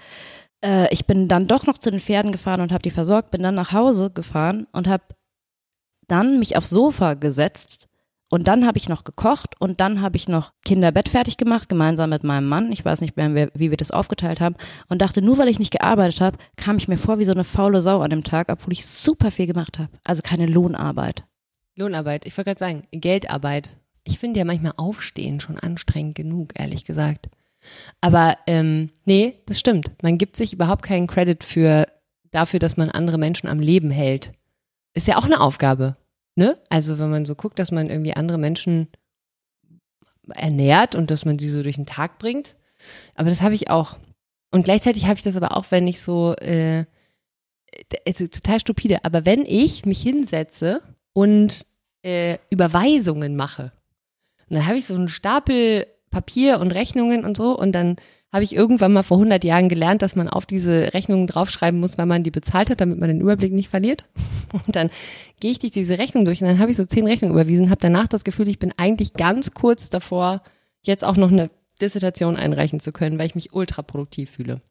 Äh, 0.65 0.93
ich 0.93 1.05
bin 1.05 1.29
dann 1.29 1.47
doch 1.47 1.67
noch 1.67 1.77
zu 1.77 1.91
den 1.91 2.01
Pferden 2.01 2.33
gefahren 2.33 2.63
und 2.63 2.73
habe 2.73 2.83
die 2.83 2.91
versorgt, 2.91 3.31
bin 3.31 3.43
dann 3.43 3.55
nach 3.55 3.73
Hause 3.73 4.11
gefahren 4.11 4.67
und 4.73 4.89
habe 4.89 5.05
dann 6.07 6.39
mich 6.39 6.57
aufs 6.57 6.71
Sofa 6.71 7.13
gesetzt 7.13 7.88
und 8.31 8.47
dann 8.47 8.67
habe 8.67 8.77
ich 8.77 8.89
noch 8.89 9.05
gekocht 9.05 9.59
und 9.59 9.81
dann 9.81 10.03
habe 10.03 10.17
ich 10.17 10.29
noch 10.29 10.53
Kinderbett 10.65 11.09
fertig 11.09 11.39
gemacht, 11.39 11.69
gemeinsam 11.69 12.11
mit 12.11 12.25
meinem 12.25 12.47
Mann. 12.47 12.71
Ich 12.73 12.85
weiß 12.85 13.01
nicht 13.01 13.17
mehr, 13.17 13.51
wie 13.55 13.71
wir 13.71 13.77
das 13.77 13.91
aufgeteilt 13.91 14.41
haben. 14.41 14.57
Und 14.89 15.01
dachte, 15.01 15.23
nur 15.23 15.39
weil 15.39 15.49
ich 15.49 15.59
nicht 15.59 15.73
gearbeitet 15.73 16.21
habe, 16.21 16.39
kam 16.57 16.77
ich 16.77 16.89
mir 16.89 16.99
vor 16.99 17.19
wie 17.19 17.25
so 17.25 17.33
eine 17.33 17.45
faule 17.45 17.81
Sau 17.81 18.01
an 18.01 18.11
dem 18.11 18.25
Tag, 18.25 18.49
obwohl 18.51 18.75
ich 18.75 18.85
super 18.85 19.31
viel 19.31 19.47
gemacht 19.47 19.79
habe. 19.79 19.89
Also 20.05 20.21
keine 20.23 20.47
Lohnarbeit. 20.47 21.23
Lohnarbeit, 21.75 22.27
ich 22.27 22.37
wollte 22.37 22.51
gerade 22.51 22.59
sagen, 22.59 22.83
Geldarbeit. 22.91 23.77
Ich 24.05 24.19
finde 24.19 24.39
ja 24.39 24.45
manchmal 24.45 24.73
Aufstehen 24.77 25.41
schon 25.41 25.59
anstrengend 25.59 26.15
genug, 26.15 26.53
ehrlich 26.59 26.85
gesagt. 26.85 27.29
Aber 28.01 28.37
ähm, 28.47 28.91
nee, 29.05 29.37
das 29.47 29.59
stimmt. 29.59 29.91
Man 30.03 30.19
gibt 30.19 30.37
sich 30.37 30.53
überhaupt 30.53 30.83
keinen 30.83 31.07
Credit 31.07 31.43
für 31.43 31.87
dafür, 32.31 32.59
dass 32.59 32.77
man 32.77 32.91
andere 32.91 33.19
Menschen 33.19 33.49
am 33.49 33.61
Leben 33.61 33.91
hält. 33.91 34.33
Ist 34.93 35.07
ja 35.07 35.17
auch 35.17 35.25
eine 35.25 35.41
Aufgabe. 35.41 35.97
Ne? 36.39 36.57
Also 36.69 37.01
wenn 37.01 37.11
man 37.11 37.27
so 37.27 37.35
guckt, 37.35 37.59
dass 37.59 37.73
man 37.73 37.91
irgendwie 37.91 38.15
andere 38.15 38.39
Menschen 38.39 38.87
ernährt 40.29 40.95
und 40.95 41.11
dass 41.11 41.25
man 41.25 41.37
sie 41.37 41.49
so 41.49 41.65
durch 41.65 41.75
den 41.75 41.85
Tag 41.85 42.21
bringt. 42.21 42.55
Aber 43.17 43.29
das 43.29 43.41
habe 43.41 43.57
ich 43.57 43.71
auch. 43.71 43.97
Und 44.53 44.63
gleichzeitig 44.65 45.07
habe 45.07 45.17
ich 45.17 45.25
das 45.25 45.35
aber 45.35 45.57
auch, 45.57 45.67
wenn 45.71 45.89
ich 45.89 46.01
so, 46.01 46.37
äh, 46.37 46.85
es 48.05 48.21
ist 48.21 48.35
total 48.35 48.61
stupide, 48.61 49.05
aber 49.05 49.27
wenn 49.27 49.45
ich 49.45 49.85
mich 49.85 50.01
hinsetze 50.01 50.81
und 51.13 51.67
äh, 52.05 52.39
Überweisungen 52.51 53.35
mache, 53.35 53.73
und 54.49 54.55
dann 54.55 54.67
habe 54.69 54.79
ich 54.79 54.87
so 54.87 54.95
einen 54.95 55.09
Stapel 55.09 55.89
Papier 56.13 56.61
und 56.61 56.71
Rechnungen 56.71 57.25
und 57.25 57.37
so 57.37 57.59
und 57.59 57.73
dann 57.73 57.97
habe 58.33 58.45
ich 58.45 58.55
irgendwann 58.55 58.93
mal 58.93 59.03
vor 59.03 59.17
100 59.17 59.43
Jahren 59.43 59.69
gelernt, 59.69 60.03
dass 60.03 60.15
man 60.15 60.29
auf 60.29 60.45
diese 60.45 60.93
Rechnungen 60.93 61.27
draufschreiben 61.27 61.81
muss, 61.81 61.97
weil 61.97 62.07
man 62.07 62.23
die 62.23 62.31
bezahlt 62.31 62.69
hat, 62.69 62.81
damit 62.81 62.99
man 62.99 63.09
den 63.09 63.21
Überblick 63.21 63.53
nicht 63.53 63.69
verliert. 63.71 64.05
Und 64.53 64.77
dann 64.77 64.91
gehe 65.41 65.51
ich 65.51 65.59
durch 65.59 65.73
diese 65.73 65.99
Rechnung 65.99 66.25
durch 66.25 66.41
und 66.41 66.49
dann 66.49 66.59
habe 66.59 66.71
ich 66.71 66.77
so 66.79 66.87
zehn 66.87 67.07
Rechnungen 67.07 67.35
überwiesen, 67.35 67.69
habe 67.69 67.83
danach 67.83 68.09
das 68.09 68.25
Gefühl, 68.25 68.49
ich 68.49 68.59
bin 68.59 68.73
eigentlich 68.79 69.13
ganz 69.13 69.53
kurz 69.53 69.91
davor, 69.91 70.43
jetzt 70.81 71.05
auch 71.05 71.17
noch 71.17 71.31
eine 71.31 71.51
Dissertation 71.83 72.37
einreichen 72.37 72.81
zu 72.81 72.91
können, 72.91 73.19
weil 73.19 73.27
ich 73.27 73.35
mich 73.35 73.53
ultra 73.53 73.83
produktiv 73.83 74.31
fühle. 74.31 74.63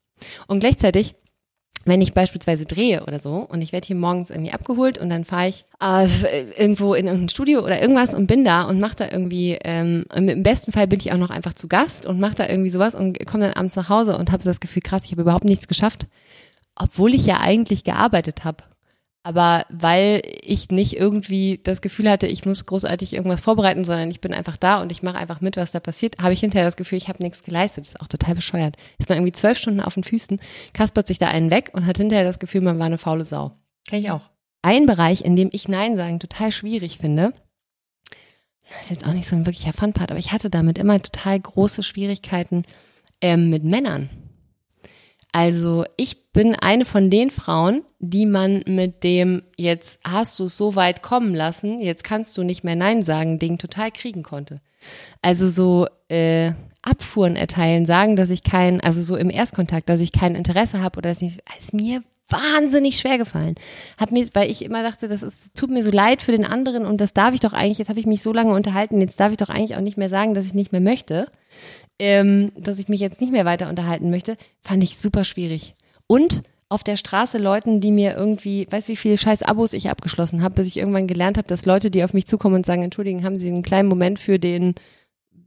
Und 0.47 0.59
gleichzeitig 0.59 1.13
wenn 1.87 2.01
ich 2.01 2.13
beispielsweise 2.13 2.65
drehe 2.65 3.03
oder 3.03 3.17
so 3.19 3.47
und 3.49 3.61
ich 3.61 3.71
werde 3.71 3.87
hier 3.87 3.95
morgens 3.95 4.29
irgendwie 4.29 4.51
abgeholt 4.51 4.97
und 4.97 5.09
dann 5.09 5.23
fahre 5.23 5.47
ich 5.47 5.65
äh, 5.81 6.07
irgendwo 6.57 6.93
in 6.93 7.05
irgendein 7.05 7.29
Studio 7.29 7.63
oder 7.63 7.81
irgendwas 7.81 8.13
und 8.13 8.27
bin 8.27 8.43
da 8.43 8.63
und 8.63 8.79
mache 8.79 8.97
da 8.97 9.09
irgendwie, 9.09 9.57
ähm, 9.63 10.05
im 10.13 10.43
besten 10.43 10.73
Fall 10.73 10.87
bin 10.87 10.99
ich 10.99 11.13
auch 11.13 11.17
noch 11.17 11.29
einfach 11.29 11.53
zu 11.53 11.67
Gast 11.67 12.05
und 12.05 12.19
mache 12.19 12.35
da 12.35 12.49
irgendwie 12.49 12.69
sowas 12.69 12.93
und 12.93 13.25
komme 13.25 13.45
dann 13.45 13.53
abends 13.53 13.77
nach 13.77 13.87
Hause 13.87 14.17
und 14.17 14.31
habe 14.31 14.43
so 14.43 14.49
das 14.49 14.59
Gefühl, 14.59 14.81
krass, 14.81 15.05
ich 15.05 15.11
habe 15.11 15.21
überhaupt 15.21 15.45
nichts 15.45 15.67
geschafft, 15.67 16.07
obwohl 16.75 17.13
ich 17.13 17.25
ja 17.25 17.39
eigentlich 17.39 17.85
gearbeitet 17.85 18.43
habe. 18.43 18.63
Aber 19.27 19.65
weil 19.67 20.21
ich 20.41 20.69
nicht 20.69 20.95
irgendwie 20.95 21.59
das 21.61 21.81
Gefühl 21.81 22.09
hatte, 22.09 22.27
ich 22.27 22.45
muss 22.45 22.65
großartig 22.65 23.13
irgendwas 23.13 23.41
vorbereiten, 23.41 23.83
sondern 23.83 24.09
ich 24.09 24.21
bin 24.21 24.33
einfach 24.33 24.55
da 24.55 24.81
und 24.81 24.89
ich 24.89 25.03
mache 25.03 25.17
einfach 25.17 25.41
mit, 25.41 25.57
was 25.57 25.73
da 25.73 25.81
passiert, 25.81 26.17
habe 26.19 26.31
ich 26.31 26.39
hinterher 26.39 26.65
das 26.65 26.77
Gefühl, 26.77 26.97
ich 26.97 27.09
habe 27.09 27.21
nichts 27.21 27.43
geleistet. 27.43 27.83
Das 27.83 27.89
ist 27.89 27.99
auch 27.99 28.07
total 28.07 28.35
bescheuert. 28.35 28.77
Ist 28.99 29.09
man 29.09 29.17
irgendwie 29.17 29.33
zwölf 29.33 29.57
Stunden 29.57 29.81
auf 29.81 29.95
den 29.95 30.05
Füßen, 30.05 30.39
kaspert 30.71 31.07
sich 31.07 31.17
da 31.17 31.27
einen 31.27 31.51
weg 31.51 31.71
und 31.73 31.85
hat 31.85 31.97
hinterher 31.97 32.23
das 32.23 32.39
Gefühl, 32.39 32.61
man 32.61 32.79
war 32.79 32.85
eine 32.85 32.97
faule 32.97 33.25
Sau. 33.25 33.51
Kenn 33.85 33.99
ich 33.99 34.11
auch. 34.11 34.29
Ein 34.61 34.85
Bereich, 34.85 35.25
in 35.25 35.35
dem 35.35 35.49
ich 35.51 35.67
Nein 35.67 35.97
sagen 35.97 36.21
total 36.21 36.53
schwierig 36.53 36.97
finde, 36.97 37.33
das 38.69 38.83
ist 38.83 38.91
jetzt 38.91 39.07
auch 39.07 39.13
nicht 39.13 39.27
so 39.27 39.35
ein 39.35 39.45
wirklicher 39.45 39.73
Fun-Part, 39.73 40.09
aber 40.09 40.21
ich 40.21 40.31
hatte 40.31 40.49
damit 40.49 40.77
immer 40.77 41.01
total 41.01 41.37
große 41.37 41.83
Schwierigkeiten 41.83 42.63
ähm, 43.19 43.49
mit 43.49 43.65
Männern. 43.65 44.09
Also 45.31 45.83
ich 45.97 46.31
bin 46.31 46.55
eine 46.55 46.85
von 46.85 47.09
den 47.09 47.31
Frauen, 47.31 47.83
die 47.99 48.25
man 48.25 48.63
mit 48.67 49.03
dem 49.03 49.43
jetzt 49.57 49.99
hast 50.07 50.39
du 50.39 50.45
es 50.45 50.57
so 50.57 50.75
weit 50.75 51.01
kommen 51.01 51.35
lassen, 51.35 51.79
jetzt 51.79 52.03
kannst 52.03 52.37
du 52.37 52.43
nicht 52.43 52.63
mehr 52.63 52.75
Nein 52.75 53.03
sagen, 53.03 53.39
Ding 53.39 53.57
total 53.57 53.91
kriegen 53.91 54.23
konnte. 54.23 54.61
Also 55.21 55.47
so 55.47 55.87
äh, 56.09 56.51
Abfuhren 56.81 57.35
erteilen, 57.35 57.85
sagen, 57.85 58.15
dass 58.15 58.29
ich 58.29 58.43
kein, 58.43 58.79
also 58.81 59.01
so 59.01 59.17
im 59.17 59.29
Erstkontakt, 59.29 59.89
dass 59.89 59.99
ich 59.99 60.11
kein 60.11 60.35
Interesse 60.35 60.81
habe 60.81 60.97
oder 60.99 61.09
dass 61.09 61.21
ich, 61.21 61.39
ist 61.57 61.73
mir 61.73 62.01
wahnsinnig 62.29 62.97
schwer 62.97 63.17
gefallen. 63.17 63.55
Hab 63.97 64.11
mir, 64.11 64.27
weil 64.33 64.51
ich 64.51 64.63
immer 64.63 64.83
dachte, 64.83 65.07
das 65.07 65.23
ist, 65.23 65.55
tut 65.55 65.71
mir 65.71 65.83
so 65.83 65.91
leid 65.91 66.21
für 66.21 66.31
den 66.31 66.45
anderen 66.45 66.85
und 66.85 66.99
das 66.99 67.13
darf 67.13 67.33
ich 67.33 67.39
doch 67.39 67.53
eigentlich, 67.53 67.77
jetzt 67.77 67.89
habe 67.89 67.99
ich 67.99 68.05
mich 68.05 68.21
so 68.21 68.33
lange 68.33 68.53
unterhalten, 68.53 69.01
jetzt 69.01 69.19
darf 69.19 69.31
ich 69.31 69.37
doch 69.37 69.49
eigentlich 69.49 69.75
auch 69.75 69.81
nicht 69.81 69.97
mehr 69.97 70.09
sagen, 70.09 70.33
dass 70.33 70.45
ich 70.45 70.53
nicht 70.53 70.71
mehr 70.71 70.81
möchte 70.81 71.27
ähm, 71.99 72.51
dass 72.55 72.79
ich 72.79 72.89
mich 72.89 72.99
jetzt 72.99 73.21
nicht 73.21 73.31
mehr 73.31 73.45
weiter 73.45 73.69
unterhalten 73.69 74.09
möchte, 74.09 74.37
fand 74.59 74.83
ich 74.83 74.97
super 74.97 75.23
schwierig. 75.23 75.75
Und 76.07 76.43
auf 76.69 76.83
der 76.83 76.97
Straße 76.97 77.37
Leuten, 77.37 77.79
die 77.79 77.91
mir 77.91 78.15
irgendwie, 78.15 78.67
weiß 78.69 78.87
wie 78.89 78.97
viele 78.97 79.17
scheiß 79.17 79.43
Abos 79.43 79.73
ich 79.73 79.89
abgeschlossen 79.89 80.41
habe, 80.41 80.55
bis 80.55 80.67
ich 80.67 80.77
irgendwann 80.77 81.07
gelernt 81.07 81.37
habe, 81.37 81.47
dass 81.47 81.65
Leute, 81.65 81.89
die 81.89 82.03
auf 82.03 82.13
mich 82.13 82.27
zukommen 82.27 82.55
und 82.55 82.65
sagen, 82.65 82.83
entschuldigen, 82.83 83.23
haben 83.23 83.37
Sie 83.37 83.47
einen 83.47 83.63
kleinen 83.63 83.87
Moment 83.87 84.19
für 84.19 84.37
den, 84.37 84.75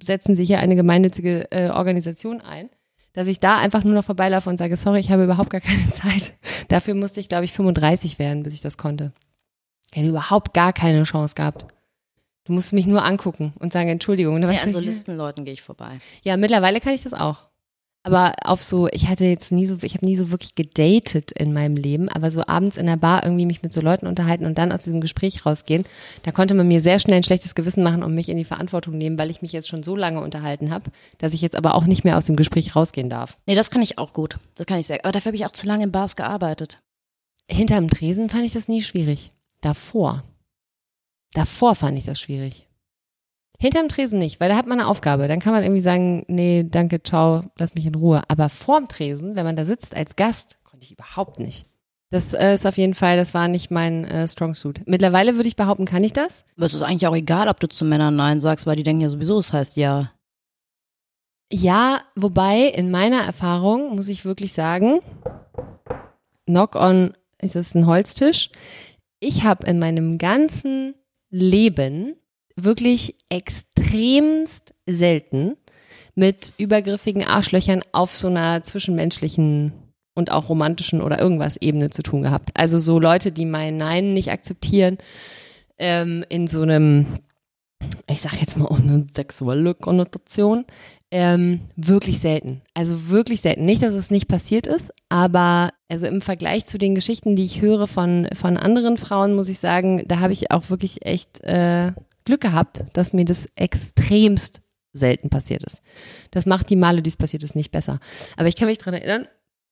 setzen 0.02 0.34
Sie 0.34 0.44
hier 0.44 0.60
eine 0.60 0.76
gemeinnützige 0.76 1.50
äh, 1.50 1.70
Organisation 1.70 2.40
ein, 2.40 2.70
dass 3.12 3.26
ich 3.26 3.38
da 3.38 3.58
einfach 3.58 3.84
nur 3.84 3.94
noch 3.94 4.04
vorbeilaufe 4.04 4.48
und 4.48 4.56
sage, 4.56 4.76
sorry, 4.76 5.00
ich 5.00 5.10
habe 5.10 5.24
überhaupt 5.24 5.50
gar 5.50 5.60
keine 5.60 5.88
Zeit. 5.90 6.34
Dafür 6.68 6.94
musste 6.94 7.20
ich, 7.20 7.28
glaube 7.28 7.44
ich, 7.44 7.52
35 7.52 8.18
werden, 8.18 8.42
bis 8.42 8.54
ich 8.54 8.60
das 8.62 8.78
konnte. 8.78 9.12
Ich 9.90 9.98
hätte 9.98 10.08
überhaupt 10.08 10.54
gar 10.54 10.72
keine 10.72 11.02
Chance 11.02 11.34
gehabt. 11.34 11.66
Du 12.50 12.54
musst 12.54 12.72
mich 12.72 12.84
nur 12.84 13.04
angucken 13.04 13.52
und 13.60 13.72
sagen 13.72 13.88
Entschuldigung. 13.90 14.42
Ja, 14.42 14.48
an 14.48 14.72
so 14.72 14.80
Listenleuten 14.80 15.44
gehe 15.44 15.54
ich 15.54 15.62
vorbei. 15.62 15.98
Ja, 16.24 16.36
mittlerweile 16.36 16.80
kann 16.80 16.92
ich 16.92 17.04
das 17.04 17.14
auch. 17.14 17.44
Aber 18.02 18.32
auf 18.42 18.60
so, 18.60 18.88
ich 18.88 19.06
hatte 19.06 19.24
jetzt 19.24 19.52
nie 19.52 19.68
so, 19.68 19.76
ich 19.82 19.94
habe 19.94 20.04
nie 20.04 20.16
so 20.16 20.32
wirklich 20.32 20.56
gedatet 20.56 21.30
in 21.30 21.52
meinem 21.52 21.76
Leben, 21.76 22.08
aber 22.08 22.32
so 22.32 22.42
abends 22.44 22.76
in 22.76 22.86
der 22.86 22.96
Bar 22.96 23.22
irgendwie 23.22 23.46
mich 23.46 23.62
mit 23.62 23.72
so 23.72 23.80
Leuten 23.80 24.08
unterhalten 24.08 24.46
und 24.46 24.58
dann 24.58 24.72
aus 24.72 24.82
diesem 24.82 25.00
Gespräch 25.00 25.46
rausgehen, 25.46 25.84
da 26.24 26.32
konnte 26.32 26.54
man 26.54 26.66
mir 26.66 26.80
sehr 26.80 26.98
schnell 26.98 27.18
ein 27.18 27.22
schlechtes 27.22 27.54
Gewissen 27.54 27.84
machen 27.84 28.02
und 28.02 28.16
mich 28.16 28.28
in 28.28 28.36
die 28.36 28.44
Verantwortung 28.44 28.98
nehmen, 28.98 29.16
weil 29.16 29.30
ich 29.30 29.42
mich 29.42 29.52
jetzt 29.52 29.68
schon 29.68 29.84
so 29.84 29.94
lange 29.94 30.20
unterhalten 30.20 30.72
habe, 30.72 30.90
dass 31.18 31.34
ich 31.34 31.42
jetzt 31.42 31.54
aber 31.54 31.76
auch 31.76 31.84
nicht 31.84 32.02
mehr 32.02 32.18
aus 32.18 32.24
dem 32.24 32.34
Gespräch 32.34 32.74
rausgehen 32.74 33.10
darf. 33.10 33.38
Nee, 33.46 33.54
das 33.54 33.70
kann 33.70 33.80
ich 33.82 33.96
auch 33.96 34.12
gut. 34.12 34.38
Das 34.56 34.66
kann 34.66 34.80
ich 34.80 34.88
sehr. 34.88 35.04
Aber 35.04 35.12
dafür 35.12 35.28
habe 35.30 35.36
ich 35.36 35.46
auch 35.46 35.52
zu 35.52 35.68
lange 35.68 35.84
in 35.84 35.92
Bars 35.92 36.16
gearbeitet. 36.16 36.80
Hinterm 37.48 37.88
Tresen 37.88 38.28
fand 38.28 38.44
ich 38.44 38.54
das 38.54 38.66
nie 38.66 38.82
schwierig. 38.82 39.30
Davor. 39.60 40.24
Davor 41.32 41.74
fand 41.74 41.96
ich 41.96 42.04
das 42.04 42.20
schwierig. 42.20 42.66
Hinterm 43.58 43.88
Tresen 43.88 44.18
nicht, 44.18 44.40
weil 44.40 44.48
da 44.48 44.56
hat 44.56 44.66
man 44.66 44.80
eine 44.80 44.88
Aufgabe. 44.88 45.28
Dann 45.28 45.38
kann 45.38 45.52
man 45.52 45.62
irgendwie 45.62 45.82
sagen, 45.82 46.24
nee, 46.28 46.64
danke, 46.66 47.02
ciao, 47.02 47.42
lass 47.58 47.74
mich 47.74 47.84
in 47.84 47.94
Ruhe. 47.94 48.22
Aber 48.28 48.48
vorm 48.48 48.88
Tresen, 48.88 49.36
wenn 49.36 49.44
man 49.44 49.56
da 49.56 49.66
sitzt 49.66 49.94
als 49.94 50.16
Gast, 50.16 50.58
konnte 50.64 50.86
ich 50.86 50.92
überhaupt 50.92 51.38
nicht. 51.38 51.66
Das 52.10 52.32
äh, 52.32 52.54
ist 52.54 52.66
auf 52.66 52.76
jeden 52.76 52.94
Fall, 52.94 53.16
das 53.16 53.34
war 53.34 53.48
nicht 53.48 53.70
mein 53.70 54.04
äh, 54.04 54.26
Strong 54.26 54.54
Suit. 54.54 54.80
Mittlerweile 54.86 55.36
würde 55.36 55.48
ich 55.48 55.56
behaupten, 55.56 55.84
kann 55.84 56.02
ich 56.02 56.12
das. 56.12 56.44
Aber 56.56 56.66
es 56.66 56.74
ist 56.74 56.82
eigentlich 56.82 57.06
auch 57.06 57.14
egal, 57.14 57.48
ob 57.48 57.60
du 57.60 57.68
zu 57.68 57.84
Männern 57.84 58.16
Nein 58.16 58.40
sagst, 58.40 58.66
weil 58.66 58.76
die 58.76 58.82
denken 58.82 59.02
ja 59.02 59.08
sowieso, 59.08 59.38
es 59.38 59.52
heißt 59.52 59.76
ja. 59.76 60.10
Ja, 61.52 62.00
wobei 62.16 62.62
in 62.62 62.90
meiner 62.90 63.20
Erfahrung 63.20 63.94
muss 63.94 64.08
ich 64.08 64.24
wirklich 64.24 64.54
sagen, 64.54 65.00
Knock 66.46 66.74
on, 66.74 67.14
ist 67.38 67.56
es 67.56 67.74
ein 67.74 67.86
Holztisch? 67.86 68.50
Ich 69.20 69.44
habe 69.44 69.66
in 69.66 69.78
meinem 69.78 70.18
ganzen 70.18 70.94
Leben 71.30 72.16
wirklich 72.56 73.16
extremst 73.28 74.74
selten 74.86 75.56
mit 76.14 76.52
übergriffigen 76.58 77.24
Arschlöchern 77.24 77.82
auf 77.92 78.14
so 78.14 78.28
einer 78.28 78.62
zwischenmenschlichen 78.62 79.72
und 80.14 80.30
auch 80.30 80.48
romantischen 80.48 81.00
oder 81.00 81.18
irgendwas 81.18 81.56
Ebene 81.56 81.90
zu 81.90 82.02
tun 82.02 82.22
gehabt. 82.22 82.50
Also 82.54 82.78
so 82.78 82.98
Leute, 82.98 83.32
die 83.32 83.46
mein 83.46 83.76
Nein 83.76 84.12
nicht 84.12 84.30
akzeptieren, 84.30 84.98
ähm, 85.78 86.24
in 86.28 86.46
so 86.46 86.62
einem, 86.62 87.06
ich 88.08 88.20
sag 88.20 88.38
jetzt 88.40 88.58
mal 88.58 88.66
auch 88.66 88.80
eine 88.80 89.06
sexuelle 89.14 89.74
Konnotation, 89.74 90.66
ähm, 91.10 91.60
wirklich 91.76 92.20
selten. 92.20 92.62
Also 92.74 93.08
wirklich 93.08 93.40
selten. 93.40 93.64
Nicht, 93.64 93.82
dass 93.82 93.94
es 93.94 94.10
nicht 94.10 94.28
passiert 94.28 94.66
ist, 94.66 94.92
aber 95.08 95.72
also 95.88 96.06
im 96.06 96.20
Vergleich 96.20 96.66
zu 96.66 96.78
den 96.78 96.94
Geschichten, 96.94 97.34
die 97.34 97.44
ich 97.44 97.60
höre 97.60 97.86
von, 97.86 98.28
von 98.32 98.56
anderen 98.56 98.96
Frauen, 98.96 99.34
muss 99.34 99.48
ich 99.48 99.58
sagen, 99.58 100.04
da 100.06 100.20
habe 100.20 100.32
ich 100.32 100.50
auch 100.50 100.70
wirklich 100.70 101.04
echt 101.04 101.40
äh, 101.42 101.92
Glück 102.24 102.40
gehabt, 102.40 102.84
dass 102.94 103.12
mir 103.12 103.24
das 103.24 103.48
extremst 103.56 104.62
selten 104.92 105.30
passiert 105.30 105.64
ist. 105.64 105.82
Das 106.30 106.46
macht 106.46 106.70
die 106.70 106.76
Male, 106.76 107.02
die 107.02 107.10
es 107.10 107.16
passiert 107.16 107.42
ist, 107.44 107.56
nicht 107.56 107.72
besser. 107.72 107.98
Aber 108.36 108.48
ich 108.48 108.56
kann 108.56 108.68
mich 108.68 108.78
dran 108.78 108.94
erinnern, 108.94 109.26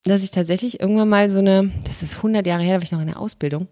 dass 0.04 0.22
ich 0.22 0.30
tatsächlich 0.30 0.80
irgendwann 0.80 1.08
mal 1.08 1.30
so 1.30 1.38
eine, 1.38 1.70
das 1.84 2.02
ist 2.02 2.16
100 2.18 2.46
Jahre 2.46 2.62
her, 2.62 2.74
da 2.74 2.80
war 2.80 2.84
ich 2.84 2.92
noch 2.92 3.00
in 3.00 3.08
der 3.08 3.20
Ausbildung. 3.20 3.68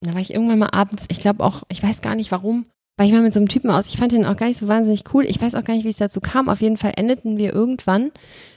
Da 0.00 0.12
war 0.12 0.20
ich 0.20 0.32
irgendwann 0.32 0.60
mal 0.60 0.70
abends, 0.70 1.06
ich 1.08 1.20
glaube 1.20 1.42
auch, 1.42 1.64
ich 1.68 1.82
weiß 1.82 2.02
gar 2.02 2.14
nicht 2.14 2.30
warum, 2.30 2.66
war 2.98 3.06
ich 3.06 3.12
mal 3.12 3.22
mit 3.22 3.32
so 3.32 3.38
einem 3.38 3.48
Typen 3.48 3.70
aus. 3.70 3.86
Ich 3.86 3.96
fand 3.96 4.10
den 4.10 4.26
auch 4.26 4.36
gar 4.36 4.48
nicht 4.48 4.58
so 4.58 4.66
wahnsinnig 4.66 5.04
cool. 5.14 5.24
Ich 5.24 5.40
weiß 5.40 5.54
auch 5.54 5.62
gar 5.62 5.74
nicht, 5.74 5.84
wie 5.84 5.90
es 5.90 5.96
dazu 5.96 6.20
kam. 6.20 6.48
Auf 6.48 6.60
jeden 6.60 6.76
Fall 6.76 6.94
endeten 6.96 7.38
wir 7.38 7.54
irgendwann, 7.54 8.10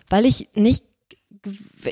weil 0.10 0.26
ich 0.26 0.50
nicht, 0.56 0.84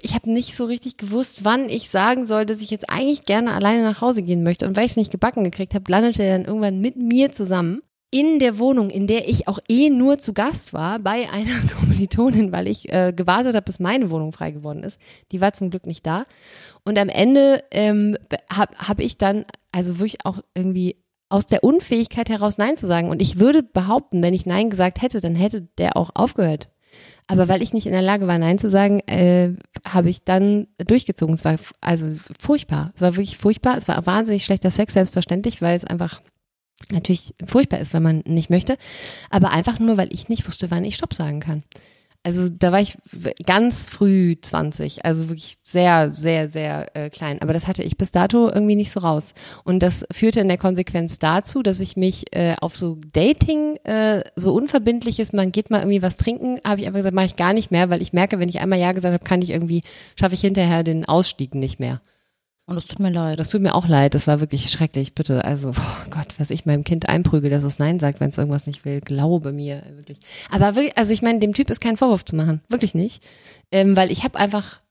ich 0.01 0.15
habe 0.15 0.31
nicht 0.31 0.55
so 0.55 0.65
richtig 0.65 0.97
gewusst, 0.97 1.45
wann 1.45 1.69
ich 1.69 1.91
sagen 1.91 2.25
soll, 2.25 2.47
dass 2.47 2.61
ich 2.61 2.71
jetzt 2.71 2.89
eigentlich 2.89 3.25
gerne 3.25 3.53
alleine 3.53 3.83
nach 3.83 4.01
Hause 4.01 4.23
gehen 4.23 4.41
möchte. 4.41 4.67
Und 4.67 4.75
weil 4.75 4.85
ich 4.85 4.91
es 4.91 4.97
nicht 4.97 5.11
gebacken 5.11 5.43
gekriegt 5.43 5.75
habe, 5.75 5.91
landete 5.91 6.23
er 6.23 6.39
dann 6.39 6.47
irgendwann 6.47 6.81
mit 6.81 6.95
mir 6.95 7.31
zusammen 7.31 7.81
in 8.09 8.39
der 8.39 8.57
Wohnung, 8.57 8.89
in 8.89 9.05
der 9.05 9.29
ich 9.29 9.47
auch 9.47 9.59
eh 9.67 9.91
nur 9.91 10.17
zu 10.17 10.33
Gast 10.33 10.73
war, 10.73 10.97
bei 10.97 11.29
einer 11.29 11.59
Kommilitonin, 11.79 12.51
weil 12.51 12.67
ich 12.67 12.91
äh, 12.91 13.13
gewartet 13.15 13.55
habe, 13.55 13.65
bis 13.65 13.77
meine 13.77 14.09
Wohnung 14.09 14.31
frei 14.31 14.49
geworden 14.49 14.83
ist. 14.83 14.99
Die 15.31 15.39
war 15.39 15.53
zum 15.53 15.69
Glück 15.69 15.85
nicht 15.85 16.03
da. 16.07 16.25
Und 16.83 16.97
am 16.97 17.09
Ende 17.09 17.63
ähm, 17.69 18.17
habe 18.51 18.73
hab 18.79 18.99
ich 18.99 19.19
dann 19.19 19.45
also 19.71 19.99
wirklich 19.99 20.25
auch 20.25 20.39
irgendwie 20.55 20.95
aus 21.29 21.45
der 21.45 21.63
Unfähigkeit 21.63 22.29
heraus 22.29 22.57
Nein 22.57 22.77
zu 22.77 22.87
sagen. 22.87 23.09
Und 23.09 23.21
ich 23.21 23.39
würde 23.39 23.63
behaupten, 23.63 24.21
wenn 24.21 24.33
ich 24.33 24.45
Nein 24.45 24.69
gesagt 24.69 25.01
hätte, 25.01 25.21
dann 25.21 25.35
hätte 25.35 25.67
der 25.77 25.95
auch 25.95 26.09
aufgehört. 26.15 26.69
Aber 27.27 27.47
weil 27.47 27.61
ich 27.61 27.73
nicht 27.73 27.85
in 27.85 27.93
der 27.93 28.01
Lage 28.01 28.25
war, 28.25 28.39
Nein 28.39 28.57
zu 28.57 28.71
sagen, 28.71 29.01
äh, 29.01 29.53
habe 29.87 30.09
ich 30.09 30.23
dann 30.23 30.67
durchgezogen. 30.79 31.35
Es 31.35 31.45
war 31.45 31.57
also 31.79 32.15
furchtbar. 32.39 32.91
Es 32.95 33.01
war 33.01 33.13
wirklich 33.15 33.37
furchtbar. 33.37 33.77
Es 33.77 33.87
war 33.87 34.03
wahnsinnig 34.07 34.43
schlechter 34.43 34.71
Sex, 34.71 34.93
selbstverständlich, 34.93 35.61
weil 35.61 35.75
es 35.75 35.85
einfach 35.85 36.21
natürlich 36.91 37.35
furchtbar 37.45 37.79
ist, 37.79 37.93
wenn 37.93 38.01
man 38.01 38.23
nicht 38.25 38.49
möchte. 38.49 38.77
Aber 39.29 39.51
einfach 39.51 39.79
nur, 39.79 39.97
weil 39.97 40.11
ich 40.11 40.29
nicht 40.29 40.47
wusste, 40.47 40.71
wann 40.71 40.85
ich 40.85 40.95
Stopp 40.95 41.13
sagen 41.13 41.39
kann. 41.39 41.63
Also 42.21 42.49
da 42.49 42.73
war 42.73 42.81
ich 42.81 42.97
ganz 43.45 43.85
früh 43.85 44.35
20, 44.39 45.05
also 45.05 45.29
wirklich 45.29 45.57
sehr, 45.63 46.13
sehr, 46.13 46.49
sehr 46.49 46.93
äh, 46.93 47.09
klein. 47.09 47.41
Aber 47.41 47.53
das 47.53 47.65
hatte 47.65 47.81
ich 47.81 47.97
bis 47.97 48.11
dato 48.11 48.49
irgendwie 48.49 48.75
nicht 48.75 48.91
so 48.91 48.99
raus. 48.99 49.33
Und 49.63 49.79
das 49.79 50.05
führte 50.11 50.41
in 50.41 50.49
der 50.49 50.57
Konsequenz 50.57 51.19
dazu, 51.19 51.63
dass 51.63 51.79
ich 51.79 51.95
mich 51.95 52.25
äh, 52.35 52.55
auf 52.59 52.75
so 52.75 52.97
Dating, 53.13 53.77
äh, 53.85 54.21
so 54.35 54.53
unverbindliches, 54.53 55.31
man 55.31 55.53
geht 55.53 55.69
mal 55.69 55.79
irgendwie 55.79 56.01
was 56.01 56.17
trinken, 56.17 56.59
habe 56.65 56.81
ich 56.81 56.87
einfach 56.87 56.99
gesagt, 56.99 57.15
mache 57.15 57.27
ich 57.27 57.37
gar 57.37 57.53
nicht 57.53 57.71
mehr, 57.71 57.89
weil 57.89 58.01
ich 58.01 58.11
merke, 58.11 58.37
wenn 58.37 58.49
ich 58.49 58.59
einmal 58.59 58.79
Ja 58.79 58.91
gesagt 58.91 59.13
habe, 59.13 59.23
kann 59.23 59.41
ich 59.41 59.51
irgendwie, 59.51 59.83
schaffe 60.19 60.35
ich 60.35 60.41
hinterher 60.41 60.83
den 60.83 61.05
Ausstieg 61.05 61.55
nicht 61.55 61.79
mehr. 61.79 62.01
Und 62.69 62.77
es 62.77 62.85
tut 62.85 62.99
mir 62.99 63.09
leid. 63.09 63.39
Das 63.39 63.49
tut 63.49 63.61
mir 63.61 63.73
auch 63.73 63.87
leid, 63.87 64.13
das 64.13 64.27
war 64.27 64.39
wirklich 64.41 64.69
schrecklich, 64.69 65.15
bitte. 65.15 65.43
Also, 65.43 65.71
oh 65.71 66.09
Gott, 66.11 66.27
was 66.37 66.51
ich 66.51 66.67
meinem 66.67 66.83
Kind 66.83 67.09
einprügel, 67.09 67.49
dass 67.49 67.63
es 67.63 67.79
Nein 67.79 67.99
sagt, 67.99 68.19
wenn 68.19 68.29
es 68.29 68.37
irgendwas 68.37 68.67
nicht 68.67 68.85
will, 68.85 69.01
glaube 69.01 69.51
mir, 69.51 69.81
wirklich. 69.95 70.19
Aber 70.51 70.75
wirklich, 70.75 70.95
also 70.95 71.11
ich 71.11 71.23
meine, 71.23 71.39
dem 71.39 71.55
Typ 71.55 71.71
ist 71.71 71.81
kein 71.81 71.97
Vorwurf 71.97 72.25
zu 72.25 72.35
machen, 72.35 72.61
wirklich 72.69 72.93
nicht. 72.93 73.23
Ähm, 73.71 73.97
weil 73.97 74.11
ich 74.11 74.23
habe 74.23 74.37
einfach 74.37 74.81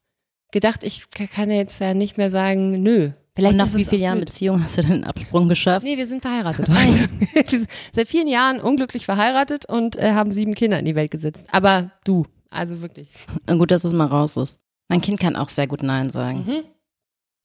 gedacht, 0.50 0.82
ich 0.82 1.08
kann 1.10 1.52
jetzt 1.52 1.80
ja 1.80 1.94
nicht 1.94 2.18
mehr 2.18 2.32
sagen, 2.32 2.82
nö. 2.82 3.10
Vielleicht 3.36 3.52
Und 3.52 3.58
nach 3.58 3.74
wie 3.76 3.84
vielen 3.84 4.02
Jahren. 4.02 4.20
Beziehung 4.20 4.60
hast 4.60 4.76
du 4.76 4.82
denn 4.82 4.92
einen 4.92 5.04
Absprung 5.04 5.48
geschafft? 5.48 5.86
Nee, 5.86 5.96
wir 5.96 6.08
sind 6.08 6.22
verheiratet 6.22 6.66
wir 7.32 7.44
sind 7.46 7.68
seit 7.94 8.08
vielen 8.08 8.26
Jahren 8.26 8.60
unglücklich 8.60 9.04
verheiratet 9.04 9.66
und 9.66 9.94
äh, 9.94 10.14
haben 10.14 10.32
sieben 10.32 10.56
Kinder 10.56 10.80
in 10.80 10.84
die 10.84 10.96
Welt 10.96 11.12
gesetzt. 11.12 11.46
Aber 11.52 11.92
du, 12.02 12.26
also 12.50 12.82
wirklich. 12.82 13.10
Gut, 13.46 13.70
dass 13.70 13.84
es 13.84 13.92
mal 13.92 14.08
raus 14.08 14.36
ist. 14.36 14.58
Mein 14.88 15.00
Kind 15.00 15.20
kann 15.20 15.36
auch 15.36 15.48
sehr 15.48 15.68
gut 15.68 15.84
Nein 15.84 16.10
sagen. 16.10 16.44
Mhm. 16.44 16.64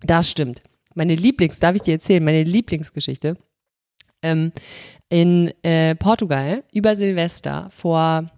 Das 0.03 0.29
stimmt. 0.29 0.61
Meine 0.95 1.15
Lieblings, 1.15 1.59
darf 1.59 1.75
ich 1.75 1.81
dir 1.81 1.93
erzählen, 1.93 2.23
meine 2.23 2.43
Lieblingsgeschichte. 2.43 3.37
Ähm, 4.21 4.51
in 5.09 5.51
äh, 5.63 5.95
Portugal 5.95 6.63
über 6.71 6.95
Silvester 6.95 7.67
vor 7.69 8.29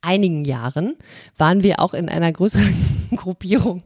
einigen 0.00 0.44
Jahren 0.44 0.96
waren 1.36 1.62
wir 1.62 1.80
auch 1.80 1.94
in 1.94 2.08
einer 2.08 2.32
größeren 2.32 2.74
Gruppierung 3.16 3.82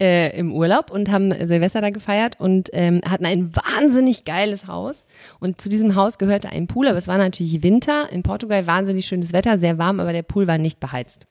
äh, 0.00 0.36
im 0.38 0.52
Urlaub 0.52 0.90
und 0.90 1.10
haben 1.10 1.32
Silvester 1.46 1.80
da 1.80 1.90
gefeiert 1.90 2.40
und 2.40 2.70
ähm, 2.72 3.00
hatten 3.08 3.26
ein 3.26 3.54
wahnsinnig 3.54 4.24
geiles 4.24 4.66
Haus. 4.66 5.04
Und 5.38 5.60
zu 5.60 5.68
diesem 5.68 5.94
Haus 5.94 6.18
gehörte 6.18 6.48
ein 6.48 6.66
Pool, 6.66 6.88
aber 6.88 6.98
es 6.98 7.08
war 7.08 7.18
natürlich 7.18 7.62
Winter. 7.62 8.10
In 8.10 8.22
Portugal 8.22 8.66
wahnsinnig 8.66 9.06
schönes 9.06 9.32
Wetter, 9.32 9.58
sehr 9.58 9.78
warm, 9.78 10.00
aber 10.00 10.12
der 10.12 10.22
Pool 10.22 10.46
war 10.46 10.58
nicht 10.58 10.80
beheizt. 10.80 11.26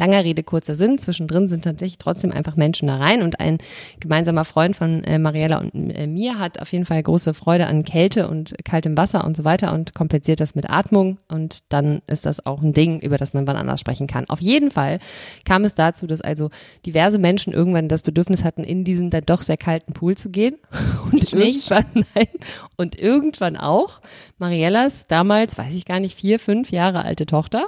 Langer 0.00 0.24
Rede, 0.24 0.42
kurzer 0.42 0.76
Sinn. 0.76 0.96
Zwischendrin 0.96 1.46
sind 1.48 1.62
tatsächlich 1.62 1.98
trotzdem 1.98 2.32
einfach 2.32 2.56
Menschen 2.56 2.88
da 2.88 2.96
rein 2.96 3.20
und 3.20 3.38
ein 3.38 3.58
gemeinsamer 4.00 4.46
Freund 4.46 4.74
von 4.74 5.04
äh, 5.04 5.18
Mariella 5.18 5.58
und 5.58 5.74
äh, 5.90 6.06
mir 6.06 6.38
hat 6.38 6.58
auf 6.58 6.72
jeden 6.72 6.86
Fall 6.86 7.02
große 7.02 7.34
Freude 7.34 7.66
an 7.66 7.84
Kälte 7.84 8.26
und 8.26 8.54
kaltem 8.64 8.96
Wasser 8.96 9.24
und 9.26 9.36
so 9.36 9.44
weiter 9.44 9.74
und 9.74 9.92
kompensiert 9.92 10.40
das 10.40 10.54
mit 10.54 10.70
Atmung 10.70 11.18
und 11.28 11.58
dann 11.68 12.00
ist 12.06 12.24
das 12.24 12.46
auch 12.46 12.62
ein 12.62 12.72
Ding, 12.72 12.98
über 13.00 13.18
das 13.18 13.34
man 13.34 13.46
wann 13.46 13.56
anders 13.56 13.80
sprechen 13.80 14.06
kann. 14.06 14.24
Auf 14.30 14.40
jeden 14.40 14.70
Fall 14.70 15.00
kam 15.44 15.64
es 15.64 15.74
dazu, 15.74 16.06
dass 16.06 16.22
also 16.22 16.48
diverse 16.86 17.18
Menschen 17.18 17.52
irgendwann 17.52 17.88
das 17.88 18.00
Bedürfnis 18.00 18.42
hatten, 18.42 18.64
in 18.64 18.84
diesen 18.84 19.10
dann 19.10 19.24
doch 19.26 19.42
sehr 19.42 19.58
kalten 19.58 19.92
Pool 19.92 20.16
zu 20.16 20.30
gehen 20.30 20.56
und 21.12 21.22
Ich 21.22 21.34
nicht. 21.34 21.70
irgendwann 21.70 22.06
nein 22.14 22.28
und 22.76 22.98
irgendwann 22.98 23.58
auch 23.58 24.00
Mariellas 24.38 25.06
damals, 25.08 25.58
weiß 25.58 25.74
ich 25.74 25.84
gar 25.84 26.00
nicht, 26.00 26.18
vier, 26.18 26.38
fünf 26.38 26.70
Jahre 26.70 27.04
alte 27.04 27.26
Tochter 27.26 27.66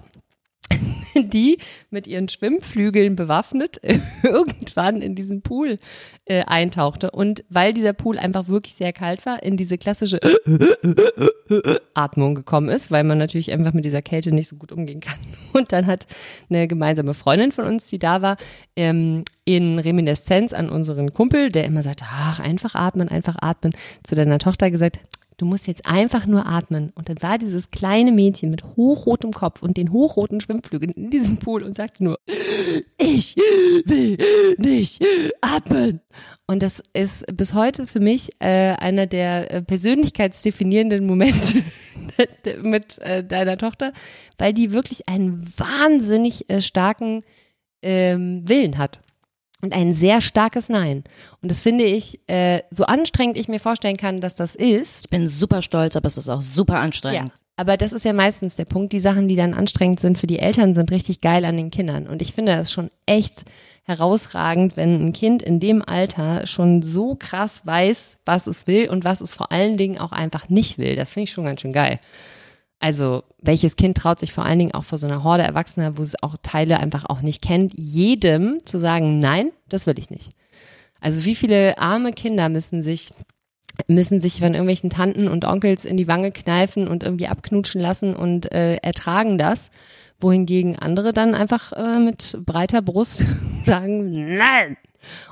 die 1.32 1.58
mit 1.90 2.06
ihren 2.06 2.28
Schwimmflügeln 2.28 3.16
bewaffnet 3.16 3.80
irgendwann 4.22 5.02
in 5.02 5.14
diesen 5.14 5.42
Pool 5.42 5.78
äh, 6.24 6.44
eintauchte. 6.44 7.10
Und 7.10 7.44
weil 7.48 7.72
dieser 7.72 7.92
Pool 7.92 8.18
einfach 8.18 8.48
wirklich 8.48 8.74
sehr 8.74 8.92
kalt 8.92 9.24
war, 9.26 9.42
in 9.42 9.56
diese 9.56 9.78
klassische 9.78 10.20
Atmung 11.94 12.34
gekommen 12.34 12.68
ist, 12.68 12.90
weil 12.90 13.04
man 13.04 13.18
natürlich 13.18 13.52
einfach 13.52 13.72
mit 13.72 13.84
dieser 13.84 14.02
Kälte 14.02 14.32
nicht 14.32 14.48
so 14.48 14.56
gut 14.56 14.72
umgehen 14.72 15.00
kann. 15.00 15.18
Und 15.52 15.72
dann 15.72 15.86
hat 15.86 16.06
eine 16.48 16.66
gemeinsame 16.68 17.14
Freundin 17.14 17.52
von 17.52 17.66
uns, 17.66 17.86
die 17.86 17.98
da 17.98 18.22
war, 18.22 18.36
ähm, 18.76 19.24
in 19.44 19.78
Reminiszenz 19.78 20.52
an 20.52 20.70
unseren 20.70 21.12
Kumpel, 21.12 21.50
der 21.50 21.64
immer 21.64 21.82
sagte, 21.82 22.04
ach, 22.08 22.40
einfach 22.40 22.74
atmen, 22.74 23.08
einfach 23.08 23.36
atmen, 23.40 23.74
zu 24.02 24.14
deiner 24.14 24.38
Tochter 24.38 24.70
gesagt, 24.70 25.00
du 25.36 25.46
musst 25.46 25.66
jetzt 25.66 25.86
einfach 25.86 26.26
nur 26.26 26.46
atmen. 26.46 26.92
Und 26.94 27.08
dann 27.08 27.20
war 27.22 27.38
dieses 27.38 27.70
kleine 27.70 28.12
Mädchen 28.12 28.50
mit 28.50 28.64
hochrotem 28.76 29.32
Kopf 29.32 29.62
und 29.62 29.76
den 29.76 29.92
hochroten 29.92 30.40
Schwimmflügeln 30.40 30.92
in 30.92 31.10
diesem 31.10 31.38
Pool 31.38 31.62
und 31.62 31.74
sagte 31.74 32.04
nur, 32.04 32.18
ich 32.98 33.36
will 33.36 34.18
nicht 34.58 35.04
atmen. 35.40 36.00
Und 36.46 36.62
das 36.62 36.82
ist 36.92 37.24
bis 37.36 37.54
heute 37.54 37.86
für 37.86 38.00
mich 38.00 38.30
äh, 38.40 38.74
einer 38.74 39.06
der 39.06 39.50
äh, 39.50 39.62
persönlichkeitsdefinierenden 39.62 41.06
Momente 41.06 41.62
mit 42.62 42.98
äh, 43.00 43.24
deiner 43.24 43.58
Tochter, 43.58 43.92
weil 44.38 44.52
die 44.52 44.72
wirklich 44.72 45.08
einen 45.08 45.46
wahnsinnig 45.56 46.48
äh, 46.50 46.60
starken 46.60 47.22
ähm, 47.82 48.48
Willen 48.48 48.78
hat 48.78 49.01
und 49.62 49.72
ein 49.72 49.94
sehr 49.94 50.20
starkes 50.20 50.68
Nein. 50.68 51.04
Und 51.40 51.50
das 51.50 51.60
finde 51.60 51.84
ich, 51.84 52.20
äh, 52.28 52.62
so 52.70 52.84
anstrengend 52.84 53.36
ich 53.38 53.48
mir 53.48 53.60
vorstellen 53.60 53.96
kann, 53.96 54.20
dass 54.20 54.34
das 54.34 54.54
ist. 54.56 55.04
Ich 55.04 55.10
bin 55.10 55.28
super 55.28 55.62
stolz, 55.62 55.96
aber 55.96 56.06
es 56.08 56.18
ist 56.18 56.28
auch 56.28 56.42
super 56.42 56.74
Ja. 56.74 56.80
anstrengend. 56.80 57.32
Aber 57.56 57.76
das 57.76 57.92
ist 57.92 58.04
ja 58.04 58.12
meistens 58.12 58.56
der 58.56 58.64
Punkt. 58.64 58.92
Die 58.92 58.98
Sachen, 58.98 59.28
die 59.28 59.36
dann 59.36 59.54
anstrengend 59.54 60.00
sind 60.00 60.18
für 60.18 60.26
die 60.26 60.38
Eltern, 60.38 60.74
sind 60.74 60.90
richtig 60.90 61.20
geil 61.20 61.44
an 61.44 61.56
den 61.56 61.70
Kindern. 61.70 62.08
Und 62.08 62.22
ich 62.22 62.32
finde 62.32 62.56
das 62.56 62.72
schon 62.72 62.90
echt 63.06 63.44
herausragend, 63.84 64.76
wenn 64.76 65.06
ein 65.06 65.12
Kind 65.12 65.42
in 65.42 65.60
dem 65.60 65.82
Alter 65.86 66.46
schon 66.46 66.82
so 66.82 67.14
krass 67.14 67.60
weiß, 67.64 68.18
was 68.24 68.46
es 68.46 68.66
will 68.66 68.88
und 68.88 69.04
was 69.04 69.20
es 69.20 69.34
vor 69.34 69.52
allen 69.52 69.76
Dingen 69.76 69.98
auch 69.98 70.12
einfach 70.12 70.48
nicht 70.48 70.78
will. 70.78 70.96
Das 70.96 71.10
finde 71.12 71.24
ich 71.24 71.32
schon 71.32 71.44
ganz 71.44 71.60
schön 71.60 71.72
geil. 71.74 72.00
Also, 72.82 73.22
welches 73.40 73.76
Kind 73.76 73.96
traut 73.96 74.18
sich 74.18 74.32
vor 74.32 74.44
allen 74.44 74.58
Dingen 74.58 74.74
auch 74.74 74.82
vor 74.82 74.98
so 74.98 75.06
einer 75.06 75.22
Horde 75.22 75.44
Erwachsener, 75.44 75.96
wo 75.96 76.02
es 76.02 76.20
auch 76.20 76.34
Teile 76.42 76.80
einfach 76.80 77.04
auch 77.04 77.22
nicht 77.22 77.40
kennt, 77.40 77.74
jedem 77.76 78.58
zu 78.64 78.76
sagen, 78.76 79.20
nein, 79.20 79.52
das 79.68 79.86
will 79.86 79.96
ich 80.00 80.10
nicht. 80.10 80.32
Also, 81.00 81.24
wie 81.24 81.36
viele 81.36 81.78
arme 81.78 82.12
Kinder 82.12 82.48
müssen 82.48 82.82
sich 82.82 83.12
müssen 83.86 84.20
sich 84.20 84.40
von 84.40 84.52
irgendwelchen 84.52 84.90
Tanten 84.90 85.28
und 85.28 85.44
Onkels 85.44 85.84
in 85.84 85.96
die 85.96 86.08
Wange 86.08 86.32
kneifen 86.32 86.88
und 86.88 87.04
irgendwie 87.04 87.28
abknutschen 87.28 87.80
lassen 87.80 88.16
und 88.16 88.50
äh, 88.52 88.76
ertragen 88.76 89.38
das, 89.38 89.70
wohingegen 90.18 90.76
andere 90.76 91.12
dann 91.12 91.34
einfach 91.34 91.72
äh, 91.72 92.00
mit 92.00 92.36
breiter 92.44 92.82
Brust 92.82 93.26
sagen, 93.64 94.36
nein! 94.36 94.76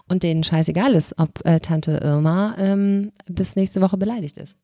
Und 0.09 0.23
denen 0.23 0.45
scheißegal 0.45 0.93
ist, 0.93 1.19
ob 1.19 1.45
äh, 1.45 1.59
Tante 1.59 2.01
Irma 2.03 2.55
ähm, 2.59 3.11
bis 3.27 3.57
nächste 3.57 3.81
Woche 3.81 3.97
beleidigt 3.97 4.37
ist. 4.37 4.55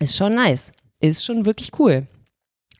Ist 0.00 0.16
schon 0.16 0.34
nice. 0.34 0.72
Ist 1.04 1.24
schon 1.24 1.44
wirklich 1.46 1.70
cool. 1.78 2.06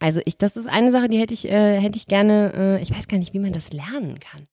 Also 0.01 0.20
ich, 0.25 0.37
das 0.37 0.57
ist 0.57 0.68
eine 0.68 0.91
Sache, 0.91 1.09
die 1.09 1.18
hätte 1.18 1.35
ich, 1.35 1.49
äh, 1.49 1.81
hätte 1.81 1.97
ich 1.97 2.07
gerne, 2.07 2.53
äh, 2.55 2.83
ich 2.83 2.91
weiß 2.95 3.09
gar 3.09 3.18
nicht, 3.18 3.33
wie 3.33 3.39
man 3.39 3.53
das 3.53 3.72
lernen 3.72 4.18
kann. 4.20 4.47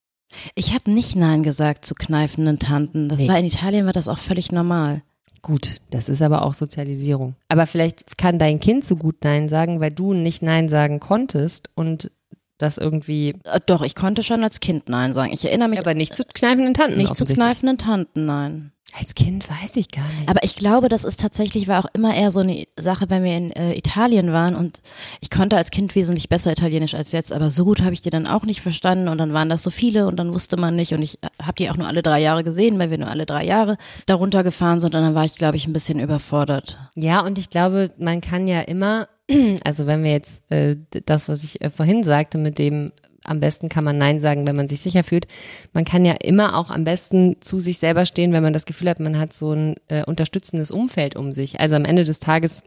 Ich 0.55 0.73
habe 0.73 0.91
nicht 0.91 1.15
Nein 1.15 1.43
gesagt 1.43 1.83
zu 1.83 1.93
kneifenden 1.93 2.57
Tanten. 2.59 3.09
Das 3.09 3.19
Nee. 3.19 3.27
war 3.27 3.37
in 3.37 3.45
Italien 3.45 3.85
war 3.85 3.93
das 3.93 4.07
auch 4.07 4.17
völlig 4.17 4.51
normal. 4.51 5.03
Gut, 5.41 5.77
das 5.89 6.07
ist 6.07 6.21
aber 6.21 6.45
auch 6.45 6.53
Sozialisierung. 6.53 7.35
Aber 7.49 7.65
vielleicht 7.65 8.17
kann 8.17 8.37
dein 8.39 8.59
Kind 8.59 8.85
so 8.85 8.95
gut 8.95 9.15
Nein 9.23 9.49
sagen, 9.49 9.79
weil 9.79 9.91
du 9.91 10.13
nicht 10.13 10.41
Nein 10.43 10.69
sagen 10.69 10.99
konntest 10.99 11.69
und 11.75 12.11
das 12.59 12.77
irgendwie, 12.77 13.29
Äh, 13.43 13.59
Doch, 13.65 13.81
ich 13.81 13.95
konnte 13.95 14.21
schon 14.23 14.43
als 14.43 14.59
Kind 14.59 14.87
Nein 14.87 15.13
sagen. 15.15 15.33
Ich 15.33 15.43
erinnere 15.43 15.67
mich 15.69 15.79
aber 15.79 15.95
nicht 15.95 16.15
zu 16.15 16.23
kneifenden 16.23 16.75
Tanten. 16.75 16.97
nicht 16.97 17.15
zu 17.15 17.25
kneifenden 17.25 17.77
Tanten, 17.79 18.25
nein. 18.25 18.70
Als 18.99 19.15
Kind 19.15 19.49
weiß 19.49 19.75
ich 19.75 19.89
gar 19.89 20.05
nicht. 20.19 20.27
Aber 20.27 20.43
ich 20.43 20.55
glaube, 20.55 20.89
das 20.89 21.05
ist 21.05 21.19
tatsächlich, 21.19 21.67
war 21.67 21.83
auch 21.83 21.89
immer 21.93 22.13
eher 22.13 22.31
so 22.31 22.41
eine 22.41 22.65
Sache, 22.77 23.09
wenn 23.09 23.23
wir 23.23 23.37
in 23.37 23.51
äh, 23.51 23.73
Italien 23.73 24.33
waren 24.33 24.55
und 24.55 24.81
ich 25.21 25.29
konnte 25.29 25.55
als 25.55 25.71
Kind 25.71 25.95
wesentlich 25.95 26.27
besser 26.27 26.51
Italienisch 26.51 26.93
als 26.93 27.11
jetzt, 27.13 27.31
aber 27.31 27.49
so 27.49 27.63
gut 27.63 27.81
habe 27.81 27.93
ich 27.93 28.01
die 28.01 28.09
dann 28.09 28.27
auch 28.27 28.43
nicht 28.43 28.61
verstanden 28.61 29.07
und 29.07 29.17
dann 29.17 29.33
waren 29.33 29.49
das 29.49 29.63
so 29.63 29.69
viele 29.69 30.07
und 30.07 30.17
dann 30.17 30.33
wusste 30.33 30.57
man 30.57 30.75
nicht 30.75 30.93
und 30.93 31.01
ich 31.01 31.19
habe 31.41 31.55
die 31.57 31.69
auch 31.69 31.77
nur 31.77 31.87
alle 31.87 32.01
drei 32.01 32.21
Jahre 32.21 32.43
gesehen, 32.43 32.79
weil 32.79 32.89
wir 32.89 32.97
nur 32.97 33.09
alle 33.09 33.25
drei 33.25 33.45
Jahre 33.45 33.77
darunter 34.07 34.43
gefahren 34.43 34.81
sind 34.81 34.93
und 34.93 35.01
dann 35.01 35.15
war 35.15 35.25
ich, 35.25 35.37
glaube 35.37 35.55
ich, 35.55 35.67
ein 35.67 35.73
bisschen 35.73 35.99
überfordert. 35.99 36.77
Ja, 36.95 37.21
und 37.21 37.37
ich 37.37 37.49
glaube, 37.49 37.91
man 37.97 38.19
kann 38.19 38.47
ja 38.47 38.61
immer, 38.61 39.07
also 39.63 39.87
wenn 39.87 40.03
wir 40.03 40.11
jetzt 40.11 40.41
äh, 40.51 40.75
das, 41.05 41.29
was 41.29 41.43
ich 41.43 41.61
äh, 41.61 41.69
vorhin 41.69 42.03
sagte, 42.03 42.37
mit 42.37 42.59
dem 42.59 42.91
am 43.23 43.39
besten 43.39 43.69
kann 43.69 43.83
man 43.83 43.97
Nein 43.97 44.19
sagen, 44.19 44.47
wenn 44.47 44.55
man 44.55 44.67
sich 44.67 44.81
sicher 44.81 45.03
fühlt. 45.03 45.27
Man 45.73 45.85
kann 45.85 46.05
ja 46.05 46.13
immer 46.13 46.57
auch 46.57 46.69
am 46.69 46.83
besten 46.83 47.37
zu 47.41 47.59
sich 47.59 47.77
selber 47.77 48.05
stehen, 48.05 48.33
wenn 48.33 48.43
man 48.43 48.53
das 48.53 48.65
Gefühl 48.65 48.89
hat, 48.89 48.99
man 48.99 49.19
hat 49.19 49.33
so 49.33 49.53
ein 49.53 49.75
äh, 49.87 50.03
unterstützendes 50.03 50.71
Umfeld 50.71 51.15
um 51.15 51.31
sich. 51.31 51.59
Also 51.59 51.75
am 51.75 51.85
Ende 51.85 52.03
des 52.03 52.19
Tages 52.19 52.63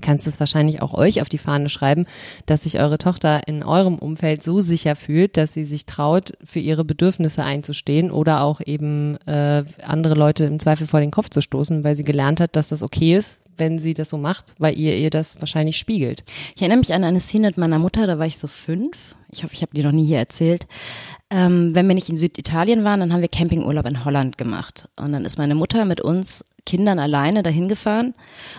kannst 0.00 0.26
es 0.26 0.38
wahrscheinlich 0.40 0.82
auch 0.82 0.94
euch 0.94 1.20
auf 1.20 1.28
die 1.28 1.38
Fahne 1.38 1.68
schreiben, 1.68 2.06
dass 2.46 2.62
sich 2.62 2.78
eure 2.78 2.98
Tochter 2.98 3.46
in 3.46 3.64
eurem 3.64 3.98
Umfeld 3.98 4.42
so 4.42 4.60
sicher 4.60 4.96
fühlt, 4.96 5.36
dass 5.36 5.54
sie 5.54 5.64
sich 5.64 5.86
traut, 5.86 6.32
für 6.44 6.60
ihre 6.60 6.84
Bedürfnisse 6.84 7.44
einzustehen 7.44 8.10
oder 8.10 8.42
auch 8.42 8.60
eben 8.64 9.16
äh, 9.26 9.64
andere 9.84 10.14
Leute 10.14 10.44
im 10.44 10.60
Zweifel 10.60 10.86
vor 10.86 11.00
den 11.00 11.10
Kopf 11.10 11.30
zu 11.30 11.40
stoßen, 11.40 11.84
weil 11.84 11.94
sie 11.94 12.04
gelernt 12.04 12.40
hat, 12.40 12.56
dass 12.56 12.68
das 12.68 12.82
okay 12.82 13.16
ist, 13.16 13.42
wenn 13.56 13.78
sie 13.78 13.94
das 13.94 14.10
so 14.10 14.18
macht, 14.18 14.54
weil 14.58 14.78
ihr 14.78 14.96
ihr 14.96 15.10
das 15.10 15.40
wahrscheinlich 15.40 15.76
spiegelt. 15.76 16.24
Ich 16.54 16.62
erinnere 16.62 16.78
mich 16.78 16.94
an 16.94 17.04
eine 17.04 17.20
Szene 17.20 17.48
mit 17.48 17.58
meiner 17.58 17.78
Mutter, 17.78 18.06
da 18.06 18.18
war 18.18 18.26
ich 18.26 18.38
so 18.38 18.46
fünf. 18.46 19.16
Ich 19.32 19.44
hoffe, 19.44 19.54
ich 19.54 19.62
habe 19.62 19.72
die 19.74 19.82
noch 19.82 19.92
nie 19.92 20.04
hier 20.04 20.18
erzählt. 20.18 20.66
Ähm, 21.30 21.74
wenn 21.74 21.86
wir 21.86 21.94
nicht 21.94 22.08
in 22.08 22.16
Süditalien 22.16 22.82
waren, 22.84 23.00
dann 23.00 23.12
haben 23.12 23.20
wir 23.20 23.28
Campingurlaub 23.28 23.86
in 23.86 24.04
Holland 24.04 24.36
gemacht. 24.38 24.88
Und 24.96 25.12
dann 25.12 25.24
ist 25.24 25.38
meine 25.38 25.54
Mutter 25.54 25.84
mit 25.84 26.00
uns 26.00 26.44
Kindern 26.66 26.98
alleine 26.98 27.42
dahin 27.42 27.68
gefahren. 27.68 28.14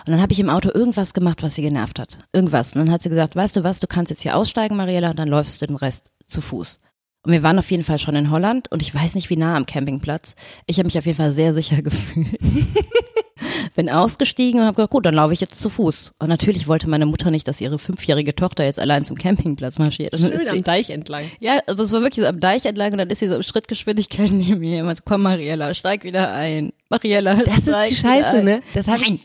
Und 0.06 0.08
dann 0.12 0.20
habe 0.20 0.32
ich 0.32 0.40
im 0.40 0.50
Auto 0.50 0.70
irgendwas 0.72 1.14
gemacht, 1.14 1.42
was 1.42 1.54
sie 1.54 1.62
genervt 1.62 1.98
hat. 1.98 2.18
Irgendwas. 2.32 2.74
Und 2.74 2.80
dann 2.80 2.90
hat 2.90 3.02
sie 3.02 3.10
gesagt, 3.10 3.36
weißt 3.36 3.56
du 3.56 3.64
was, 3.64 3.80
du 3.80 3.86
kannst 3.86 4.10
jetzt 4.10 4.22
hier 4.22 4.36
aussteigen, 4.36 4.76
Mariella, 4.76 5.10
und 5.10 5.18
dann 5.18 5.28
läufst 5.28 5.60
du 5.60 5.66
den 5.66 5.76
Rest 5.76 6.12
zu 6.26 6.40
Fuß. 6.40 6.78
Und 7.24 7.32
wir 7.32 7.42
waren 7.42 7.58
auf 7.58 7.70
jeden 7.70 7.84
Fall 7.84 7.98
schon 7.98 8.16
in 8.16 8.30
Holland 8.30 8.70
und 8.72 8.82
ich 8.82 8.92
weiß 8.92 9.14
nicht, 9.14 9.30
wie 9.30 9.36
nah 9.36 9.56
am 9.56 9.66
Campingplatz. 9.66 10.34
Ich 10.66 10.78
habe 10.78 10.86
mich 10.86 10.98
auf 10.98 11.06
jeden 11.06 11.18
Fall 11.18 11.32
sehr 11.32 11.54
sicher 11.54 11.80
gefühlt. 11.82 12.38
Bin 13.74 13.88
ausgestiegen 13.88 14.60
und 14.60 14.66
habe 14.66 14.76
gesagt, 14.76 14.90
gut, 14.92 15.06
dann 15.06 15.14
laufe 15.14 15.32
ich 15.32 15.40
jetzt 15.40 15.60
zu 15.60 15.70
Fuß. 15.70 16.12
Und 16.18 16.28
natürlich 16.28 16.68
wollte 16.68 16.88
meine 16.88 17.06
Mutter 17.06 17.30
nicht, 17.30 17.48
dass 17.48 17.60
ihre 17.60 17.78
fünfjährige 17.78 18.34
Tochter 18.34 18.64
jetzt 18.64 18.78
allein 18.78 19.04
zum 19.04 19.16
Campingplatz 19.16 19.78
marschiert. 19.78 20.16
Schön 20.16 20.30
ist 20.30 20.48
am 20.48 20.56
sie, 20.56 20.62
Deich 20.62 20.90
entlang. 20.90 21.24
ja, 21.40 21.60
also 21.66 21.82
es 21.82 21.92
war 21.92 22.02
wirklich 22.02 22.22
so 22.24 22.28
am 22.28 22.40
Deich 22.40 22.66
entlang 22.66 22.92
und 22.92 22.98
dann 22.98 23.10
ist 23.10 23.20
sie 23.20 23.28
so 23.28 23.36
in 23.36 23.42
Schrittgeschwindigkeit 23.42 24.30
neben 24.30 24.60
mir. 24.60 24.80
Immer 24.80 24.94
so, 24.94 25.02
komm 25.04 25.22
Mariella, 25.22 25.72
steig 25.74 26.04
wieder 26.04 26.32
ein. 26.32 26.72
Mariella, 26.90 27.36
Das 27.36 27.66
ist 27.66 27.74
die 27.90 27.94
Scheiße, 27.94 28.44
ne? 28.44 28.60
Das 28.74 28.86
hab 28.86 29.00
Nein. 29.00 29.14
ich, 29.14 29.20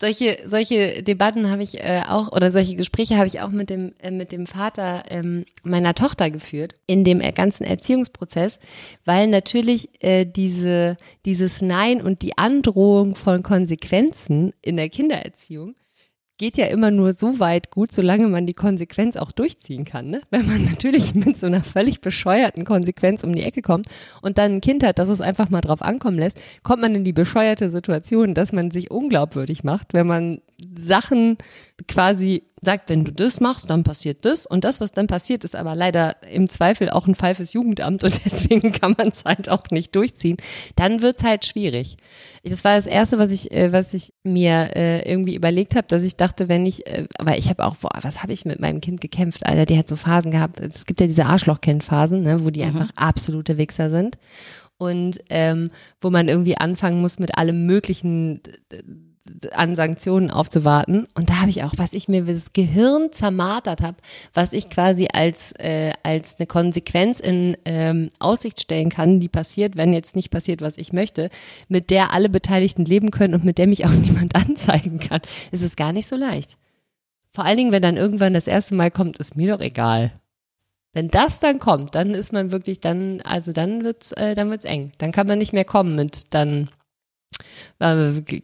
solche, 0.00 0.38
solche 0.46 1.02
Debatten 1.02 1.50
habe 1.50 1.62
ich 1.62 1.78
äh, 1.78 2.02
auch, 2.08 2.32
oder 2.32 2.50
solche 2.50 2.74
Gespräche 2.74 3.18
habe 3.18 3.26
ich 3.26 3.40
auch 3.42 3.50
mit 3.50 3.68
dem, 3.68 3.92
äh, 4.00 4.10
mit 4.10 4.32
dem 4.32 4.46
Vater 4.46 5.04
ähm, 5.08 5.44
meiner 5.62 5.94
Tochter 5.94 6.30
geführt, 6.30 6.76
in 6.86 7.04
dem 7.04 7.20
äh, 7.20 7.32
ganzen 7.32 7.64
Erziehungsprozess, 7.64 8.58
weil 9.04 9.26
natürlich 9.26 9.90
äh, 10.02 10.24
diese, 10.24 10.96
dieses 11.26 11.60
Nein 11.60 12.00
und 12.00 12.22
die 12.22 12.38
Androhung 12.38 13.14
von 13.14 13.42
Konsequenzen 13.42 13.81
in 13.90 14.76
der 14.76 14.88
Kindererziehung 14.88 15.74
geht 16.42 16.56
ja 16.56 16.66
immer 16.66 16.90
nur 16.90 17.12
so 17.12 17.38
weit 17.38 17.70
gut, 17.70 17.92
solange 17.92 18.26
man 18.26 18.46
die 18.46 18.54
Konsequenz 18.54 19.16
auch 19.16 19.30
durchziehen 19.30 19.84
kann. 19.84 20.08
Ne? 20.10 20.22
Wenn 20.30 20.44
man 20.46 20.64
natürlich 20.70 21.14
mit 21.14 21.36
so 21.36 21.46
einer 21.46 21.62
völlig 21.62 22.00
bescheuerten 22.00 22.64
Konsequenz 22.64 23.22
um 23.22 23.32
die 23.32 23.44
Ecke 23.44 23.62
kommt 23.62 23.86
und 24.22 24.38
dann 24.38 24.54
ein 24.56 24.60
Kind 24.60 24.82
hat, 24.82 24.98
das 24.98 25.08
es 25.08 25.20
einfach 25.20 25.50
mal 25.50 25.60
drauf 25.60 25.82
ankommen 25.82 26.18
lässt, 26.18 26.40
kommt 26.64 26.82
man 26.82 26.96
in 26.96 27.04
die 27.04 27.12
bescheuerte 27.12 27.70
Situation, 27.70 28.34
dass 28.34 28.52
man 28.52 28.72
sich 28.72 28.90
unglaubwürdig 28.90 29.62
macht, 29.62 29.94
wenn 29.94 30.08
man 30.08 30.40
Sachen 30.76 31.38
quasi 31.88 32.44
sagt, 32.60 32.88
wenn 32.88 33.04
du 33.04 33.12
das 33.12 33.40
machst, 33.40 33.68
dann 33.68 33.82
passiert 33.82 34.24
das 34.24 34.46
und 34.46 34.64
das, 34.64 34.80
was 34.80 34.92
dann 34.92 35.08
passiert, 35.08 35.42
ist 35.42 35.56
aber 35.56 35.74
leider 35.74 36.22
im 36.30 36.48
Zweifel 36.48 36.90
auch 36.90 37.08
ein 37.08 37.16
Fall 37.16 37.34
fürs 37.34 37.52
Jugendamt 37.52 38.04
und 38.04 38.20
deswegen 38.24 38.72
kann 38.72 38.94
man 38.96 39.08
es 39.08 39.24
halt 39.24 39.48
auch 39.48 39.64
nicht 39.70 39.94
durchziehen. 39.96 40.36
Dann 40.76 41.02
wird's 41.02 41.24
halt 41.24 41.44
schwierig. 41.44 41.96
Das 42.44 42.62
war 42.64 42.76
das 42.76 42.86
erste, 42.86 43.18
was 43.18 43.30
ich, 43.32 43.50
äh, 43.50 43.72
was 43.72 43.92
ich 43.94 44.12
mir 44.22 44.76
äh, 44.76 45.10
irgendwie 45.10 45.34
überlegt 45.34 45.74
habe, 45.74 45.88
dass 45.88 46.04
ich 46.04 46.16
dachte, 46.16 46.48
wenn 46.48 46.64
ich, 46.64 46.86
äh, 46.86 47.08
aber 47.18 47.36
ich 47.36 47.48
habe 47.48 47.64
auch, 47.64 47.76
boah, 47.76 47.90
was 48.02 48.22
habe 48.22 48.32
ich 48.32 48.44
mit 48.44 48.60
meinem 48.60 48.80
Kind 48.80 49.00
gekämpft, 49.00 49.44
Alter, 49.46 49.66
die 49.66 49.78
hat 49.78 49.88
so 49.88 49.96
Phasen 49.96 50.30
gehabt. 50.30 50.60
Es 50.60 50.86
gibt 50.86 51.00
ja 51.00 51.08
diese 51.08 51.26
Arschlochkind-Phasen, 51.26 52.22
ne, 52.22 52.44
wo 52.44 52.50
die 52.50 52.62
einfach 52.62 52.90
absolute 52.94 53.58
Wichser 53.58 53.90
sind 53.90 54.18
und 54.78 55.18
ähm, 55.30 55.70
wo 56.00 56.10
man 56.10 56.28
irgendwie 56.28 56.58
anfangen 56.58 57.00
muss 57.00 57.18
mit 57.18 57.38
allem 57.38 57.66
möglichen 57.66 58.40
äh, 58.70 58.82
an 59.52 59.76
Sanktionen 59.76 60.30
aufzuwarten. 60.30 61.06
Und 61.14 61.30
da 61.30 61.40
habe 61.40 61.50
ich 61.50 61.62
auch, 61.62 61.74
was 61.76 61.92
ich 61.92 62.08
mir 62.08 62.24
das 62.24 62.52
Gehirn 62.52 63.12
zermartert 63.12 63.80
habe, 63.80 63.96
was 64.34 64.52
ich 64.52 64.68
quasi 64.68 65.08
als, 65.12 65.52
äh, 65.52 65.92
als 66.02 66.38
eine 66.38 66.46
Konsequenz 66.46 67.20
in 67.20 67.56
ähm, 67.64 68.10
Aussicht 68.18 68.60
stellen 68.60 68.90
kann, 68.90 69.20
die 69.20 69.28
passiert, 69.28 69.76
wenn 69.76 69.92
jetzt 69.92 70.16
nicht 70.16 70.30
passiert, 70.30 70.60
was 70.60 70.76
ich 70.76 70.92
möchte, 70.92 71.30
mit 71.68 71.90
der 71.90 72.12
alle 72.12 72.28
Beteiligten 72.28 72.84
leben 72.84 73.10
können 73.10 73.34
und 73.34 73.44
mit 73.44 73.58
der 73.58 73.68
mich 73.68 73.84
auch 73.84 73.90
niemand 73.92 74.34
anzeigen 74.34 74.98
kann. 74.98 75.20
Es 75.52 75.62
ist 75.62 75.76
gar 75.76 75.92
nicht 75.92 76.08
so 76.08 76.16
leicht. 76.16 76.56
Vor 77.32 77.44
allen 77.44 77.56
Dingen, 77.56 77.72
wenn 77.72 77.82
dann 77.82 77.96
irgendwann 77.96 78.34
das 78.34 78.46
erste 78.46 78.74
Mal 78.74 78.90
kommt, 78.90 79.18
ist 79.18 79.36
mir 79.36 79.54
doch 79.54 79.62
egal. 79.62 80.12
Wenn 80.92 81.08
das 81.08 81.40
dann 81.40 81.58
kommt, 81.58 81.94
dann 81.94 82.10
ist 82.10 82.32
man 82.32 82.50
wirklich 82.52 82.80
dann, 82.80 83.22
also 83.22 83.52
dann 83.52 83.82
wird's, 83.82 84.12
äh, 84.12 84.34
dann 84.34 84.50
wird's 84.50 84.66
eng. 84.66 84.92
Dann 84.98 85.12
kann 85.12 85.26
man 85.26 85.38
nicht 85.38 85.54
mehr 85.54 85.64
kommen 85.64 85.96
mit 85.96 86.34
dann 86.34 86.68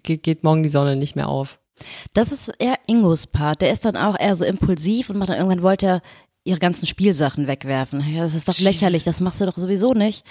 geht 0.02 0.44
morgen 0.44 0.62
die 0.62 0.68
Sonne 0.68 0.96
nicht 0.96 1.16
mehr 1.16 1.28
auf. 1.28 1.58
Das 2.12 2.32
ist 2.32 2.50
eher 2.58 2.76
Ingos 2.86 3.26
Part. 3.26 3.60
Der 3.60 3.72
ist 3.72 3.84
dann 3.84 3.96
auch 3.96 4.18
eher 4.18 4.34
so 4.34 4.44
impulsiv 4.44 5.10
und 5.10 5.18
macht 5.18 5.28
dann 5.28 5.38
irgendwann 5.38 5.62
wollte 5.62 5.86
er 5.86 6.02
ihre 6.48 6.58
ganzen 6.58 6.86
Spielsachen 6.86 7.46
wegwerfen. 7.46 8.02
Ja, 8.12 8.24
das 8.24 8.34
ist 8.34 8.48
doch 8.48 8.58
lächerlich, 8.58 9.04
das 9.04 9.20
machst 9.20 9.40
du 9.40 9.44
doch 9.44 9.58
sowieso 9.58 9.92
nicht. 9.92 10.24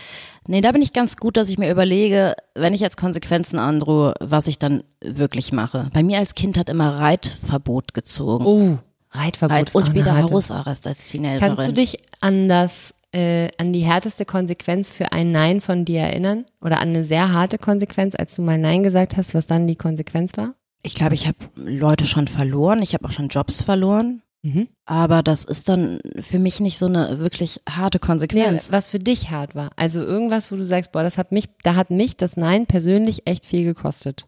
Nee, 0.48 0.62
da 0.62 0.72
bin 0.72 0.82
ich 0.82 0.92
ganz 0.92 1.16
gut, 1.16 1.38
dass 1.38 1.48
ich 1.48 1.60
mir 1.60 1.70
überlege, 1.70 2.36
wenn 2.56 2.74
ich 2.74 2.82
jetzt 2.82 2.98
Konsequenzen 2.98 3.60
androhe, 3.60 4.16
was 4.20 4.48
ich 4.48 4.58
dann 4.58 4.84
wirklich 5.00 5.52
mache. 5.52 5.90
Bei 5.94 6.02
mir 6.02 6.18
als 6.18 6.34
Kind 6.34 6.58
hat 6.58 6.70
immer 6.70 6.98
Reitverbot 6.98 7.94
gezogen. 7.94 8.46
Oh, 8.46 8.80
Reitverbot. 9.12 9.58
Reit 9.58 9.76
und 9.76 9.88
später 9.88 10.18
Hausarrest 10.24 10.88
als 10.88 11.08
Teenagerin. 11.08 11.56
Kannst 11.56 11.70
du 11.70 11.74
dich 11.74 12.00
an 12.20 12.50
das, 12.50 12.94
äh, 13.18 13.48
an 13.58 13.74
die 13.74 13.82
härteste 13.82 14.26
Konsequenz 14.26 14.92
für 14.92 15.12
ein 15.12 15.32
Nein 15.32 15.60
von 15.62 15.84
dir 15.86 16.02
erinnern? 16.02 16.46
Oder 16.62 16.80
an 16.80 16.90
eine 16.90 17.04
sehr 17.04 17.34
harte 17.34 17.58
Konsequenz, 17.58 18.16
als 18.16 18.36
du 18.36 18.42
mal 18.44 18.58
Nein 18.58 18.84
gesagt 18.84 19.18
hast, 19.18 19.34
was 19.34 19.48
dann 19.48 19.68
die 19.68 19.76
Konsequenz 19.76 20.38
war? 20.38 20.54
ich 20.84 20.94
glaube, 20.94 21.16
ich 21.16 21.28
habe 21.28 21.38
Leute 21.56 22.06
schon 22.06 22.28
verloren, 22.28 22.82
ich 22.82 22.94
habe 22.94 23.06
auch 23.06 23.12
schon 23.12 23.28
Jobs 23.28 23.62
verloren. 23.62 24.22
Mhm. 24.44 24.70
Aber 24.86 25.24
das 25.24 25.44
ist 25.44 25.68
dann 25.68 26.00
für 26.22 26.40
mich 26.40 26.60
nicht 26.62 26.78
so 26.78 26.86
eine 26.86 27.20
wirklich 27.20 27.60
harte 27.68 27.98
Nee, 27.98 28.06
Konsequenz. 28.08 28.72
was 28.72 28.88
für 28.88 29.00
dich 29.00 29.30
hart 29.32 29.56
war. 29.56 29.72
Also 29.76 30.00
irgendwas, 30.00 30.52
wo 30.52 30.56
du 30.56 30.64
sagst, 30.66 30.92
boah, 30.94 31.04
das 31.04 31.18
hat 31.18 31.32
mich, 31.34 31.48
da 31.64 31.76
hat 31.76 31.90
mich 31.90 32.16
das 32.16 32.38
Nein 32.38 32.68
persönlich 32.68 33.28
echt 33.28 33.46
viel 33.46 33.64
gekostet. 33.66 34.28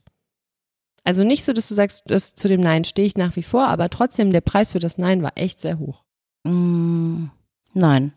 Also 1.05 1.23
nicht 1.23 1.45
so, 1.45 1.53
dass 1.53 1.69
du 1.69 1.75
sagst, 1.75 2.03
das, 2.07 2.35
zu 2.35 2.47
dem 2.49 2.59
Nein 2.59 2.83
stehe 2.83 3.07
ich 3.07 3.15
nach 3.15 3.35
wie 3.37 3.43
vor, 3.43 3.67
aber 3.67 3.87
trotzdem 3.89 4.31
der 4.33 4.41
Preis 4.41 4.71
für 4.71 4.79
das 4.79 4.97
Nein 4.97 5.21
war 5.21 5.33
echt 5.35 5.61
sehr 5.61 5.79
hoch. 5.79 6.03
Mm, 6.43 7.27
nein. 7.73 8.11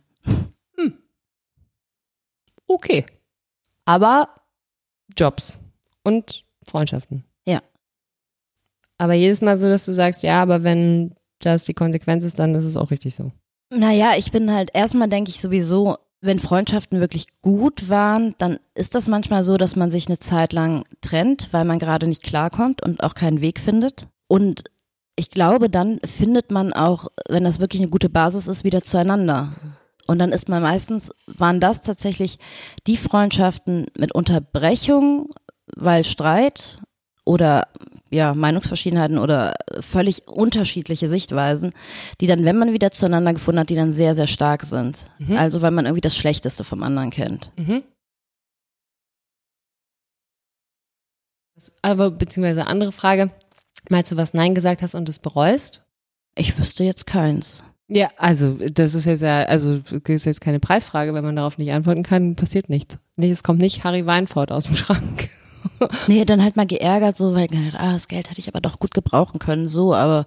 Okay. 2.72 3.04
Aber 3.84 4.28
Jobs 5.16 5.58
und 6.02 6.44
Freundschaften. 6.66 7.24
Ja. 7.46 7.60
Aber 8.98 9.12
jedes 9.12 9.40
Mal 9.40 9.58
so, 9.58 9.68
dass 9.68 9.84
du 9.84 9.92
sagst, 9.92 10.22
ja, 10.22 10.40
aber 10.40 10.62
wenn 10.62 11.14
das 11.40 11.64
die 11.64 11.74
Konsequenz 11.74 12.24
ist, 12.24 12.38
dann 12.38 12.54
ist 12.54 12.64
es 12.64 12.76
auch 12.76 12.90
richtig 12.90 13.14
so. 13.14 13.32
Naja, 13.70 14.12
ich 14.16 14.32
bin 14.32 14.52
halt, 14.52 14.70
erstmal 14.74 15.08
denke 15.08 15.30
ich 15.30 15.40
sowieso, 15.40 15.96
wenn 16.20 16.38
Freundschaften 16.38 17.00
wirklich 17.00 17.26
gut 17.40 17.88
waren, 17.88 18.34
dann 18.38 18.58
ist 18.74 18.94
das 18.94 19.08
manchmal 19.08 19.42
so, 19.42 19.56
dass 19.56 19.76
man 19.76 19.90
sich 19.90 20.06
eine 20.06 20.18
Zeit 20.18 20.52
lang 20.52 20.84
trennt, 21.00 21.48
weil 21.52 21.64
man 21.64 21.78
gerade 21.78 22.06
nicht 22.06 22.22
klarkommt 22.22 22.82
und 22.82 23.02
auch 23.02 23.14
keinen 23.14 23.40
Weg 23.40 23.58
findet. 23.58 24.06
Und 24.28 24.64
ich 25.16 25.30
glaube, 25.30 25.68
dann 25.68 25.98
findet 26.04 26.50
man 26.50 26.72
auch, 26.72 27.08
wenn 27.28 27.44
das 27.44 27.60
wirklich 27.60 27.82
eine 27.82 27.90
gute 27.90 28.08
Basis 28.08 28.46
ist, 28.48 28.64
wieder 28.64 28.82
zueinander. 28.82 29.52
Und 30.06 30.18
dann 30.18 30.32
ist 30.32 30.48
man 30.48 30.62
meistens, 30.62 31.10
waren 31.26 31.60
das 31.60 31.82
tatsächlich 31.82 32.38
die 32.86 32.96
Freundschaften 32.96 33.86
mit 33.96 34.12
Unterbrechung, 34.14 35.30
weil 35.76 36.04
Streit 36.04 36.78
oder 37.24 37.68
ja, 38.10 38.34
Meinungsverschiedenheiten 38.34 39.16
oder 39.16 39.54
völlig 39.80 40.28
unterschiedliche 40.28 41.08
Sichtweisen, 41.08 41.72
die 42.20 42.26
dann, 42.26 42.44
wenn 42.44 42.58
man 42.58 42.72
wieder 42.72 42.90
zueinander 42.90 43.32
gefunden 43.32 43.60
hat, 43.60 43.70
die 43.70 43.74
dann 43.74 43.90
sehr, 43.92 44.14
sehr 44.14 44.26
stark 44.26 44.64
sind. 44.64 45.06
Also 45.36 45.62
weil 45.62 45.70
man 45.70 45.86
irgendwie 45.86 46.02
das 46.02 46.16
Schlechteste 46.16 46.62
vom 46.62 46.82
anderen 46.82 47.10
kennt. 47.10 47.52
Mhm. 47.56 47.82
Aber 51.80 52.10
beziehungsweise 52.10 52.66
andere 52.66 52.92
Frage, 52.92 53.30
mal 53.88 54.02
du 54.02 54.16
was 54.16 54.34
Nein 54.34 54.54
gesagt 54.54 54.82
hast 54.82 54.94
und 54.94 55.08
es 55.08 55.18
bereust? 55.18 55.82
Ich 56.34 56.58
wüsste 56.58 56.84
jetzt 56.84 57.06
keins. 57.06 57.62
Ja, 57.88 58.08
also 58.16 58.56
das 58.72 58.94
ist 58.94 59.04
jetzt 59.04 59.22
ja, 59.22 59.42
also 59.42 59.78
das 59.78 60.00
ist 60.08 60.24
jetzt 60.24 60.40
keine 60.40 60.60
Preisfrage, 60.60 61.12
wenn 61.14 61.24
man 61.24 61.36
darauf 61.36 61.58
nicht 61.58 61.72
antworten 61.72 62.02
kann, 62.02 62.36
passiert 62.36 62.68
nichts. 62.68 62.98
Nee, 63.16 63.30
es 63.30 63.42
kommt 63.42 63.60
nicht 63.60 63.84
Harry 63.84 64.06
Weinfurt 64.06 64.50
aus 64.52 64.64
dem 64.64 64.76
Schrank. 64.76 65.28
Nee, 66.08 66.24
dann 66.24 66.42
halt 66.42 66.56
mal 66.56 66.66
geärgert, 66.66 67.16
so, 67.16 67.34
weil 67.34 67.48
ah, 67.76 67.92
das 67.92 68.08
Geld 68.08 68.30
hätte 68.30 68.40
ich 68.40 68.48
aber 68.48 68.60
doch 68.60 68.78
gut 68.78 68.94
gebrauchen 68.94 69.38
können, 69.38 69.68
so, 69.68 69.94
aber 69.94 70.26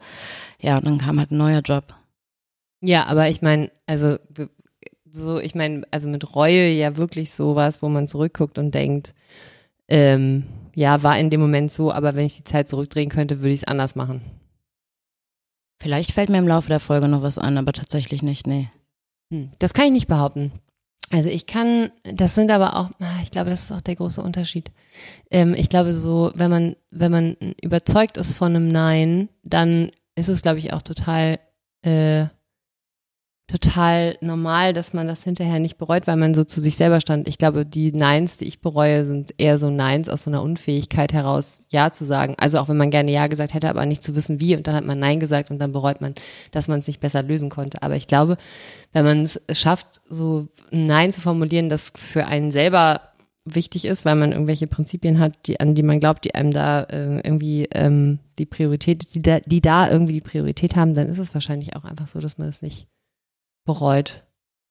ja, 0.60 0.78
und 0.78 0.86
dann 0.86 0.98
kam 0.98 1.20
halt 1.20 1.32
ein 1.32 1.38
neuer 1.38 1.62
Job. 1.62 1.94
Ja, 2.82 3.06
aber 3.06 3.30
ich 3.30 3.42
meine, 3.42 3.72
also 3.86 4.18
so, 5.12 5.40
ich 5.40 5.56
meine, 5.56 5.84
also 5.92 6.08
mit 6.10 6.36
Reue 6.36 6.70
ja 6.70 6.98
wirklich 6.98 7.32
sowas, 7.32 7.82
wo 7.82 7.90
man 7.90 8.08
zurückguckt 8.08 8.58
und 8.58 8.74
denkt, 8.74 9.14
ähm, 9.88 10.44
ja, 10.74 11.04
war 11.04 11.18
in 11.18 11.30
dem 11.30 11.40
Moment 11.42 11.72
so, 11.72 11.92
aber 11.92 12.16
wenn 12.16 12.26
ich 12.26 12.36
die 12.36 12.44
Zeit 12.44 12.68
zurückdrehen 12.68 13.10
könnte, 13.10 13.40
würde 13.42 13.54
ich 13.54 13.62
es 13.62 13.68
anders 13.68 13.96
machen. 13.96 14.22
Vielleicht 15.82 16.12
fällt 16.12 16.30
mir 16.30 16.38
im 16.38 16.48
Laufe 16.48 16.70
der 16.70 16.80
Folge 16.80 17.08
noch 17.08 17.22
was 17.22 17.38
ein, 17.38 17.58
aber 17.58 17.74
tatsächlich 17.74 18.24
nicht, 18.24 18.48
nee. 18.48 18.70
Hm, 19.32 19.52
Das 19.60 19.74
kann 19.74 19.86
ich 19.86 19.92
nicht 19.92 20.08
behaupten. 20.08 20.52
Also 21.12 21.30
ich 21.30 21.46
kann, 21.46 21.92
das 22.04 22.34
sind 22.34 22.50
aber 22.50 22.76
auch, 22.76 22.90
ah, 23.00 23.20
ich 23.22 23.30
glaube, 23.30 23.50
das 23.52 23.64
ist 23.64 23.72
auch 23.72 23.82
der 23.82 23.96
große 23.96 24.22
Unterschied. 24.22 24.72
Ähm, 25.30 25.54
ich 25.54 25.70
glaube 25.70 25.94
so, 25.94 26.32
wenn 26.36 26.50
man, 26.50 26.76
wenn 26.90 27.12
man 27.12 27.36
überzeugt 27.62 28.18
ist 28.18 28.38
von 28.38 28.56
einem 28.56 28.68
Nein, 28.68 29.30
dann 29.44 29.92
ist 30.16 30.30
es, 30.30 30.42
glaube 30.42 30.60
ich, 30.60 30.74
auch 30.74 30.82
total, 30.82 31.40
äh, 31.84 32.26
total 33.48 34.18
normal, 34.22 34.74
dass 34.74 34.94
man 34.94 35.08
das 35.08 35.24
hinterher 35.24 35.60
nicht 35.60 35.78
bereut, 35.78 36.08
weil 36.08 36.16
man 36.16 36.34
so 36.34 36.44
zu 36.44 36.60
sich 36.60 36.76
selber 36.76 37.00
stand. 37.00 37.28
Ich 37.28 37.38
glaube, 37.38 37.66
die 37.66 37.92
Neins, 37.92 38.38
die 38.38 38.46
ich 38.46 38.60
bereue, 38.60 39.06
sind 39.06 39.36
eher 39.38 39.60
so 39.60 39.70
Neins 39.70 40.10
aus 40.10 40.24
so 40.24 40.32
einer 40.32 40.42
Unfähigkeit 40.42 41.14
heraus, 41.14 41.64
Ja 41.70 41.92
zu 41.92 42.06
sagen. 42.06 42.36
Also 42.40 42.58
auch 42.58 42.70
wenn 42.70 42.78
man 42.78 42.90
gerne 42.90 43.12
Ja 43.12 43.28
gesagt 43.28 43.54
hätte, 43.54 43.70
aber 43.70 43.86
nicht 43.86 44.04
zu 44.04 44.16
wissen 44.16 44.40
wie 44.40 44.56
und 44.56 44.66
dann 44.66 44.76
hat 44.76 44.86
man 44.86 44.98
Nein 44.98 45.20
gesagt 45.20 45.52
und 45.52 45.60
dann 45.60 45.72
bereut 45.72 46.02
man, 46.02 46.16
dass 46.52 46.68
man 46.68 46.80
es 46.80 46.88
nicht 46.88 47.00
besser 47.02 47.22
lösen 47.22 47.50
konnte. 47.50 47.84
Aber 47.84 47.96
ich 47.96 48.08
glaube, 48.08 48.38
wenn 48.94 49.06
man 49.06 49.24
es 49.24 49.40
schafft, 49.52 50.02
so 50.10 50.48
ein 50.72 50.88
Nein 50.88 51.12
zu 51.12 51.22
formulieren, 51.22 51.70
das 51.70 51.92
für 51.96 52.26
einen 52.26 52.50
selber 52.52 53.02
wichtig 53.46 53.86
ist, 53.86 54.06
weil 54.06 54.16
man 54.16 54.32
irgendwelche 54.32 54.66
Prinzipien 54.66 55.20
hat, 55.20 55.34
die, 55.46 55.60
an 55.60 55.76
die 55.76 55.84
man 55.84 56.00
glaubt, 56.00 56.26
die 56.26 56.34
einem 56.34 56.52
da 56.52 56.82
äh, 56.84 57.18
irgendwie 57.18 57.68
ähm, 57.74 58.18
die 58.40 58.48
Priorität, 58.48 59.14
die 59.14 59.22
da, 59.22 59.40
die 59.40 59.62
da 59.62 59.90
irgendwie 59.90 60.14
die 60.14 60.22
Priorität 60.22 60.76
haben, 60.76 60.96
dann 60.96 61.08
ist 61.08 61.20
es 61.20 61.36
wahrscheinlich 61.36 61.76
auch 61.76 61.84
einfach 61.84 62.08
so, 62.08 62.20
dass 62.20 62.40
man 62.40 62.48
es 62.48 62.64
nicht 62.64 62.88
bereut. 63.66 64.24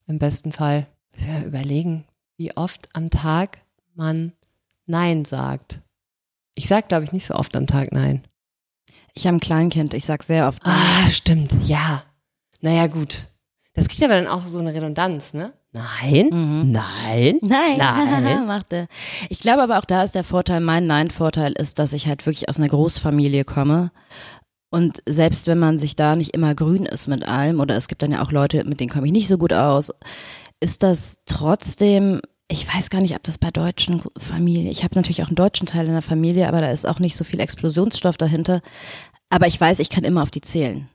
Im 0.07 0.19
besten 0.19 0.53
Fall. 0.53 0.87
Ja, 1.17 1.43
überlegen, 1.43 2.05
wie 2.37 2.57
oft 2.57 2.89
am 2.95 3.11
Tag 3.11 3.59
man 3.95 4.33
Nein 4.87 5.25
sagt. 5.25 5.81
Ich 6.55 6.69
sag, 6.69 6.89
glaube 6.89 7.05
ich, 7.05 7.13
nicht 7.13 7.25
so 7.27 7.35
oft 7.35 7.55
am 7.57 7.67
Tag 7.67 7.93
Nein. 7.93 8.23
Ich 9.15 9.27
habe 9.27 9.37
ein 9.37 9.41
Kleinkind, 9.41 9.95
ich 9.95 10.05
sag 10.05 10.23
sehr 10.23 10.49
oft. 10.49 10.65
Nein. 10.65 10.75
Ah, 10.77 11.09
stimmt, 11.09 11.53
ja. 11.69 12.03
Naja, 12.61 12.87
gut. 12.89 13.29
Das 13.75 13.89
kriegt 13.89 14.03
aber 14.05 14.15
dann 14.15 14.27
auch 14.29 14.47
so 14.47 14.59
eine 14.59 14.75
Redundanz, 14.75 15.35
ne? 15.35 15.53
Nein, 15.73 16.29
Mhm. 16.31 16.71
nein. 16.73 17.39
Nein, 17.43 17.79
Nein. 17.79 18.47
macht 18.47 18.73
er. 18.73 18.87
Ich 19.29 19.41
glaube 19.41 19.63
aber 19.63 19.79
auch 19.79 19.85
da 19.85 20.05
ist 20.05 20.15
der 20.15 20.23
Vorteil, 20.23 20.61
mein 20.61 20.87
Nein-Vorteil 20.87 21.53
ist, 21.53 21.81
dass 21.81 21.93
ich 21.93 22.07
halt 22.07 22.27
wirklich 22.27 22.49
aus 22.49 22.59
einer 22.59 22.69
Großfamilie 22.69 23.45
komme. 23.45 23.91
Und 24.75 24.99
selbst 25.09 25.47
wenn 25.47 25.61
man 25.61 25.79
sich 25.79 25.95
da 25.95 26.17
nicht 26.17 26.35
immer 26.35 26.53
grün 26.57 26.85
ist 26.85 27.07
mit 27.07 27.29
allem, 27.29 27.61
oder 27.61 27.77
es 27.77 27.87
gibt 27.87 28.03
dann 28.03 28.11
ja 28.11 28.25
auch 28.25 28.33
Leute, 28.33 28.65
mit 28.65 28.81
denen 28.81 28.91
komme 28.91 29.07
ich 29.07 29.13
nicht 29.13 29.29
so 29.29 29.39
gut 29.39 29.53
aus, 29.53 29.93
ist 30.59 30.83
das 30.83 31.19
trotzdem, 31.27 32.21
ich 32.49 32.67
weiß 32.67 32.91
gar 32.91 33.01
nicht, 33.01 33.15
ob 33.15 33.23
das 33.23 33.39
bei 33.39 33.53
deutschen 33.53 34.03
Familien, 34.19 34.67
ich 34.67 34.83
habe 34.83 34.97
natürlich 34.97 35.23
auch 35.23 35.29
einen 35.29 35.37
deutschen 35.37 35.69
Teil 35.69 35.87
in 35.87 35.93
der 35.93 36.03
Familie, 36.03 36.49
aber 36.49 36.61
da 36.61 36.73
ist 36.73 36.89
auch 36.89 36.99
nicht 36.99 37.17
so 37.17 37.23
viel 37.23 37.39
Explosionsstoff 37.39 38.17
dahinter. 38.17 38.63
Aber 39.31 39.47
ich 39.47 39.61
weiß, 39.61 39.79
ich 39.79 39.91
kann 39.91 40.03
immer 40.03 40.25
auf 40.25 40.33
die 40.33 40.41
zählen. 40.41 40.89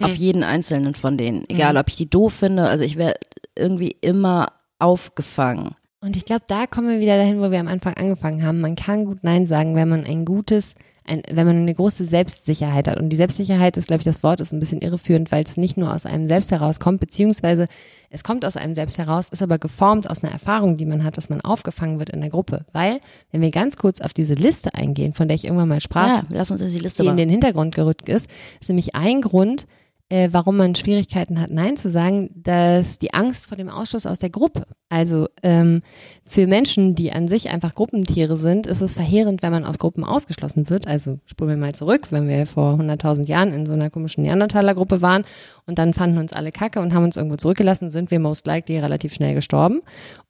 Auf 0.00 0.16
jeden 0.16 0.42
einzelnen 0.42 0.96
von 0.96 1.16
denen. 1.16 1.44
Egal, 1.48 1.76
ob 1.76 1.86
ich 1.86 1.94
die 1.94 2.10
doof 2.10 2.32
finde, 2.32 2.64
also 2.68 2.82
ich 2.82 2.96
werde 2.96 3.20
irgendwie 3.54 3.94
immer 4.00 4.48
aufgefangen. 4.80 5.76
Und 6.00 6.16
ich 6.16 6.24
glaube, 6.24 6.42
da 6.48 6.66
kommen 6.66 6.88
wir 6.88 6.98
wieder 6.98 7.16
dahin, 7.16 7.40
wo 7.40 7.52
wir 7.52 7.60
am 7.60 7.68
Anfang 7.68 7.94
angefangen 7.94 8.44
haben. 8.44 8.60
Man 8.60 8.74
kann 8.74 9.04
gut 9.04 9.18
Nein 9.22 9.46
sagen, 9.46 9.76
wenn 9.76 9.88
man 9.88 10.04
ein 10.04 10.24
gutes, 10.24 10.74
ein, 11.04 11.22
wenn 11.30 11.46
man 11.46 11.56
eine 11.56 11.74
große 11.74 12.04
Selbstsicherheit 12.04 12.88
hat. 12.88 12.98
Und 12.98 13.10
die 13.10 13.16
Selbstsicherheit 13.16 13.76
ist, 13.76 13.88
glaube 13.88 14.00
ich, 14.00 14.04
das 14.04 14.22
Wort 14.22 14.40
ist 14.40 14.52
ein 14.52 14.60
bisschen 14.60 14.80
irreführend, 14.80 15.32
weil 15.32 15.42
es 15.42 15.56
nicht 15.56 15.76
nur 15.76 15.92
aus 15.94 16.06
einem 16.06 16.26
selbst 16.26 16.50
herauskommt, 16.50 17.00
beziehungsweise 17.00 17.66
es 18.10 18.24
kommt 18.24 18.44
aus 18.44 18.56
einem 18.56 18.74
selbst 18.74 18.98
heraus, 18.98 19.28
ist 19.28 19.42
aber 19.42 19.58
geformt 19.58 20.10
aus 20.10 20.24
einer 20.24 20.32
Erfahrung, 20.32 20.76
die 20.76 20.86
man 20.86 21.04
hat, 21.04 21.16
dass 21.16 21.30
man 21.30 21.40
aufgefangen 21.40 21.98
wird 21.98 22.10
in 22.10 22.20
der 22.20 22.30
Gruppe. 22.30 22.64
Weil, 22.72 23.00
wenn 23.30 23.40
wir 23.40 23.50
ganz 23.50 23.76
kurz 23.76 24.00
auf 24.00 24.12
diese 24.12 24.34
Liste 24.34 24.74
eingehen, 24.74 25.12
von 25.12 25.28
der 25.28 25.36
ich 25.36 25.44
irgendwann 25.44 25.68
mal 25.68 25.80
sprach, 25.80 26.06
Ja, 26.06 26.24
lass 26.30 26.50
uns 26.50 26.60
die 26.60 26.78
Liste 26.78 27.02
die 27.02 27.08
in 27.08 27.16
den 27.16 27.28
Hintergrund 27.30 27.74
gerückt 27.74 28.08
ist, 28.08 28.28
ist 28.60 28.68
nämlich 28.68 28.94
ein 28.94 29.20
Grund, 29.20 29.66
äh, 30.10 30.28
warum 30.32 30.56
man 30.56 30.74
Schwierigkeiten 30.74 31.40
hat, 31.40 31.50
Nein 31.50 31.76
zu 31.76 31.88
sagen, 31.88 32.30
dass 32.34 32.98
die 32.98 33.14
Angst 33.14 33.46
vor 33.46 33.56
dem 33.56 33.68
Ausschluss 33.68 34.06
aus 34.06 34.18
der 34.18 34.28
Gruppe. 34.28 34.66
Also 34.88 35.28
ähm, 35.44 35.82
für 36.24 36.48
Menschen, 36.48 36.96
die 36.96 37.12
an 37.12 37.28
sich 37.28 37.48
einfach 37.48 37.76
Gruppentiere 37.76 38.36
sind, 38.36 38.66
ist 38.66 38.80
es 38.80 38.94
verheerend, 38.94 39.42
wenn 39.42 39.52
man 39.52 39.64
aus 39.64 39.78
Gruppen 39.78 40.02
ausgeschlossen 40.02 40.68
wird. 40.68 40.88
Also 40.88 41.20
spulen 41.26 41.50
wir 41.50 41.56
mal 41.56 41.74
zurück, 41.74 42.08
wenn 42.10 42.28
wir 42.28 42.44
vor 42.46 42.74
100.000 42.74 43.28
Jahren 43.28 43.52
in 43.52 43.66
so 43.66 43.72
einer 43.72 43.88
komischen 43.88 44.24
Neandertaler-Gruppe 44.24 45.00
waren 45.00 45.24
und 45.66 45.78
dann 45.78 45.94
fanden 45.94 46.18
uns 46.18 46.32
alle 46.32 46.50
Kacke 46.50 46.80
und 46.80 46.92
haben 46.92 47.04
uns 47.04 47.16
irgendwo 47.16 47.36
zurückgelassen, 47.36 47.92
sind 47.92 48.10
wir 48.10 48.18
most 48.18 48.46
likely 48.46 48.80
relativ 48.80 49.14
schnell 49.14 49.34
gestorben. 49.34 49.80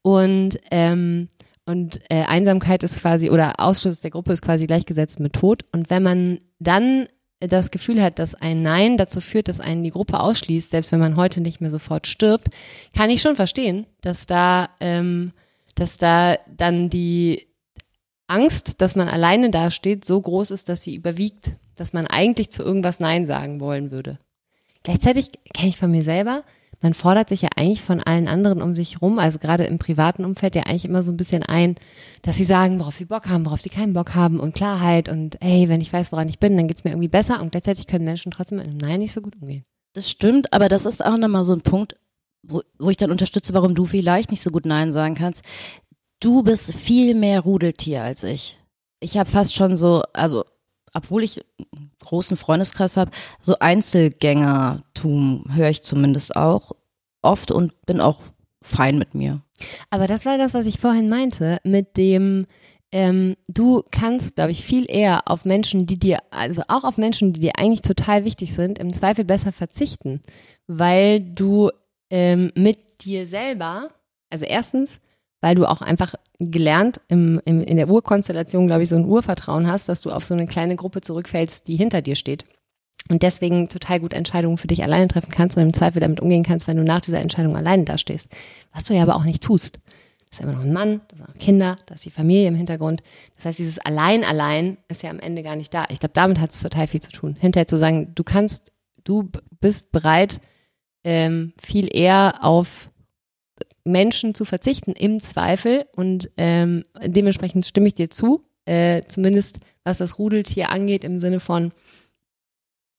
Und 0.03 0.59
ähm, 0.70 1.28
und 1.66 2.01
äh, 2.11 2.24
Einsamkeit 2.24 2.83
ist 2.83 3.01
quasi, 3.01 3.31
oder 3.31 3.61
Ausschluss 3.61 4.01
der 4.01 4.11
Gruppe 4.11 4.33
ist 4.33 4.43
quasi 4.43 4.66
gleichgesetzt 4.66 5.20
mit 5.20 5.35
Tod. 5.35 5.62
Und 5.72 5.89
wenn 5.89 6.03
man 6.03 6.41
dann 6.59 7.07
das 7.41 7.70
Gefühl 7.70 8.03
hat, 8.03 8.18
dass 8.18 8.34
ein 8.34 8.62
Nein 8.62 8.97
dazu 8.97 9.20
führt, 9.20 9.49
dass 9.49 9.61
einen 9.61 9.82
die 9.82 9.91
Gruppe 9.91 10.20
ausschließt, 10.20 10.70
selbst 10.70 10.93
wenn 10.93 11.01
man 11.01 11.16
heute 11.16 11.41
nicht 11.41 11.61
mehr 11.61 11.70
sofort 11.70 12.07
stirbt, 12.07 12.49
kann 12.95 13.11
ich 13.11 13.22
schon 13.22 13.36
verstehen, 13.36 13.86
dass 14.03 14.26
da, 14.26 14.68
ähm, 14.80 15.32
dass 15.74 15.97
da 15.97 16.36
dann 16.55 16.91
die 16.91 17.47
Angst, 18.26 18.80
dass 18.80 18.95
man 18.95 19.09
alleine 19.09 19.51
dasteht, 19.51 20.05
so 20.05 20.20
groß 20.20 20.51
ist, 20.51 20.68
dass 20.68 20.82
sie 20.82 20.95
überwiegt, 20.95 21.53
dass 21.76 21.93
man 21.93 22.07
eigentlich 22.07 22.51
zu 22.51 22.62
irgendwas 22.62 23.01
Nein 23.01 23.24
sagen 23.26 23.59
wollen 23.61 23.91
würde. 23.91 24.18
Gleichzeitig 24.82 25.30
kenne 25.55 25.70
ich 25.70 25.76
von 25.76 25.91
mir 25.91 26.03
selber, 26.03 26.45
man 26.83 26.95
fordert 26.95 27.28
sich 27.28 27.43
ja 27.43 27.51
eigentlich 27.57 27.83
von 27.83 28.01
allen 28.01 28.26
anderen 28.26 28.62
um 28.62 28.74
sich 28.74 29.03
rum, 29.03 29.18
also 29.18 29.39
gerade 29.39 29.64
im 29.64 29.78
privaten 29.78 30.24
Umfeld 30.24 30.55
ja 30.55 30.62
eigentlich 30.62 30.87
immer 30.87 31.03
so 31.03 31.12
ein 31.12 31.16
bisschen 31.16 31.43
ein, 31.43 31.76
dass 32.22 32.37
sie 32.37 32.45
sagen, 32.45 32.81
worauf 32.81 32.97
sie 32.97 33.05
Bock 33.05 33.28
haben, 33.28 33.45
worauf 33.45 33.61
sie 33.61 33.68
keinen 33.68 33.93
Bock 33.93 34.14
haben 34.14 34.41
und 34.41 34.55
Klarheit 34.55 35.09
und 35.09 35.37
hey, 35.41 35.68
wenn 35.68 35.81
ich 35.81 35.93
weiß, 35.93 36.11
woran 36.12 36.28
ich 36.28 36.39
bin, 36.39 36.57
dann 36.57 36.68
geht's 36.68 36.85
mir 36.85 36.91
irgendwie 36.91 37.09
besser 37.09 37.41
und 37.41 37.53
gleichzeitig 37.53 37.87
können 37.87 38.05
Menschen 38.05 38.33
trotzdem 38.33 38.59
mit 38.59 38.66
einem 38.66 38.78
Nein 38.78 39.01
nicht 39.01 39.12
so 39.12 39.20
gut 39.20 39.37
umgehen. 39.41 39.64
Das 39.95 40.09
stimmt, 40.09 40.53
aber 40.53 40.68
das 40.68 40.87
ist 40.87 41.05
auch 41.05 41.18
nochmal 41.18 41.45
so 41.45 41.53
ein 41.53 41.62
Punkt, 41.62 41.97
wo, 42.43 42.62
wo 42.78 42.91
ich 42.91 42.97
dann 42.97 43.11
unterstütze, 43.11 43.53
warum 43.55 43.74
du 43.74 43.85
vielleicht 43.85 44.31
nicht 44.31 44.43
so 44.43 44.51
gut 44.51 44.64
Nein 44.64 44.93
sagen 44.93 45.14
kannst. 45.14 45.45
Du 46.20 46.43
bist 46.43 46.72
viel 46.72 47.14
mehr 47.14 47.41
Rudeltier 47.41 48.03
als 48.03 48.24
ich. 48.24 48.59
Ich 49.01 49.18
habe 49.18 49.31
fast 49.31 49.55
schon 49.55 49.76
so, 49.76 50.03
also 50.12 50.45
obwohl 50.95 51.22
ich 51.22 51.43
großen 52.01 52.36
Freundeskreis 52.36 52.96
habe, 52.96 53.11
so 53.40 53.57
Einzelgängertum 53.59 55.44
höre 55.55 55.70
ich 55.70 55.82
zumindest 55.82 56.36
auch 56.36 56.72
oft 57.22 57.51
und 57.51 57.86
bin 57.86 58.01
auch 58.01 58.20
fein 58.62 58.98
mit 58.98 59.14
mir. 59.14 59.42
Aber 59.90 60.07
das 60.07 60.24
war 60.26 60.38
das, 60.38 60.55
was 60.55 60.66
ich 60.66 60.78
vorhin 60.78 61.09
meinte, 61.09 61.59
mit 61.64 61.96
dem, 61.96 62.46
ähm, 62.92 63.36
du 63.48 63.82
kannst, 63.90 64.36
glaube 64.36 64.53
ich, 64.53 64.64
viel 64.64 64.86
eher 64.88 65.22
auf 65.26 65.44
Menschen, 65.44 65.86
die 65.86 65.98
dir, 65.98 66.18
also 66.30 66.62
auch 66.68 66.84
auf 66.84 66.96
Menschen, 66.96 67.32
die 67.32 67.40
dir 67.40 67.53
eigentlich 67.59 67.82
total 67.82 68.24
wichtig 68.24 68.55
sind, 68.55 68.78
im 68.78 68.92
Zweifel 68.92 69.24
besser 69.24 69.53
verzichten, 69.53 70.20
weil 70.66 71.20
du 71.20 71.70
ähm, 72.11 72.51
mit 72.55 73.05
dir 73.05 73.26
selber, 73.26 73.88
also 74.30 74.46
erstens, 74.46 75.01
weil 75.41 75.55
du 75.55 75.66
auch 75.66 75.82
einfach 75.82 76.14
gelernt 76.38 77.01
im, 77.09 77.41
im, 77.45 77.62
in 77.62 77.76
der 77.76 77.88
Urkonstellation, 77.88 78.66
glaube 78.66 78.82
ich, 78.82 78.88
so 78.88 78.97
ein 78.97 79.05
Urvertrauen 79.05 79.66
hast, 79.66 79.88
dass 79.88 80.03
du 80.03 80.11
auf 80.11 80.24
so 80.24 80.34
eine 80.34 80.47
kleine 80.47 80.76
Gruppe 80.76 81.01
zurückfällst, 81.01 81.66
die 81.68 81.76
hinter 81.76 82.03
dir 82.03 82.16
steht. 82.16 82.45
Und 83.09 83.22
deswegen 83.22 83.68
total 83.68 84.01
gut 84.01 84.14
Entscheidungen 84.14 84.59
für 84.59 84.68
dich 84.68 84.82
alleine 84.82 85.09
treffen 85.09 85.32
kannst 85.32 85.57
und 85.57 85.62
im 85.62 85.72
Zweifel 85.72 86.01
damit 86.01 86.20
umgehen 86.20 86.45
kannst, 86.45 86.68
wenn 86.68 86.76
du 86.76 86.84
nach 86.84 87.01
dieser 87.01 87.20
Entscheidung 87.20 87.57
alleine 87.57 87.84
dastehst. 87.84 88.28
Was 88.72 88.84
du 88.84 88.95
ja 88.95 89.03
aber 89.03 89.16
auch 89.16 89.24
nicht 89.24 89.43
tust. 89.43 89.80
Das 90.30 90.38
ist 90.38 90.45
immer 90.45 90.53
noch 90.53 90.64
ein 90.64 90.72
Mann, 90.72 91.01
das 91.09 91.18
sind 91.18 91.28
noch 91.28 91.36
Kinder, 91.36 91.76
da 91.86 91.95
ist 91.97 92.05
die 92.05 92.12
Familie 92.12 92.47
im 92.47 92.55
Hintergrund. 92.55 93.03
Das 93.34 93.47
heißt, 93.47 93.59
dieses 93.59 93.80
Allein, 93.80 94.22
allein 94.22 94.76
ist 94.86 95.03
ja 95.03 95.11
am 95.11 95.18
Ende 95.18 95.43
gar 95.43 95.57
nicht 95.57 95.74
da. 95.74 95.86
Ich 95.91 95.99
glaube, 95.99 96.12
damit 96.14 96.38
hat 96.38 96.53
es 96.53 96.62
total 96.62 96.86
viel 96.86 97.03
zu 97.03 97.11
tun. 97.11 97.36
Hinterher 97.41 97.66
zu 97.66 97.78
sagen, 97.78 98.12
du 98.14 98.22
kannst, 98.22 98.70
du 99.03 99.28
bist 99.61 99.91
bereit, 99.91 100.41
ähm, 101.03 101.53
viel 101.61 101.88
eher 101.93 102.34
auf 102.43 102.91
Menschen 103.91 104.34
zu 104.34 104.45
verzichten 104.45 104.93
im 104.93 105.20
Zweifel 105.20 105.86
und 105.97 106.30
ähm, 106.36 106.84
dementsprechend 107.05 107.66
stimme 107.66 107.88
ich 107.88 107.95
dir 107.95 108.11
zu, 108.11 108.45
äh, 108.64 109.03
zumindest 109.07 109.59
was 109.84 109.99
das 109.99 110.18
Rudeltier 110.18 110.70
angeht 110.70 111.05
im 111.05 111.20
Sinne 111.20 111.41
von, 111.41 111.72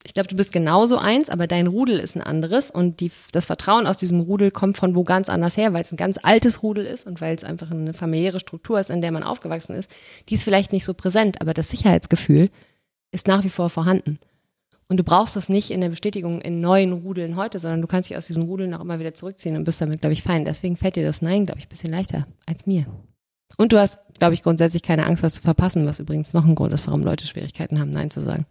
ich 0.03 0.13
glaube, 0.13 0.27
du 0.27 0.35
bist 0.35 0.51
genauso 0.51 0.97
eins, 0.97 1.29
aber 1.29 1.45
dein 1.45 1.67
Rudel 1.67 1.99
ist 1.99 2.15
ein 2.15 2.23
anderes 2.23 2.71
und 2.71 2.99
die, 2.99 3.11
das 3.31 3.45
Vertrauen 3.45 3.85
aus 3.85 3.97
diesem 3.97 4.19
Rudel 4.19 4.49
kommt 4.49 4.77
von 4.77 4.95
wo 4.95 5.03
ganz 5.03 5.29
anders 5.29 5.57
her, 5.57 5.73
weil 5.73 5.83
es 5.83 5.91
ein 5.91 5.97
ganz 5.97 6.19
altes 6.21 6.63
Rudel 6.63 6.85
ist 6.85 7.05
und 7.05 7.21
weil 7.21 7.35
es 7.35 7.43
einfach 7.43 7.69
eine 7.69 7.93
familiäre 7.93 8.39
Struktur 8.39 8.79
ist, 8.79 8.89
in 8.89 9.01
der 9.01 9.11
man 9.11 9.23
aufgewachsen 9.23 9.75
ist. 9.75 9.91
Die 10.29 10.35
ist 10.35 10.43
vielleicht 10.43 10.73
nicht 10.73 10.85
so 10.85 10.93
präsent, 10.93 11.39
aber 11.39 11.53
das 11.53 11.69
Sicherheitsgefühl 11.69 12.49
ist 13.11 13.27
nach 13.27 13.43
wie 13.43 13.49
vor 13.49 13.69
vorhanden. 13.69 14.19
Und 14.91 14.97
du 14.97 15.05
brauchst 15.05 15.37
das 15.37 15.47
nicht 15.47 15.71
in 15.71 15.79
der 15.79 15.87
Bestätigung 15.87 16.41
in 16.41 16.59
neuen 16.59 16.91
Rudeln 16.91 17.37
heute, 17.37 17.59
sondern 17.59 17.79
du 17.79 17.87
kannst 17.87 18.09
dich 18.09 18.17
aus 18.17 18.27
diesen 18.27 18.43
Rudeln 18.43 18.73
auch 18.73 18.81
immer 18.81 18.99
wieder 18.99 19.13
zurückziehen 19.13 19.55
und 19.55 19.63
bist 19.63 19.79
damit, 19.79 20.01
glaube 20.01 20.11
ich, 20.11 20.21
fein. 20.21 20.43
Deswegen 20.43 20.75
fällt 20.75 20.97
dir 20.97 21.05
das 21.05 21.21
Nein, 21.21 21.45
glaube 21.45 21.59
ich, 21.59 21.67
ein 21.67 21.69
bisschen 21.69 21.91
leichter 21.91 22.27
als 22.45 22.65
mir. 22.65 22.85
Und 23.55 23.71
du 23.71 23.79
hast, 23.79 23.99
glaube 24.19 24.33
ich, 24.33 24.43
grundsätzlich 24.43 24.83
keine 24.83 25.05
Angst, 25.07 25.23
was 25.23 25.35
zu 25.35 25.41
verpassen, 25.43 25.85
was 25.85 26.01
übrigens 26.01 26.33
noch 26.33 26.43
ein 26.45 26.55
Grund 26.55 26.73
ist, 26.73 26.85
warum 26.87 27.03
Leute 27.03 27.25
Schwierigkeiten 27.25 27.79
haben, 27.79 27.89
Nein 27.89 28.11
zu 28.11 28.21
sagen. 28.21 28.45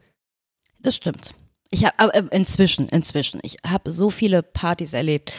Das 0.78 0.96
stimmt. 0.96 1.34
Ich 1.70 1.84
habe 1.84 1.98
aber 1.98 2.14
äh, 2.14 2.24
inzwischen, 2.30 2.88
inzwischen, 2.88 3.40
ich 3.42 3.58
habe 3.66 3.90
so 3.90 4.08
viele 4.08 4.42
Partys 4.42 4.94
erlebt, 4.94 5.34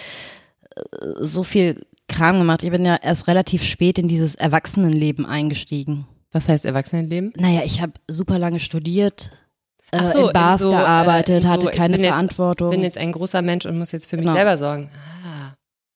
äh, 0.75 0.81
so 1.19 1.41
viel 1.41 1.83
Kram 2.09 2.37
gemacht. 2.37 2.61
Ich 2.61 2.69
bin 2.69 2.85
ja 2.85 2.97
erst 3.01 3.27
relativ 3.27 3.63
spät 3.63 3.97
in 3.97 4.07
dieses 4.07 4.35
Erwachsenenleben 4.35 5.25
eingestiegen. 5.25 6.05
Was 6.31 6.47
heißt 6.47 6.63
Erwachsenenleben? 6.63 7.33
Naja, 7.37 7.63
ich 7.65 7.81
habe 7.81 7.93
super 8.07 8.37
lange 8.37 8.59
studiert, 8.59 9.31
äh, 9.91 9.97
Ach 9.99 10.13
so, 10.13 10.27
in 10.27 10.33
Bars 10.33 10.61
in 10.61 10.67
so, 10.67 10.73
äh, 10.73 10.77
gearbeitet, 10.77 11.43
so, 11.43 11.49
hatte 11.49 11.69
ich 11.69 11.75
keine 11.77 11.95
bin 11.97 12.03
jetzt- 12.03 12.11
Verantwortung. 12.13 12.69
bin 12.71 12.81
jetzt 12.83 12.97
ein 12.97 13.11
großer 13.11 13.41
Mensch 13.41 13.65
und 13.65 13.77
muss 13.77 13.91
jetzt 13.91 14.07
für 14.09 14.17
mich 14.17 14.25
Genau. 14.25 14.35
selber 14.35 14.57
sorgen. 14.57 14.89
Ah. 15.25 15.53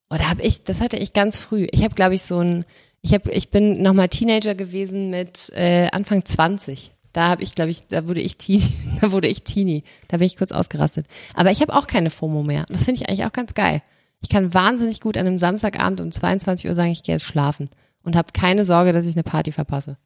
Oh, 0.10 0.18
da 0.18 0.30
hab 0.30 0.40
ich, 0.40 0.64
das 0.64 0.82
hatte 0.82 0.98
ich 0.98 1.14
ganz 1.14 1.40
früh. 1.40 1.68
Ich 1.72 1.84
habe, 1.84 1.96
glaube 1.96 2.14
ich, 2.16 2.22
so 2.24 2.40
ein, 2.40 2.66
ich 3.02 3.14
habe, 3.14 3.32
ich 3.32 3.50
bin 3.50 3.82
nochmal 3.82 4.10
Teenager 4.10 4.54
gewesen 4.56 5.10
mit 5.10 5.52
äh, 5.56 5.88
Anfang 5.92 6.24
20. 6.26 6.92
Da 7.14 7.30
habe 7.30 7.44
ich, 7.44 7.56
glaube 7.56 7.72
ich, 7.72 7.88
da 7.88 8.08
wurde 8.08 8.20
ich 8.22 8.38
Teenie, 8.38 8.68
da 9.02 9.12
wurde 9.12 9.28
ich 9.30 9.44
Teenie. 9.44 9.84
Da 10.10 10.18
bin 10.18 10.28
ich 10.28 10.38
kurz 10.38 10.52
ausgerastet. 10.52 11.08
Aber 11.34 11.50
ich 11.52 11.62
habe 11.62 11.74
auch 11.74 11.88
keine 11.88 12.10
FOMO 12.10 12.44
mehr. 12.44 12.66
Das 12.70 12.84
finde 12.86 13.02
ich 13.02 13.08
eigentlich 13.10 13.26
auch 13.26 13.32
ganz 13.34 13.54
geil. 13.54 13.82
Ich 14.22 14.30
kann 14.30 14.54
wahnsinnig 14.54 15.02
gut 15.02 15.18
an 15.18 15.28
einem 15.28 15.38
Samstagabend 15.40 16.02
um 16.02 16.12
22 16.12 16.68
Uhr 16.70 16.76
sagen, 16.76 16.92
ich 16.92 17.04
gehe 17.04 17.16
jetzt 17.16 17.26
schlafen 17.26 17.70
und 18.04 18.16
habe 18.16 18.30
keine 18.34 18.66
Sorge, 18.66 18.92
dass 18.92 19.06
ich 19.06 19.16
eine 19.16 19.24
Party 19.24 19.52
verpasse. 19.52 19.98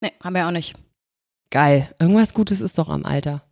nee, 0.00 0.12
haben 0.22 0.34
wir 0.34 0.46
auch 0.46 0.50
nicht. 0.52 0.74
Geil. 1.50 1.88
Irgendwas 1.98 2.32
Gutes 2.34 2.60
ist 2.60 2.78
doch 2.78 2.88
am 2.88 3.04
Alter. 3.04 3.42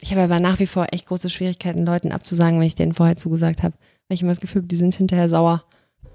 Ich 0.00 0.10
habe 0.10 0.22
aber 0.22 0.40
nach 0.40 0.58
wie 0.58 0.66
vor 0.66 0.86
echt 0.92 1.06
große 1.06 1.30
Schwierigkeiten, 1.30 1.86
Leuten 1.86 2.12
abzusagen, 2.12 2.58
wenn 2.58 2.66
ich 2.66 2.74
denen 2.74 2.94
vorher 2.94 3.16
zugesagt 3.16 3.62
habe. 3.62 3.76
Weil 4.08 4.14
ich 4.14 4.22
immer 4.22 4.32
das 4.32 4.40
Gefühl 4.40 4.62
habe, 4.62 4.68
die 4.68 4.76
sind 4.76 4.94
hinterher 4.94 5.28
sauer. 5.28 5.64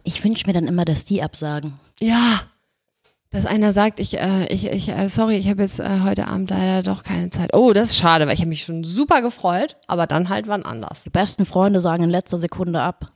Ich 0.03 0.23
wünsche 0.23 0.47
mir 0.47 0.53
dann 0.53 0.67
immer, 0.67 0.85
dass 0.85 1.05
die 1.05 1.21
absagen. 1.21 1.73
Ja. 1.99 2.41
Dass 3.29 3.45
einer 3.45 3.73
sagt, 3.73 3.99
ich, 3.99 4.19
äh, 4.19 4.45
ich, 4.47 4.67
ich, 4.67 4.89
äh, 4.89 5.07
sorry, 5.09 5.37
ich 5.37 5.47
habe 5.47 5.61
jetzt 5.61 5.79
äh, 5.79 6.01
heute 6.01 6.27
Abend 6.27 6.49
leider 6.49 6.83
doch 6.83 7.03
keine 7.03 7.29
Zeit. 7.29 7.55
Oh, 7.55 7.71
das 7.71 7.91
ist 7.91 7.97
schade, 7.97 8.27
weil 8.27 8.33
ich 8.33 8.41
habe 8.41 8.49
mich 8.49 8.63
schon 8.63 8.83
super 8.83 9.21
gefreut, 9.21 9.77
aber 9.87 10.05
dann 10.05 10.29
halt 10.29 10.47
wann 10.47 10.65
anders. 10.65 11.03
Die 11.03 11.09
besten 11.09 11.45
Freunde 11.45 11.79
sagen 11.79 12.03
in 12.03 12.09
letzter 12.09 12.37
Sekunde 12.37 12.81
ab. 12.81 13.11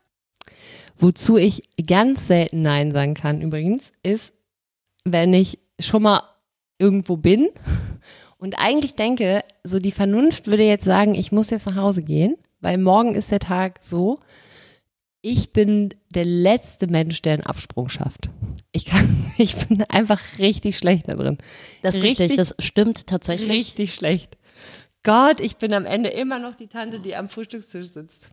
Wozu 0.98 1.38
ich 1.38 1.62
ganz 1.86 2.26
selten 2.26 2.62
Nein 2.62 2.92
sagen 2.92 3.14
kann 3.14 3.40
übrigens, 3.40 3.92
ist, 4.02 4.32
wenn 5.04 5.32
ich 5.32 5.60
schon 5.80 6.02
mal 6.02 6.22
irgendwo 6.78 7.16
bin 7.16 7.48
und 8.38 8.58
eigentlich 8.58 8.94
denke, 8.94 9.42
so 9.64 9.78
die 9.78 9.92
Vernunft 9.92 10.46
würde 10.46 10.64
jetzt 10.64 10.84
sagen, 10.84 11.14
ich 11.14 11.32
muss 11.32 11.50
jetzt 11.50 11.66
nach 11.66 11.76
Hause 11.76 12.02
gehen, 12.02 12.36
weil 12.60 12.78
morgen 12.78 13.14
ist 13.14 13.30
der 13.30 13.40
Tag 13.40 13.78
so. 13.82 14.20
Ich 15.22 15.52
bin 15.52 15.92
der 16.14 16.24
letzte 16.24 16.86
Mensch, 16.86 17.20
der 17.22 17.34
einen 17.34 17.42
Absprung 17.42 17.88
schafft. 17.88 18.30
Ich 18.72 18.84
kann, 18.84 19.32
ich 19.38 19.56
bin 19.66 19.82
einfach 19.84 20.20
richtig 20.38 20.78
schlecht 20.78 21.08
da 21.08 21.14
drin. 21.14 21.38
Das 21.82 21.96
ist 21.96 22.02
richtig, 22.02 22.36
das 22.36 22.54
stimmt 22.58 23.06
tatsächlich. 23.06 23.50
Richtig 23.50 23.94
schlecht. 23.94 24.36
Gott, 25.02 25.40
ich 25.40 25.56
bin 25.56 25.72
am 25.72 25.86
Ende 25.86 26.10
immer 26.10 26.38
noch 26.38 26.56
die 26.56 26.66
Tante, 26.66 27.00
die 27.00 27.16
am 27.16 27.28
Frühstückstisch 27.28 27.86
sitzt. 27.86 28.30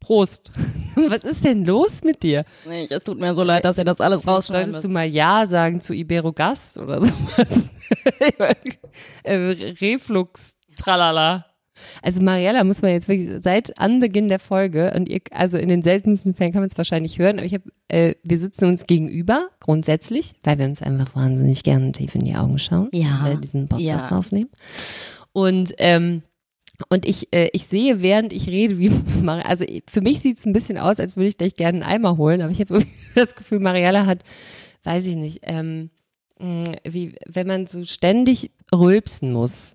Prost. 0.00 0.50
Was 1.08 1.24
ist 1.24 1.44
denn 1.44 1.64
los 1.64 2.02
mit 2.04 2.22
dir? 2.22 2.44
Nee, 2.68 2.86
es 2.90 3.02
tut 3.04 3.18
mir 3.18 3.34
so 3.34 3.42
leid, 3.42 3.64
dass 3.64 3.78
ihr 3.78 3.84
das 3.84 4.00
alles 4.00 4.26
rausschneidet. 4.26 4.68
Solltest 4.68 4.84
du 4.84 4.88
mal 4.88 5.06
Ja 5.06 5.46
sagen 5.46 5.80
zu 5.80 5.92
Ibero 5.94 6.32
Gast 6.32 6.78
oder 6.78 7.00
sowas? 7.00 7.70
Äh, 9.24 9.34
Reflux, 9.80 10.56
tralala. 10.76 11.46
Also 12.02 12.22
Mariella 12.22 12.62
muss 12.64 12.82
man 12.82 12.92
jetzt 12.92 13.08
wirklich 13.08 13.42
seit 13.42 13.78
Anbeginn 13.78 14.28
der 14.28 14.38
Folge 14.38 14.92
und 14.94 15.08
ihr, 15.08 15.20
also 15.30 15.56
in 15.58 15.68
den 15.68 15.82
seltensten 15.82 16.34
Fällen 16.34 16.52
kann 16.52 16.62
man 16.62 16.70
es 16.70 16.76
wahrscheinlich 16.78 17.18
hören, 17.18 17.38
aber 17.38 17.46
ich 17.46 17.54
habe, 17.54 17.64
äh, 17.88 18.14
wir 18.22 18.38
sitzen 18.38 18.66
uns 18.66 18.86
gegenüber 18.86 19.48
grundsätzlich, 19.60 20.32
weil 20.44 20.58
wir 20.58 20.66
uns 20.66 20.82
einfach 20.82 21.14
wahnsinnig 21.16 21.62
gerne 21.64 21.92
tief 21.92 22.14
in 22.14 22.24
die 22.24 22.36
Augen 22.36 22.58
schauen, 22.58 22.88
Ja. 22.92 23.20
wenn 23.24 23.32
wir 23.32 23.40
diesen 23.40 23.68
Podcast 23.68 24.10
Ja. 24.10 24.16
aufnehmen. 24.18 24.50
Und 25.32 25.74
ähm, 25.78 26.22
und 26.88 27.06
ich, 27.06 27.32
äh, 27.32 27.48
ich 27.52 27.66
sehe, 27.66 28.02
während 28.02 28.32
ich 28.32 28.46
rede, 28.48 28.78
wie 28.78 28.90
Mar 29.22 29.44
also 29.46 29.64
für 29.88 30.00
mich 30.00 30.20
sieht 30.20 30.38
es 30.38 30.46
ein 30.46 30.52
bisschen 30.52 30.78
aus, 30.78 31.00
als 31.00 31.16
würde 31.16 31.28
ich 31.28 31.38
gleich 31.38 31.54
gerne 31.54 31.84
einen 31.84 31.94
Eimer 31.94 32.16
holen, 32.16 32.42
aber 32.42 32.50
ich 32.52 32.60
habe 32.60 32.84
das 33.14 33.34
Gefühl, 33.34 33.60
Mariella 33.60 34.06
hat, 34.06 34.22
weiß 34.84 35.06
ich 35.06 35.16
nicht, 35.16 35.40
ähm, 35.42 35.90
mh, 36.38 36.72
wie 36.84 37.14
wenn 37.26 37.46
man 37.46 37.66
so 37.66 37.84
ständig 37.84 38.50
rülpsen 38.74 39.32
muss. 39.32 39.74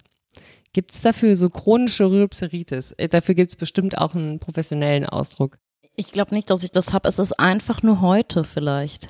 Gibt 0.74 0.91
es 0.93 1.01
dafür 1.01 1.36
so 1.36 1.49
chronische 1.49 2.10
Rülpseritis? 2.10 2.91
Äh, 2.93 3.08
Dafür 3.08 3.34
gibt 3.34 3.51
es 3.51 3.55
bestimmt 3.55 3.97
auch 3.97 4.14
einen 4.14 4.39
professionellen 4.39 5.05
Ausdruck. 5.05 5.58
Ich 5.95 6.12
glaube 6.12 6.36
nicht, 6.36 6.51
dass 6.51 6.64
ich 6.64 6.72
das 6.72 6.93
habe. 6.93 7.10
Es 7.10 7.18
ist 7.18 7.39
einfach 7.39 7.82
nur 7.82 8.01
heute 8.01 8.43
vielleicht. 8.43 9.10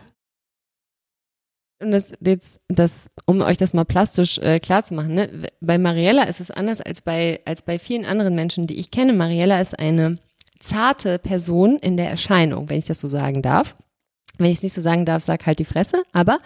Und 1.80 1.92
das 1.92 2.12
jetzt, 2.20 2.60
das, 2.70 3.12
um 3.26 3.42
euch 3.42 3.58
das 3.58 3.74
mal 3.74 3.86
plastisch 3.86 4.40
äh, 4.40 4.58
klar 4.58 4.84
zu 4.84 4.96
machen, 4.96 5.14
ne? 5.14 5.30
bei 5.62 5.78
Mariella 5.78 6.24
ist 6.24 6.40
es 6.40 6.50
anders 6.50 6.82
als 6.82 7.02
bei, 7.02 7.40
als 7.46 7.62
bei 7.62 7.78
vielen 7.78 8.06
anderen 8.06 8.34
Menschen, 8.34 8.66
die 8.66 8.80
ich 8.80 8.90
kenne. 8.90 9.14
Mariella 9.14 9.62
ist 9.62 9.78
eine 9.78 10.18
zarte 10.60 11.20
Person 11.20 11.78
in 11.78 11.98
der 11.98 12.10
Erscheinung, 12.10 12.70
wenn 12.70 12.80
ich 12.80 12.86
das 12.86 13.00
so 13.00 13.08
sagen 13.08 13.44
darf. 13.44 13.76
Wenn 14.40 14.52
ich 14.52 14.58
es 14.58 14.64
nicht 14.64 14.74
so 14.74 14.82
sagen 14.82 15.06
darf, 15.06 15.24
sag 15.24 15.46
halt 15.46 15.60
die 15.60 15.66
Fresse, 15.66 16.04
aber 16.14 16.40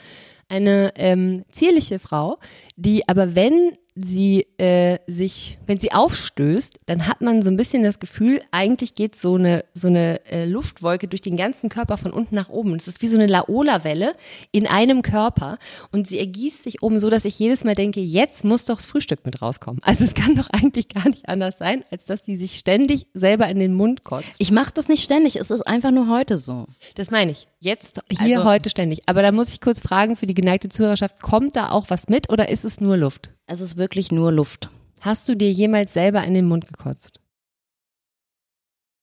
eine 0.49 0.91
ähm, 0.95 1.45
zierliche 1.49 1.99
Frau, 1.99 2.37
die 2.75 3.07
aber 3.07 3.35
wenn 3.35 3.73
sie 3.95 4.47
äh, 4.57 4.99
sich, 5.07 5.59
wenn 5.67 5.79
sie 5.79 5.91
aufstößt, 5.91 6.79
dann 6.85 7.07
hat 7.07 7.21
man 7.21 7.41
so 7.43 7.49
ein 7.49 7.57
bisschen 7.57 7.83
das 7.83 7.99
Gefühl, 7.99 8.41
eigentlich 8.51 8.95
geht 8.95 9.15
so 9.15 9.35
eine 9.35 9.65
so 9.73 9.87
eine 9.87 10.25
äh, 10.27 10.45
Luftwolke 10.45 11.07
durch 11.07 11.21
den 11.21 11.35
ganzen 11.37 11.69
Körper 11.69 11.97
von 11.97 12.11
unten 12.11 12.35
nach 12.35 12.49
oben. 12.49 12.75
Es 12.75 12.87
ist 12.87 13.01
wie 13.01 13.07
so 13.07 13.17
eine 13.17 13.27
Laola-Welle 13.27 14.15
in 14.51 14.65
einem 14.67 15.01
Körper 15.01 15.57
und 15.91 16.07
sie 16.07 16.19
ergießt 16.19 16.63
sich 16.63 16.81
oben 16.81 16.99
so, 16.99 17.09
dass 17.09 17.25
ich 17.25 17.37
jedes 17.37 17.63
Mal 17.63 17.75
denke, 17.75 17.99
jetzt 17.99 18.45
muss 18.45 18.65
doch 18.65 18.77
das 18.77 18.85
Frühstück 18.85 19.25
mit 19.25 19.41
rauskommen. 19.41 19.81
Also 19.83 20.05
es 20.05 20.13
kann 20.13 20.35
doch 20.35 20.49
eigentlich 20.51 20.87
gar 20.87 21.07
nicht 21.09 21.27
anders 21.27 21.57
sein, 21.57 21.83
als 21.91 22.05
dass 22.05 22.23
sie 22.25 22.35
sich 22.35 22.57
ständig 22.57 23.07
selber 23.13 23.47
in 23.49 23.59
den 23.59 23.73
Mund 23.73 24.03
kotzt. 24.03 24.35
Ich 24.39 24.51
mache 24.51 24.71
das 24.73 24.87
nicht 24.87 25.03
ständig. 25.03 25.35
Es 25.35 25.51
ist 25.51 25.67
einfach 25.67 25.91
nur 25.91 26.07
heute 26.07 26.37
so. 26.37 26.67
Das 26.95 27.11
meine 27.11 27.31
ich. 27.31 27.47
Jetzt, 27.59 28.01
hier, 28.09 28.37
Also- 28.39 28.49
heute, 28.49 28.69
ständig. 28.69 29.01
Aber 29.05 29.21
da 29.21 29.31
muss 29.31 29.49
ich 29.49 29.61
kurz 29.61 29.81
fragen 29.81 30.15
für 30.15 30.27
die 30.27 30.33
geneigte 30.33 30.69
Zuhörerschaft, 30.69 31.21
kommt 31.21 31.55
da 31.55 31.69
auch 31.71 31.89
was 31.89 32.07
mit 32.07 32.31
oder 32.31 32.49
ist 32.49 32.65
es 32.65 32.81
nur 32.81 32.97
Luft? 32.97 33.29
Es 33.51 33.59
ist 33.59 33.75
wirklich 33.75 34.13
nur 34.13 34.31
Luft. 34.31 34.69
Hast 35.01 35.27
du 35.27 35.35
dir 35.35 35.51
jemals 35.51 35.91
selber 35.91 36.23
in 36.23 36.33
den 36.33 36.47
Mund 36.47 36.67
gekotzt? 36.67 37.19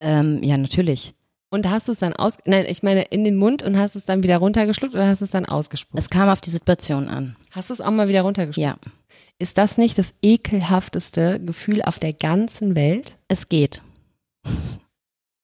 Ähm, 0.00 0.42
ja, 0.42 0.56
natürlich. 0.56 1.12
Und 1.50 1.68
hast 1.68 1.86
du 1.86 1.92
es 1.92 1.98
dann 1.98 2.14
aus, 2.14 2.38
nein, 2.46 2.64
ich 2.66 2.82
meine 2.82 3.02
in 3.02 3.24
den 3.24 3.36
Mund 3.36 3.62
und 3.62 3.76
hast 3.76 3.94
es 3.94 4.06
dann 4.06 4.22
wieder 4.22 4.38
runtergeschluckt 4.38 4.94
oder 4.94 5.06
hast 5.06 5.20
du 5.20 5.26
es 5.26 5.30
dann 5.32 5.44
ausgespuckt? 5.44 5.98
Es 5.98 6.08
kam 6.08 6.30
auf 6.30 6.40
die 6.40 6.48
Situation 6.48 7.08
an. 7.10 7.36
Hast 7.50 7.68
du 7.68 7.74
es 7.74 7.82
auch 7.82 7.90
mal 7.90 8.08
wieder 8.08 8.22
runtergeschluckt? 8.22 8.64
Ja, 8.64 8.78
Ist 9.38 9.58
das 9.58 9.76
nicht 9.76 9.98
das 9.98 10.14
ekelhafteste 10.22 11.40
Gefühl 11.40 11.82
auf 11.82 11.98
der 11.98 12.14
ganzen 12.14 12.74
Welt? 12.74 13.18
es 13.28 13.50
geht. 13.50 13.82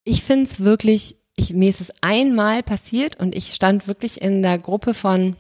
Ich 0.05 0.23
finde 0.23 0.45
es 0.45 0.61
wirklich, 0.61 1.17
ich, 1.37 1.53
mir 1.53 1.69
ist 1.69 1.83
es 1.83 1.93
einmal 2.01 2.63
passiert 2.63 3.21
und 3.21 3.35
ich 3.35 3.53
stand 3.53 3.87
wirklich 3.87 4.23
in 4.23 4.41
der 4.41 4.57
Gruppe 4.57 4.95
von 4.95 5.37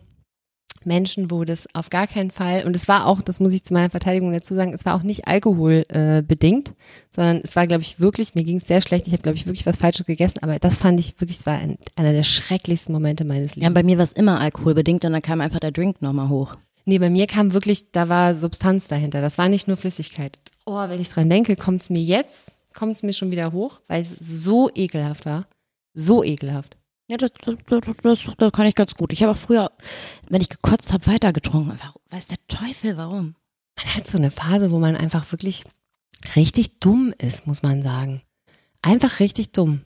Menschen, 0.87 1.31
wo 1.31 1.45
das 1.45 1.67
auf 1.75 1.91
gar 1.91 2.07
keinen 2.07 2.31
Fall, 2.31 2.65
und 2.65 2.75
es 2.77 2.89
war 2.89 3.07
auch, 3.07 3.23
das 3.23 3.41
muss 3.41 3.53
ich 3.53 3.65
zu 3.65 3.73
meiner 3.73 3.91
Verteidigung 3.91 4.33
dazu 4.33 4.55
sagen, 4.55 4.73
es 4.75 4.85
war 4.85 4.95
auch 4.95 5.03
nicht 5.03 5.27
Alkohol 5.27 5.85
äh, 5.89 6.23
bedingt, 6.23 6.73
sondern 7.11 7.41
es 7.43 7.57
war, 7.57 7.67
glaube 7.67 7.83
ich, 7.83 8.01
wirklich, 8.01 8.35
mir 8.35 8.45
ging 8.45 8.57
es 8.59 8.67
sehr 8.67 8.81
schlecht, 8.81 9.07
ich 9.07 9.13
habe, 9.13 9.23
glaube 9.23 9.37
ich, 9.37 9.47
wirklich 9.47 9.67
was 9.67 9.77
Falsches 9.79 10.07
gegessen, 10.07 10.39
aber 10.43 10.59
das 10.59 10.79
fand 10.79 11.01
ich 11.01 11.21
wirklich, 11.21 11.39
es 11.39 11.47
war 11.47 11.55
ein, 11.59 11.77
einer 11.97 12.13
der 12.13 12.23
schrecklichsten 12.23 12.93
Momente 12.93 13.25
meines 13.25 13.55
Ja, 13.55 13.63
Lebens. 13.63 13.75
bei 13.75 13.83
mir 13.83 13.97
war 13.99 14.05
es 14.05 14.13
immer 14.13 14.41
alkoholbedingt 14.41 15.05
und 15.05 15.13
dann 15.13 15.23
kam 15.23 15.41
einfach 15.41 15.61
der 15.61 15.73
Drink 15.73 16.03
nochmal 16.03 16.29
hoch. 16.29 16.57
Nee, 16.87 16.99
bei 16.99 17.09
mir 17.11 17.27
kam 17.27 17.53
wirklich, 17.55 17.93
da 17.93 18.09
war 18.09 18.35
Substanz 18.35 18.89
dahinter, 18.89 19.21
das 19.23 19.39
war 19.39 19.49
nicht 19.49 19.69
nur 19.69 19.77
Flüssigkeit. 19.77 20.39
Oh, 20.67 20.89
wenn 20.89 21.01
ich 21.01 21.09
dran 21.09 21.31
denke, 21.31 21.57
kommt 21.57 21.81
es 21.83 21.91
mir 21.91 22.03
jetzt, 22.03 22.55
kommt 22.75 22.97
es 22.97 23.03
mir 23.03 23.13
schon 23.13 23.31
wieder 23.31 23.53
hoch, 23.53 23.81
weil 23.89 24.03
es 24.03 24.11
so 24.21 24.69
ekelhaft 24.75 25.25
war. 25.27 25.47
So 25.95 26.25
ekelhaft. 26.25 26.77
Ja, 27.07 27.19
das, 27.19 27.33
das, 27.45 27.57
das, 28.03 28.35
das, 28.39 28.53
kann 28.53 28.67
ich 28.67 28.75
ganz 28.75 28.95
gut. 28.95 29.13
Ich 29.13 29.23
habe 29.23 29.33
auch 29.33 29.37
früher, 29.39 29.71
wenn 30.29 30.41
ich 30.41 30.49
gekotzt 30.49 30.93
habe, 30.93 31.07
weiter 31.07 31.33
getrunken. 31.33 31.79
Warum, 31.79 32.01
weiß 32.11 32.29
der 32.29 32.39
Teufel, 32.49 32.97
warum? 32.97 33.35
Man 33.77 33.95
hat 33.95 34.07
so 34.07 34.17
eine 34.17 34.31
Phase, 34.31 34.71
wo 34.71 34.79
man 34.79 34.97
einfach 34.97 35.31
wirklich 35.31 35.65
richtig 36.35 36.81
dumm 36.81 37.13
ist, 37.19 37.47
muss 37.47 37.63
man 37.63 37.83
sagen. 37.83 38.23
Einfach 38.81 39.21
richtig 39.21 39.53
dumm. 39.53 39.83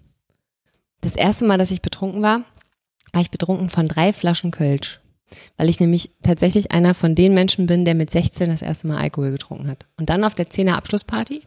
Das 1.00 1.16
erste 1.16 1.44
Mal, 1.44 1.58
dass 1.58 1.72
ich 1.72 1.82
betrunken 1.82 2.22
war, 2.22 2.42
war 3.12 3.22
ich 3.22 3.30
betrunken 3.30 3.70
von 3.70 3.88
drei 3.88 4.12
Flaschen 4.12 4.50
Kölsch. 4.50 5.00
Weil 5.56 5.68
ich 5.68 5.80
nämlich 5.80 6.10
tatsächlich 6.22 6.72
einer 6.72 6.94
von 6.94 7.14
den 7.14 7.34
Menschen 7.34 7.66
bin, 7.66 7.84
der 7.84 7.94
mit 7.94 8.10
16 8.10 8.48
das 8.48 8.62
erste 8.62 8.86
Mal 8.86 8.98
Alkohol 8.98 9.32
getrunken 9.32 9.68
hat. 9.68 9.86
Und 9.96 10.08
dann 10.08 10.24
auf 10.24 10.34
der 10.34 10.48
10er 10.48 10.74
Abschlussparty, 10.74 11.42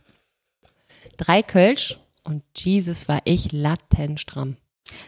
drei 1.18 1.42
Kölsch 1.42 1.98
und 2.24 2.44
Jesus 2.56 3.08
war 3.08 3.22
ich 3.24 3.52
lattenstramm. 3.52 4.58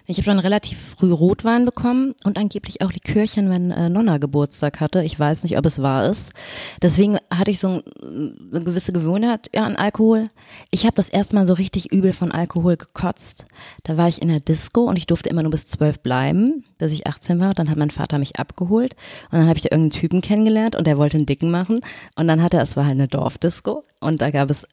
Ich 0.06 0.18
habe 0.18 0.26
schon 0.26 0.40
relativ 0.40 0.96
früh 0.98 1.12
Rotwein 1.12 1.66
bekommen 1.66 2.14
und 2.26 2.38
angeblich 2.38 2.82
auch 2.82 2.92
Likörchen, 2.92 3.50
wenn 3.50 3.72
äh, 3.72 3.90
Nonna 3.90 4.18
Geburtstag 4.18 4.80
hatte. 4.80 5.04
Ich 5.04 5.18
weiß 5.18 5.44
nicht, 5.44 5.58
ob 5.58 5.66
es 5.66 5.82
wahr 5.82 6.06
ist. 6.06 6.34
Deswegen 6.82 7.18
hatte 7.34 7.52
ich 7.52 7.60
so 7.60 7.70
ein, 7.70 8.50
eine 8.52 8.64
gewisse 8.64 8.92
Gewohnheit 8.92 9.50
ja, 9.54 9.64
an 9.64 9.76
Alkohol. 9.76 10.30
Ich 10.72 10.86
habe 10.86 10.96
das 10.96 11.10
erste 11.10 11.36
Mal 11.36 11.48
so 11.48 11.54
richtig 11.54 11.92
übel 11.92 12.12
von 12.12 12.32
Alkohol 12.32 12.76
gekotzt. 12.76 13.46
Da 13.84 13.98
war 13.98 14.08
ich 14.08 14.22
in 14.22 14.28
der 14.28 14.40
Disco 14.40 14.82
und 14.82 14.98
ich 14.98 15.08
durfte 15.08 15.30
immer 15.30 15.42
nur 15.42 15.52
bis 15.52 15.68
zwölf 15.68 16.00
bleiben, 16.00 16.64
bis 16.78 16.92
ich 16.92 17.08
18 17.08 17.40
war. 17.40 17.54
Dann 17.54 17.70
hat 17.70 17.78
mein 17.78 17.92
Vater 17.92 18.20
mich 18.20 18.38
abgeholt 18.38 18.96
und 19.32 19.40
dann 19.40 19.48
habe 19.48 19.58
ich 19.58 19.64
da 19.64 19.70
irgendeinen 19.72 20.02
Typen 20.02 20.22
kennengelernt 20.22 20.76
und 20.76 20.86
der 20.86 20.98
wollte 20.98 21.18
einen 21.18 21.26
Dicken 21.26 21.50
machen. 21.50 21.80
Und 22.16 22.28
dann 22.28 22.42
hatte 22.42 22.58
er, 22.58 22.64
es 22.64 22.76
war 22.76 22.86
halt 22.86 22.96
eine 22.96 23.08
Dorfdisco 23.08 23.84
und 24.00 24.22
da 24.22 24.32
gab 24.32 24.50
es 24.50 24.68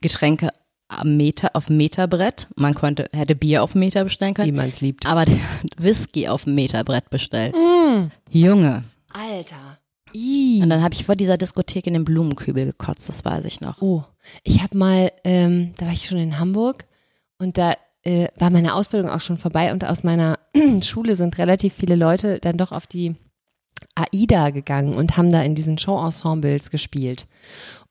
Getränke 0.00 0.50
Meter, 1.04 1.50
auf 1.54 1.68
Meterbrett. 1.68 2.48
Man 2.56 2.74
konnte, 2.74 3.08
hätte 3.12 3.34
Bier 3.34 3.62
auf 3.62 3.72
dem 3.72 3.80
Meter 3.80 4.04
bestellen 4.04 4.34
können. 4.34 4.52
Wie 4.52 4.56
man 4.56 4.68
es 4.68 4.80
liebt. 4.80 5.06
Aber 5.06 5.24
der 5.24 5.36
hat 5.36 5.66
Whisky 5.78 6.28
auf 6.28 6.44
dem 6.44 6.54
Meterbrett 6.54 7.10
bestellt. 7.10 7.54
Junge. 8.30 8.84
Alter. 9.12 9.78
Und 10.14 10.68
dann 10.68 10.82
habe 10.82 10.94
ich 10.94 11.04
vor 11.04 11.16
dieser 11.16 11.38
Diskothek 11.38 11.86
in 11.86 11.94
den 11.94 12.04
Blumenkübel 12.04 12.66
gekotzt, 12.66 13.08
das 13.08 13.24
weiß 13.24 13.46
ich 13.46 13.60
noch. 13.60 13.80
Oh, 13.80 14.04
ich 14.42 14.62
habe 14.62 14.76
mal, 14.76 15.10
ähm, 15.24 15.72
da 15.78 15.86
war 15.86 15.92
ich 15.92 16.06
schon 16.06 16.18
in 16.18 16.38
Hamburg 16.38 16.84
und 17.38 17.56
da 17.56 17.74
äh, 18.02 18.28
war 18.36 18.50
meine 18.50 18.74
Ausbildung 18.74 19.10
auch 19.10 19.20
schon 19.20 19.38
vorbei 19.38 19.72
und 19.72 19.84
aus 19.84 20.04
meiner 20.04 20.38
Schule 20.82 21.14
sind 21.14 21.38
relativ 21.38 21.72
viele 21.74 21.96
Leute 21.96 22.40
dann 22.40 22.58
doch 22.58 22.72
auf 22.72 22.86
die 22.86 23.16
AIDA 23.94 24.50
gegangen 24.50 24.94
und 24.94 25.16
haben 25.16 25.32
da 25.32 25.42
in 25.42 25.54
diesen 25.54 25.78
Showensembles 25.78 26.70
gespielt. 26.70 27.26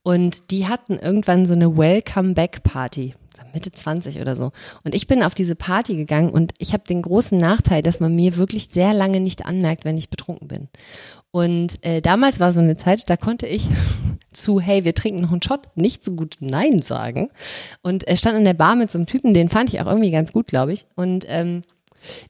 Und 0.04 0.52
die 0.52 0.68
hatten 0.68 0.98
irgendwann 0.98 1.46
so 1.46 1.54
eine 1.54 1.78
Welcome-Back-Party. 1.78 3.16
Mitte 3.54 3.72
20 3.72 4.20
oder 4.20 4.36
so. 4.36 4.52
Und 4.84 4.96
ich 4.96 5.08
bin 5.08 5.24
auf 5.24 5.34
diese 5.34 5.56
Party 5.56 5.96
gegangen 5.96 6.32
und 6.32 6.54
ich 6.58 6.74
habe 6.74 6.84
den 6.88 7.02
großen 7.02 7.38
Nachteil, 7.38 7.82
dass 7.82 8.00
man 8.00 8.16
mir 8.16 8.38
wirklich 8.38 8.70
sehr 8.72 8.94
lange 8.94 9.20
nicht 9.20 9.46
anmerkt, 9.46 9.86
wenn 9.86 9.98
ich 9.98 10.10
betrunken 10.10 10.48
bin. 10.48 10.70
Und 11.32 11.84
äh, 11.86 12.02
damals 12.02 12.40
war 12.40 12.54
so 12.54 12.60
eine 12.60 12.76
Zeit, 12.76 13.10
da 13.10 13.18
konnte 13.18 13.48
ich 13.48 13.68
zu, 14.32 14.60
hey, 14.60 14.84
wir 14.84 14.96
trinken 14.96 15.22
noch 15.22 15.32
einen 15.32 15.42
Shot, 15.42 15.68
nicht 15.76 16.04
so 16.04 16.14
gut 16.14 16.38
Nein 16.40 16.82
sagen. 16.82 17.30
Und 17.82 18.06
er 18.08 18.18
stand 18.18 18.38
an 18.38 18.46
der 18.46 18.54
Bar 18.54 18.76
mit 18.76 18.92
so 18.92 18.98
einem 18.98 19.08
Typen, 19.08 19.34
den 19.34 19.50
fand 19.50 19.74
ich 19.74 19.82
auch 19.82 19.88
irgendwie 19.88 20.12
ganz 20.12 20.32
gut, 20.32 20.48
glaube 20.48 20.74
ich. 20.74 20.86
Und 20.96 21.26
ähm, 21.28 21.64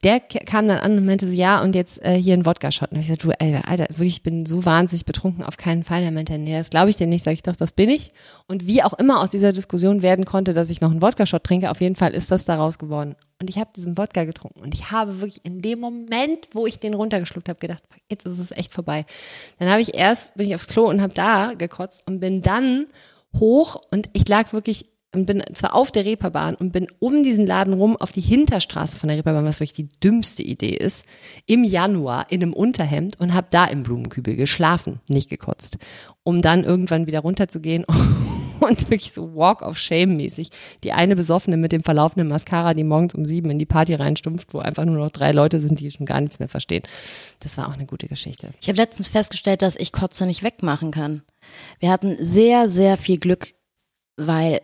Der 0.03 0.19
kam 0.19 0.67
dann 0.67 0.79
an 0.79 0.97
und 0.97 1.05
meinte 1.05 1.27
so, 1.27 1.33
ja, 1.33 1.61
und 1.61 1.75
jetzt 1.75 2.03
äh, 2.03 2.13
hier 2.13 2.33
ein 2.33 2.45
Wodka-Shot. 2.45 2.91
Und 2.91 2.99
ich 2.99 3.07
gesagt, 3.07 3.23
du, 3.23 3.31
Alter, 3.31 3.67
Alter, 3.67 3.87
wirklich, 3.89 4.15
ich 4.15 4.23
bin 4.23 4.45
so 4.45 4.65
wahnsinnig 4.65 5.05
betrunken, 5.05 5.43
auf 5.43 5.57
keinen 5.57 5.83
Fall. 5.83 6.03
Er 6.03 6.11
meinte, 6.11 6.37
nee, 6.37 6.57
das 6.57 6.69
glaube 6.69 6.89
ich 6.89 6.95
dir 6.95 7.07
nicht. 7.07 7.23
Sag 7.23 7.33
ich, 7.33 7.43
doch, 7.43 7.55
das 7.55 7.71
bin 7.71 7.89
ich. 7.89 8.11
Und 8.47 8.67
wie 8.67 8.83
auch 8.83 8.93
immer 8.93 9.21
aus 9.21 9.31
dieser 9.31 9.53
Diskussion 9.53 10.01
werden 10.01 10.25
konnte, 10.25 10.53
dass 10.53 10.69
ich 10.69 10.81
noch 10.81 10.91
einen 10.91 11.01
Wodka-Shot 11.01 11.43
trinke, 11.43 11.71
auf 11.71 11.81
jeden 11.81 11.95
Fall 11.95 12.13
ist 12.13 12.31
das 12.31 12.45
daraus 12.45 12.77
geworden. 12.77 13.15
Und 13.39 13.49
ich 13.49 13.57
habe 13.57 13.71
diesen 13.75 13.97
Wodka 13.97 14.25
getrunken. 14.25 14.61
Und 14.61 14.73
ich 14.73 14.91
habe 14.91 15.19
wirklich 15.19 15.43
in 15.43 15.61
dem 15.61 15.79
Moment, 15.79 16.47
wo 16.53 16.67
ich 16.67 16.79
den 16.79 16.93
runtergeschluckt 16.93 17.49
habe, 17.49 17.59
gedacht, 17.59 17.83
jetzt 18.09 18.27
ist 18.27 18.39
es 18.39 18.51
echt 18.51 18.73
vorbei. 18.73 19.05
Dann 19.57 19.69
habe 19.69 19.81
ich 19.81 19.95
erst, 19.95 20.35
bin 20.35 20.47
ich 20.47 20.55
aufs 20.55 20.67
Klo 20.67 20.87
und 20.87 21.01
habe 21.01 21.13
da 21.13 21.53
gekotzt 21.57 22.07
und 22.07 22.19
bin 22.19 22.41
dann 22.41 22.85
hoch 23.39 23.81
und 23.91 24.09
ich 24.13 24.27
lag 24.27 24.53
wirklich 24.53 24.85
und 25.13 25.25
bin 25.25 25.43
zwar 25.53 25.75
auf 25.75 25.91
der 25.91 26.05
Reeperbahn 26.05 26.55
und 26.55 26.71
bin 26.71 26.87
um 26.99 27.23
diesen 27.23 27.45
Laden 27.45 27.73
rum 27.73 27.97
auf 27.97 28.11
die 28.11 28.21
Hinterstraße 28.21 28.95
von 28.97 29.09
der 29.09 29.17
Reeperbahn, 29.17 29.45
was 29.45 29.59
wirklich 29.59 29.73
die 29.73 29.89
dümmste 29.99 30.43
Idee 30.43 30.75
ist, 30.75 31.05
im 31.45 31.63
Januar 31.63 32.25
in 32.29 32.41
einem 32.41 32.53
Unterhemd 32.53 33.19
und 33.19 33.33
habe 33.33 33.47
da 33.49 33.65
im 33.65 33.83
Blumenkübel 33.83 34.35
geschlafen, 34.35 35.01
nicht 35.07 35.29
gekotzt, 35.29 35.77
um 36.23 36.41
dann 36.41 36.63
irgendwann 36.63 37.07
wieder 37.07 37.19
runterzugehen 37.19 37.85
und 38.61 38.81
wirklich 38.89 39.11
so 39.11 39.35
Walk 39.35 39.61
of 39.61 39.77
Shame 39.77 40.15
mäßig 40.15 40.49
die 40.83 40.93
eine 40.93 41.15
Besoffene 41.15 41.57
mit 41.57 41.73
dem 41.73 41.83
verlaufenden 41.83 42.29
Mascara, 42.29 42.73
die 42.73 42.83
morgens 42.83 43.13
um 43.13 43.25
sieben 43.25 43.49
in 43.49 43.59
die 43.59 43.65
Party 43.65 43.95
reinstumpft, 43.95 44.53
wo 44.53 44.59
einfach 44.59 44.85
nur 44.85 44.97
noch 44.97 45.11
drei 45.11 45.33
Leute 45.33 45.59
sind, 45.59 45.79
die 45.79 45.91
schon 45.91 46.05
gar 46.05 46.21
nichts 46.21 46.39
mehr 46.39 46.47
verstehen. 46.47 46.83
Das 47.39 47.57
war 47.57 47.67
auch 47.67 47.73
eine 47.73 47.85
gute 47.85 48.07
Geschichte. 48.07 48.51
Ich 48.61 48.69
habe 48.69 48.77
letztens 48.77 49.07
festgestellt, 49.07 49.61
dass 49.61 49.75
ich 49.75 49.91
Kotze 49.91 50.25
nicht 50.25 50.43
wegmachen 50.43 50.91
kann. 50.91 51.23
Wir 51.79 51.91
hatten 51.91 52.17
sehr, 52.19 52.69
sehr 52.69 52.95
viel 52.97 53.17
Glück, 53.17 53.53
weil 54.15 54.61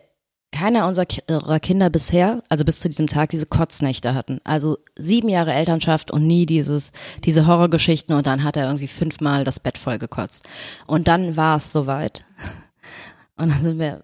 keiner 0.52 0.86
unserer 0.86 1.06
Ki- 1.06 1.22
unserer 1.28 1.60
Kinder 1.60 1.90
bisher, 1.90 2.42
also 2.48 2.64
bis 2.64 2.80
zu 2.80 2.88
diesem 2.88 3.06
Tag, 3.06 3.30
diese 3.30 3.46
Kotznächte 3.46 4.14
hatten. 4.14 4.40
Also 4.44 4.78
sieben 4.96 5.28
Jahre 5.28 5.52
Elternschaft 5.52 6.10
und 6.10 6.26
nie 6.26 6.46
dieses, 6.46 6.92
diese 7.24 7.46
Horrorgeschichten 7.46 8.14
und 8.16 8.26
dann 8.26 8.42
hat 8.44 8.56
er 8.56 8.66
irgendwie 8.66 8.88
fünfmal 8.88 9.44
das 9.44 9.60
Bett 9.60 9.78
voll 9.78 9.98
gekotzt. 9.98 10.48
Und 10.86 11.06
dann 11.08 11.36
war 11.36 11.56
es 11.58 11.72
soweit. 11.72 12.24
Und 13.36 13.50
dann 13.50 13.62
sind 13.62 13.78
wir 13.78 14.02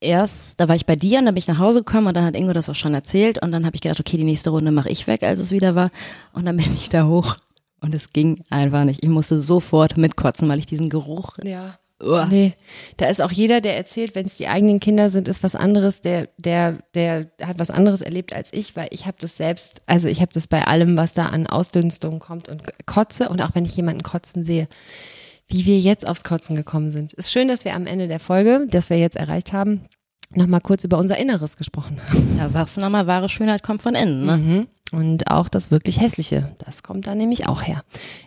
erst, 0.00 0.58
da 0.58 0.68
war 0.68 0.74
ich 0.74 0.86
bei 0.86 0.96
dir 0.96 1.18
und 1.18 1.26
dann 1.26 1.34
bin 1.34 1.38
ich 1.40 1.48
nach 1.48 1.58
Hause 1.58 1.80
gekommen 1.80 2.06
und 2.06 2.14
dann 2.14 2.24
hat 2.24 2.34
Ingo 2.34 2.54
das 2.54 2.70
auch 2.70 2.74
schon 2.74 2.94
erzählt 2.94 3.42
und 3.42 3.52
dann 3.52 3.66
habe 3.66 3.74
ich 3.74 3.82
gedacht, 3.82 4.00
okay, 4.00 4.16
die 4.16 4.24
nächste 4.24 4.48
Runde 4.50 4.70
mache 4.70 4.88
ich 4.88 5.06
weg, 5.06 5.22
als 5.22 5.38
es 5.38 5.50
wieder 5.50 5.74
war. 5.74 5.90
Und 6.32 6.46
dann 6.46 6.56
bin 6.56 6.72
ich 6.74 6.88
da 6.88 7.04
hoch 7.06 7.36
und 7.80 7.94
es 7.94 8.14
ging 8.14 8.42
einfach 8.48 8.84
nicht. 8.84 9.02
Ich 9.02 9.10
musste 9.10 9.38
sofort 9.38 9.98
mitkotzen, 9.98 10.48
weil 10.48 10.58
ich 10.58 10.64
diesen 10.66 10.88
Geruch. 10.88 11.36
Ja. 11.42 11.78
Uah. 12.04 12.26
Nee, 12.26 12.54
da 12.96 13.06
ist 13.06 13.20
auch 13.20 13.32
jeder, 13.32 13.60
der 13.60 13.76
erzählt, 13.76 14.14
wenn 14.14 14.26
es 14.26 14.36
die 14.36 14.48
eigenen 14.48 14.80
Kinder 14.80 15.08
sind, 15.08 15.28
ist 15.28 15.42
was 15.42 15.54
anderes, 15.54 16.00
der, 16.00 16.28
der, 16.38 16.78
der 16.94 17.30
hat 17.42 17.58
was 17.58 17.70
anderes 17.70 18.02
erlebt 18.02 18.34
als 18.34 18.52
ich, 18.52 18.76
weil 18.76 18.88
ich 18.90 19.06
habe 19.06 19.16
das 19.20 19.36
selbst, 19.36 19.80
also 19.86 20.08
ich 20.08 20.20
habe 20.20 20.32
das 20.32 20.46
bei 20.46 20.66
allem, 20.66 20.96
was 20.96 21.14
da 21.14 21.26
an 21.26 21.46
Ausdünstung 21.46 22.18
kommt 22.18 22.48
und 22.48 22.62
kotze 22.86 23.28
und 23.28 23.40
auch 23.40 23.54
wenn 23.54 23.64
ich 23.64 23.76
jemanden 23.76 24.02
kotzen 24.02 24.42
sehe, 24.42 24.68
wie 25.48 25.66
wir 25.66 25.78
jetzt 25.78 26.06
aufs 26.06 26.24
Kotzen 26.24 26.56
gekommen 26.56 26.90
sind. 26.90 27.12
Ist 27.12 27.32
schön, 27.32 27.48
dass 27.48 27.64
wir 27.64 27.74
am 27.74 27.86
Ende 27.86 28.08
der 28.08 28.20
Folge, 28.20 28.66
das 28.70 28.90
wir 28.90 28.98
jetzt 28.98 29.16
erreicht 29.16 29.52
haben, 29.52 29.82
nochmal 30.30 30.60
kurz 30.60 30.84
über 30.84 30.98
unser 30.98 31.18
Inneres 31.18 31.56
gesprochen 31.56 32.00
haben. 32.08 32.38
Da 32.38 32.48
sagst 32.48 32.76
du 32.76 32.80
nochmal, 32.80 33.06
wahre 33.06 33.28
Schönheit 33.28 33.62
kommt 33.62 33.82
von 33.82 33.94
innen. 33.94 34.24
Ne? 34.24 34.36
Mhm. 34.36 34.66
Und 34.94 35.30
auch 35.30 35.48
das 35.48 35.70
wirklich 35.70 36.00
Hässliche, 36.00 36.54
das 36.64 36.82
kommt 36.82 37.06
da 37.06 37.14
nämlich 37.14 37.48
auch 37.48 37.62
her. 37.62 37.82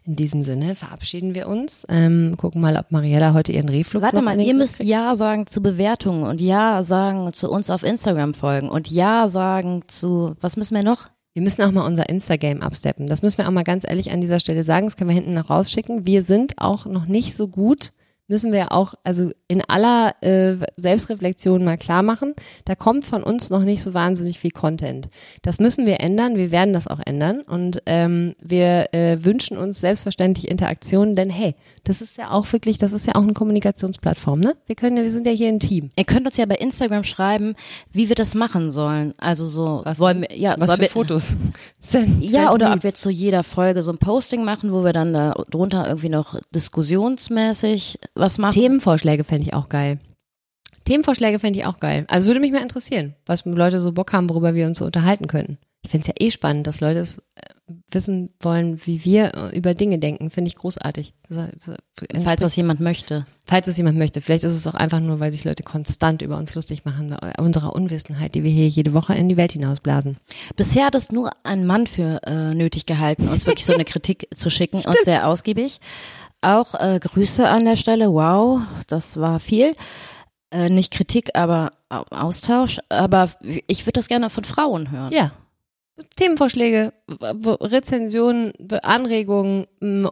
In 0.05 0.15
diesem 0.15 0.43
Sinne 0.43 0.75
verabschieden 0.75 1.35
wir 1.35 1.47
uns, 1.47 1.85
ähm, 1.89 2.35
gucken 2.37 2.61
mal, 2.61 2.77
ob 2.77 2.91
Mariella 2.91 3.33
heute 3.33 3.51
ihren 3.51 3.69
Reflux 3.69 4.03
Warte 4.03 4.21
mal, 4.21 4.39
ihr 4.39 4.53
müsst 4.53 4.77
kriegt. 4.77 4.89
Ja 4.89 5.15
sagen 5.15 5.47
zu 5.47 5.61
Bewertungen 5.61 6.23
und 6.23 6.41
Ja 6.41 6.83
sagen 6.83 7.31
zu 7.33 7.49
uns 7.49 7.69
auf 7.69 7.83
Instagram 7.83 8.33
folgen 8.33 8.69
und 8.69 8.89
Ja 8.89 9.27
sagen 9.27 9.83
zu, 9.87 10.35
was 10.41 10.57
müssen 10.57 10.75
wir 10.75 10.83
noch? 10.83 11.09
Wir 11.33 11.43
müssen 11.43 11.61
auch 11.61 11.71
mal 11.71 11.85
unser 11.85 12.09
Instagram 12.09 12.61
absteppen. 12.61 13.05
Das 13.05 13.21
müssen 13.21 13.37
wir 13.37 13.47
auch 13.47 13.51
mal 13.51 13.63
ganz 13.63 13.83
ehrlich 13.87 14.11
an 14.11 14.21
dieser 14.21 14.39
Stelle 14.39 14.63
sagen. 14.63 14.87
Das 14.87 14.97
können 14.97 15.11
wir 15.11 15.15
hinten 15.15 15.35
noch 15.35 15.51
rausschicken. 15.51 16.07
Wir 16.07 16.23
sind 16.23 16.55
auch 16.57 16.87
noch 16.87 17.05
nicht 17.05 17.35
so 17.35 17.47
gut, 17.47 17.91
müssen 18.27 18.51
wir 18.51 18.71
auch, 18.71 18.93
also 19.03 19.31
in 19.47 19.61
aller 19.67 20.15
äh, 20.21 20.55
Selbstreflexion 20.75 21.63
mal 21.63 21.77
klar 21.77 22.03
machen. 22.03 22.33
Da 22.65 22.75
kommt 22.75 23.05
von 23.05 23.23
uns 23.23 23.49
noch 23.49 23.63
nicht 23.63 23.81
so 23.81 23.93
wahnsinnig 23.93 24.39
viel 24.39 24.51
Content. 24.51 25.07
Das 25.41 25.59
müssen 25.59 25.85
wir 25.85 25.99
ändern. 25.99 26.35
Wir 26.35 26.51
werden 26.51 26.73
das 26.73 26.87
auch 26.87 26.99
ändern. 27.05 27.41
Und 27.41 27.81
ähm, 27.85 28.35
wir 28.41 28.93
äh, 28.93 29.17
wünschen 29.23 29.57
uns 29.57 29.79
selbstverständlich 29.79 30.47
Interaktionen, 30.49 31.15
denn 31.15 31.29
hey, 31.29 31.55
das 31.83 32.01
ist 32.01 32.17
ja 32.17 32.31
auch 32.31 32.51
wirklich, 32.51 32.77
das 32.77 32.91
ist 32.93 33.07
ja 33.07 33.15
auch 33.15 33.21
eine 33.21 33.33
Kommunikationsplattform, 33.33 34.39
ne? 34.41 34.55
Wir 34.65 34.75
können, 34.75 34.97
ja- 34.97 35.03
wir 35.03 35.11
sind 35.11 35.25
ja 35.25 35.31
hier 35.31 35.47
ein 35.49 35.59
Team. 35.59 35.89
Ihr 35.95 36.03
könnt 36.03 36.25
uns 36.25 36.37
ja 36.37 36.45
bei 36.45 36.55
Instagram 36.55 37.03
schreiben, 37.05 37.55
wie 37.93 38.09
wir 38.09 38.15
das 38.15 38.35
machen 38.35 38.71
sollen. 38.71 39.13
Also 39.17 39.45
so, 39.45 39.81
Was 39.85 39.99
wollen 39.99 40.21
wir, 40.21 40.37
ja, 40.37 40.55
Was 40.59 40.73
für 40.73 40.81
wir, 40.81 40.89
Fotos? 40.89 41.37
Send, 41.79 42.23
Ja, 42.23 42.51
oder 42.53 42.73
ob 42.73 42.83
wir 42.83 42.93
zu 42.93 43.09
jeder 43.09 43.43
Folge 43.43 43.83
so 43.83 43.91
ein 43.91 43.97
Posting 43.97 44.43
machen, 44.43 44.73
wo 44.73 44.83
wir 44.83 44.91
dann 44.93 45.13
da 45.13 45.33
drunter 45.49 45.87
irgendwie 45.87 46.09
noch 46.09 46.37
diskussionsmäßig 46.53 47.99
was 48.17 48.37
machen. 48.37 48.53
Themenvorschläge 48.53 49.23
fände 49.23 49.47
ich 49.47 49.53
auch 49.53 49.69
geil. 49.69 49.99
Themenvorschläge 50.85 51.39
fände 51.39 51.59
ich 51.59 51.65
auch 51.65 51.79
geil. 51.79 52.05
Also 52.07 52.27
würde 52.27 52.39
mich 52.39 52.51
mal 52.51 52.61
interessieren, 52.61 53.15
was 53.25 53.45
Leute 53.45 53.81
so 53.81 53.91
Bock 53.91 54.13
haben, 54.13 54.29
worüber 54.29 54.55
wir 54.55 54.67
uns 54.67 54.79
so 54.79 54.85
unterhalten 54.85 55.27
könnten. 55.27 55.57
Ich 55.83 55.91
finde 55.91 56.03
es 56.03 56.07
ja 56.07 56.27
eh 56.27 56.31
spannend, 56.31 56.67
dass 56.67 56.81
Leute 56.81 56.99
es 56.99 57.17
äh, 57.35 57.73
wissen 57.91 58.33
wollen, 58.41 58.79
wie 58.85 59.05
wir 59.05 59.33
äh, 59.33 59.57
über 59.57 59.73
Dinge 59.73 59.99
denken. 59.99 60.29
Finde 60.29 60.49
ich 60.49 60.55
großartig. 60.55 61.13
Das, 61.29 61.49
das, 61.65 62.23
Falls 62.23 62.41
das 62.41 62.55
jemand 62.55 62.79
möchte. 62.79 63.25
falls 63.45 63.67
es 63.67 63.77
jemand 63.77 63.97
möchte. 63.97 64.21
Vielleicht 64.21 64.43
ist 64.43 64.53
es 64.53 64.67
auch 64.67 64.73
einfach 64.73 64.99
nur, 64.99 65.19
weil 65.19 65.31
sich 65.31 65.45
Leute 65.45 65.63
konstant 65.63 66.21
über 66.21 66.37
uns 66.37 66.55
lustig 66.55 66.85
machen, 66.85 67.15
bei 67.19 67.33
unserer 67.41 67.73
Unwissenheit, 67.73 68.35
die 68.35 68.43
wir 68.43 68.51
hier 68.51 68.67
jede 68.67 68.93
Woche 68.93 69.13
in 69.15 69.29
die 69.29 69.37
Welt 69.37 69.53
hinausblasen. 69.53 70.17
Bisher 70.55 70.85
hat 70.85 70.95
es 70.95 71.11
nur 71.11 71.31
ein 71.43 71.65
Mann 71.65 71.87
für 71.87 72.21
äh, 72.25 72.53
nötig 72.53 72.85
gehalten, 72.85 73.29
uns 73.29 73.45
wirklich 73.45 73.65
so 73.65 73.73
eine 73.73 73.85
Kritik 73.85 74.27
zu 74.35 74.49
schicken 74.49 74.77
und 74.77 74.97
sehr 75.03 75.27
ausgiebig. 75.27 75.79
Auch 76.41 76.75
äh, 76.75 76.99
Grüße 76.99 77.47
an 77.47 77.65
der 77.65 77.75
Stelle. 77.75 78.11
Wow, 78.11 78.61
das 78.87 79.19
war 79.19 79.39
viel. 79.39 79.73
Äh, 80.51 80.69
nicht 80.69 80.93
Kritik, 80.93 81.31
aber 81.35 81.71
Au- 81.89 82.05
Austausch. 82.11 82.79
Aber 82.89 83.29
ich 83.67 83.85
würde 83.85 83.93
das 83.99 84.07
gerne 84.07 84.29
von 84.29 84.43
Frauen 84.43 84.91
hören. 84.91 85.11
Ja. 85.11 85.31
Themenvorschläge, 86.15 86.93
Rezensionen, 87.43 88.53
Anregungen 88.83 89.65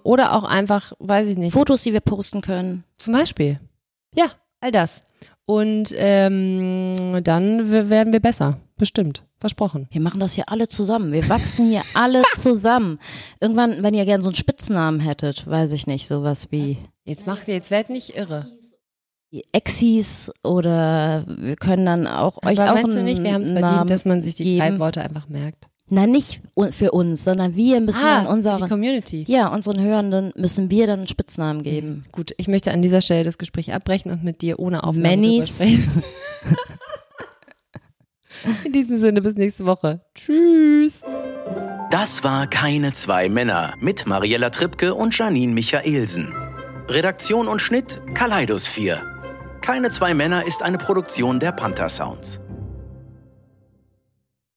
oder 0.04 0.34
auch 0.36 0.44
einfach, 0.44 0.94
weiß 0.98 1.28
ich 1.28 1.38
nicht, 1.38 1.54
Fotos, 1.54 1.84
die 1.84 1.94
wir 1.94 2.00
posten 2.00 2.42
können. 2.42 2.84
Zum 2.98 3.14
Beispiel. 3.14 3.60
Ja, 4.16 4.26
all 4.62 4.72
das. 4.72 5.04
Und 5.46 5.94
ähm, 5.96 7.22
dann 7.24 7.70
werden 7.70 8.14
wir 8.14 8.20
besser. 8.20 8.58
Bestimmt. 8.78 9.24
Versprochen. 9.40 9.88
Wir 9.92 10.02
machen 10.02 10.20
das 10.20 10.34
hier 10.34 10.46
alle 10.50 10.68
zusammen. 10.68 11.12
Wir 11.14 11.28
wachsen 11.30 11.68
hier 11.70 11.82
alle 11.94 12.24
zusammen. 12.36 13.00
Irgendwann, 13.40 13.84
wenn 13.84 13.94
ihr 13.94 14.06
gerne 14.06 14.22
so 14.24 14.30
einen 14.30 14.36
Spitznamen 14.36 15.00
hättet, 15.00 15.48
weiß 15.48 15.72
ich 15.72 15.88
nicht, 15.88 16.08
sowas 16.08 16.48
wie 16.52 16.78
Jetzt 17.06 17.26
macht 17.28 17.48
jetzt 17.48 17.72
werd 17.72 17.90
nicht 17.90 18.18
irre. 18.18 18.48
die 19.32 19.44
Exis 19.54 20.32
oder 20.44 21.24
wir 21.28 21.56
können 21.56 21.86
dann 21.86 22.08
auch 22.08 22.38
euch 22.46 22.60
Aber 22.60 22.72
auch 22.72 22.76
meinst 22.76 22.96
du 22.96 23.04
nicht, 23.04 23.22
wir 23.24 23.34
haben 23.34 23.44
es 23.44 23.52
Namen 23.52 23.64
verdient, 23.70 23.90
dass 23.92 24.06
man 24.06 24.22
sich 24.22 24.36
die 24.36 24.44
geben. 24.44 24.60
drei 24.60 24.80
Worte 24.80 25.02
einfach 25.02 25.30
merkt? 25.30 25.68
Na, 25.88 26.08
nicht 26.08 26.42
für 26.72 26.92
uns, 26.92 27.24
sondern 27.24 27.56
wir 27.56 27.80
müssen 27.80 28.02
Ah, 28.04 28.22
die 28.24 28.28
unseren, 28.28 28.68
Community. 28.68 29.24
ja, 29.28 29.54
unseren 29.54 29.80
Hörenden 29.80 30.34
müssen 30.36 30.72
wir 30.72 30.88
dann 30.88 31.02
einen 31.02 31.08
Spitznamen 31.08 31.62
geben. 31.62 32.02
Gut, 32.12 32.34
ich 32.38 32.48
möchte 32.48 32.72
an 32.72 32.82
dieser 32.82 33.02
Stelle 33.02 33.24
das 33.24 33.38
Gespräch 33.38 33.72
abbrechen 33.72 34.10
und 34.12 34.24
mit 34.24 34.42
dir 34.42 34.58
ohne 34.60 34.84
Aufnahme 34.84 35.10
Mannies. 35.16 35.50
sprechen. 35.50 36.02
In 38.64 38.72
diesem 38.72 38.98
Sinne, 38.98 39.22
bis 39.22 39.36
nächste 39.36 39.66
Woche. 39.66 40.02
Tschüss. 40.14 41.02
Das 41.90 42.24
war 42.24 42.48
Keine 42.48 42.94
zwei 42.94 43.30
Männer 43.30 43.74
mit 43.80 44.06
Mariella 44.06 44.50
Trippke 44.50 44.94
und 44.94 45.18
Janine 45.18 45.54
Michaelsen. 45.54 46.34
Redaktion 46.90 47.48
und 47.48 47.60
Schnitt 47.60 48.02
Kaleidos 48.14 48.68
4. 48.68 49.02
Keine 49.62 49.90
zwei 49.90 50.14
Männer 50.14 50.46
ist 50.46 50.62
eine 50.62 50.78
Produktion 50.78 51.40
der 51.40 51.52
Panther 51.52 51.90
Sounds. 51.90 52.40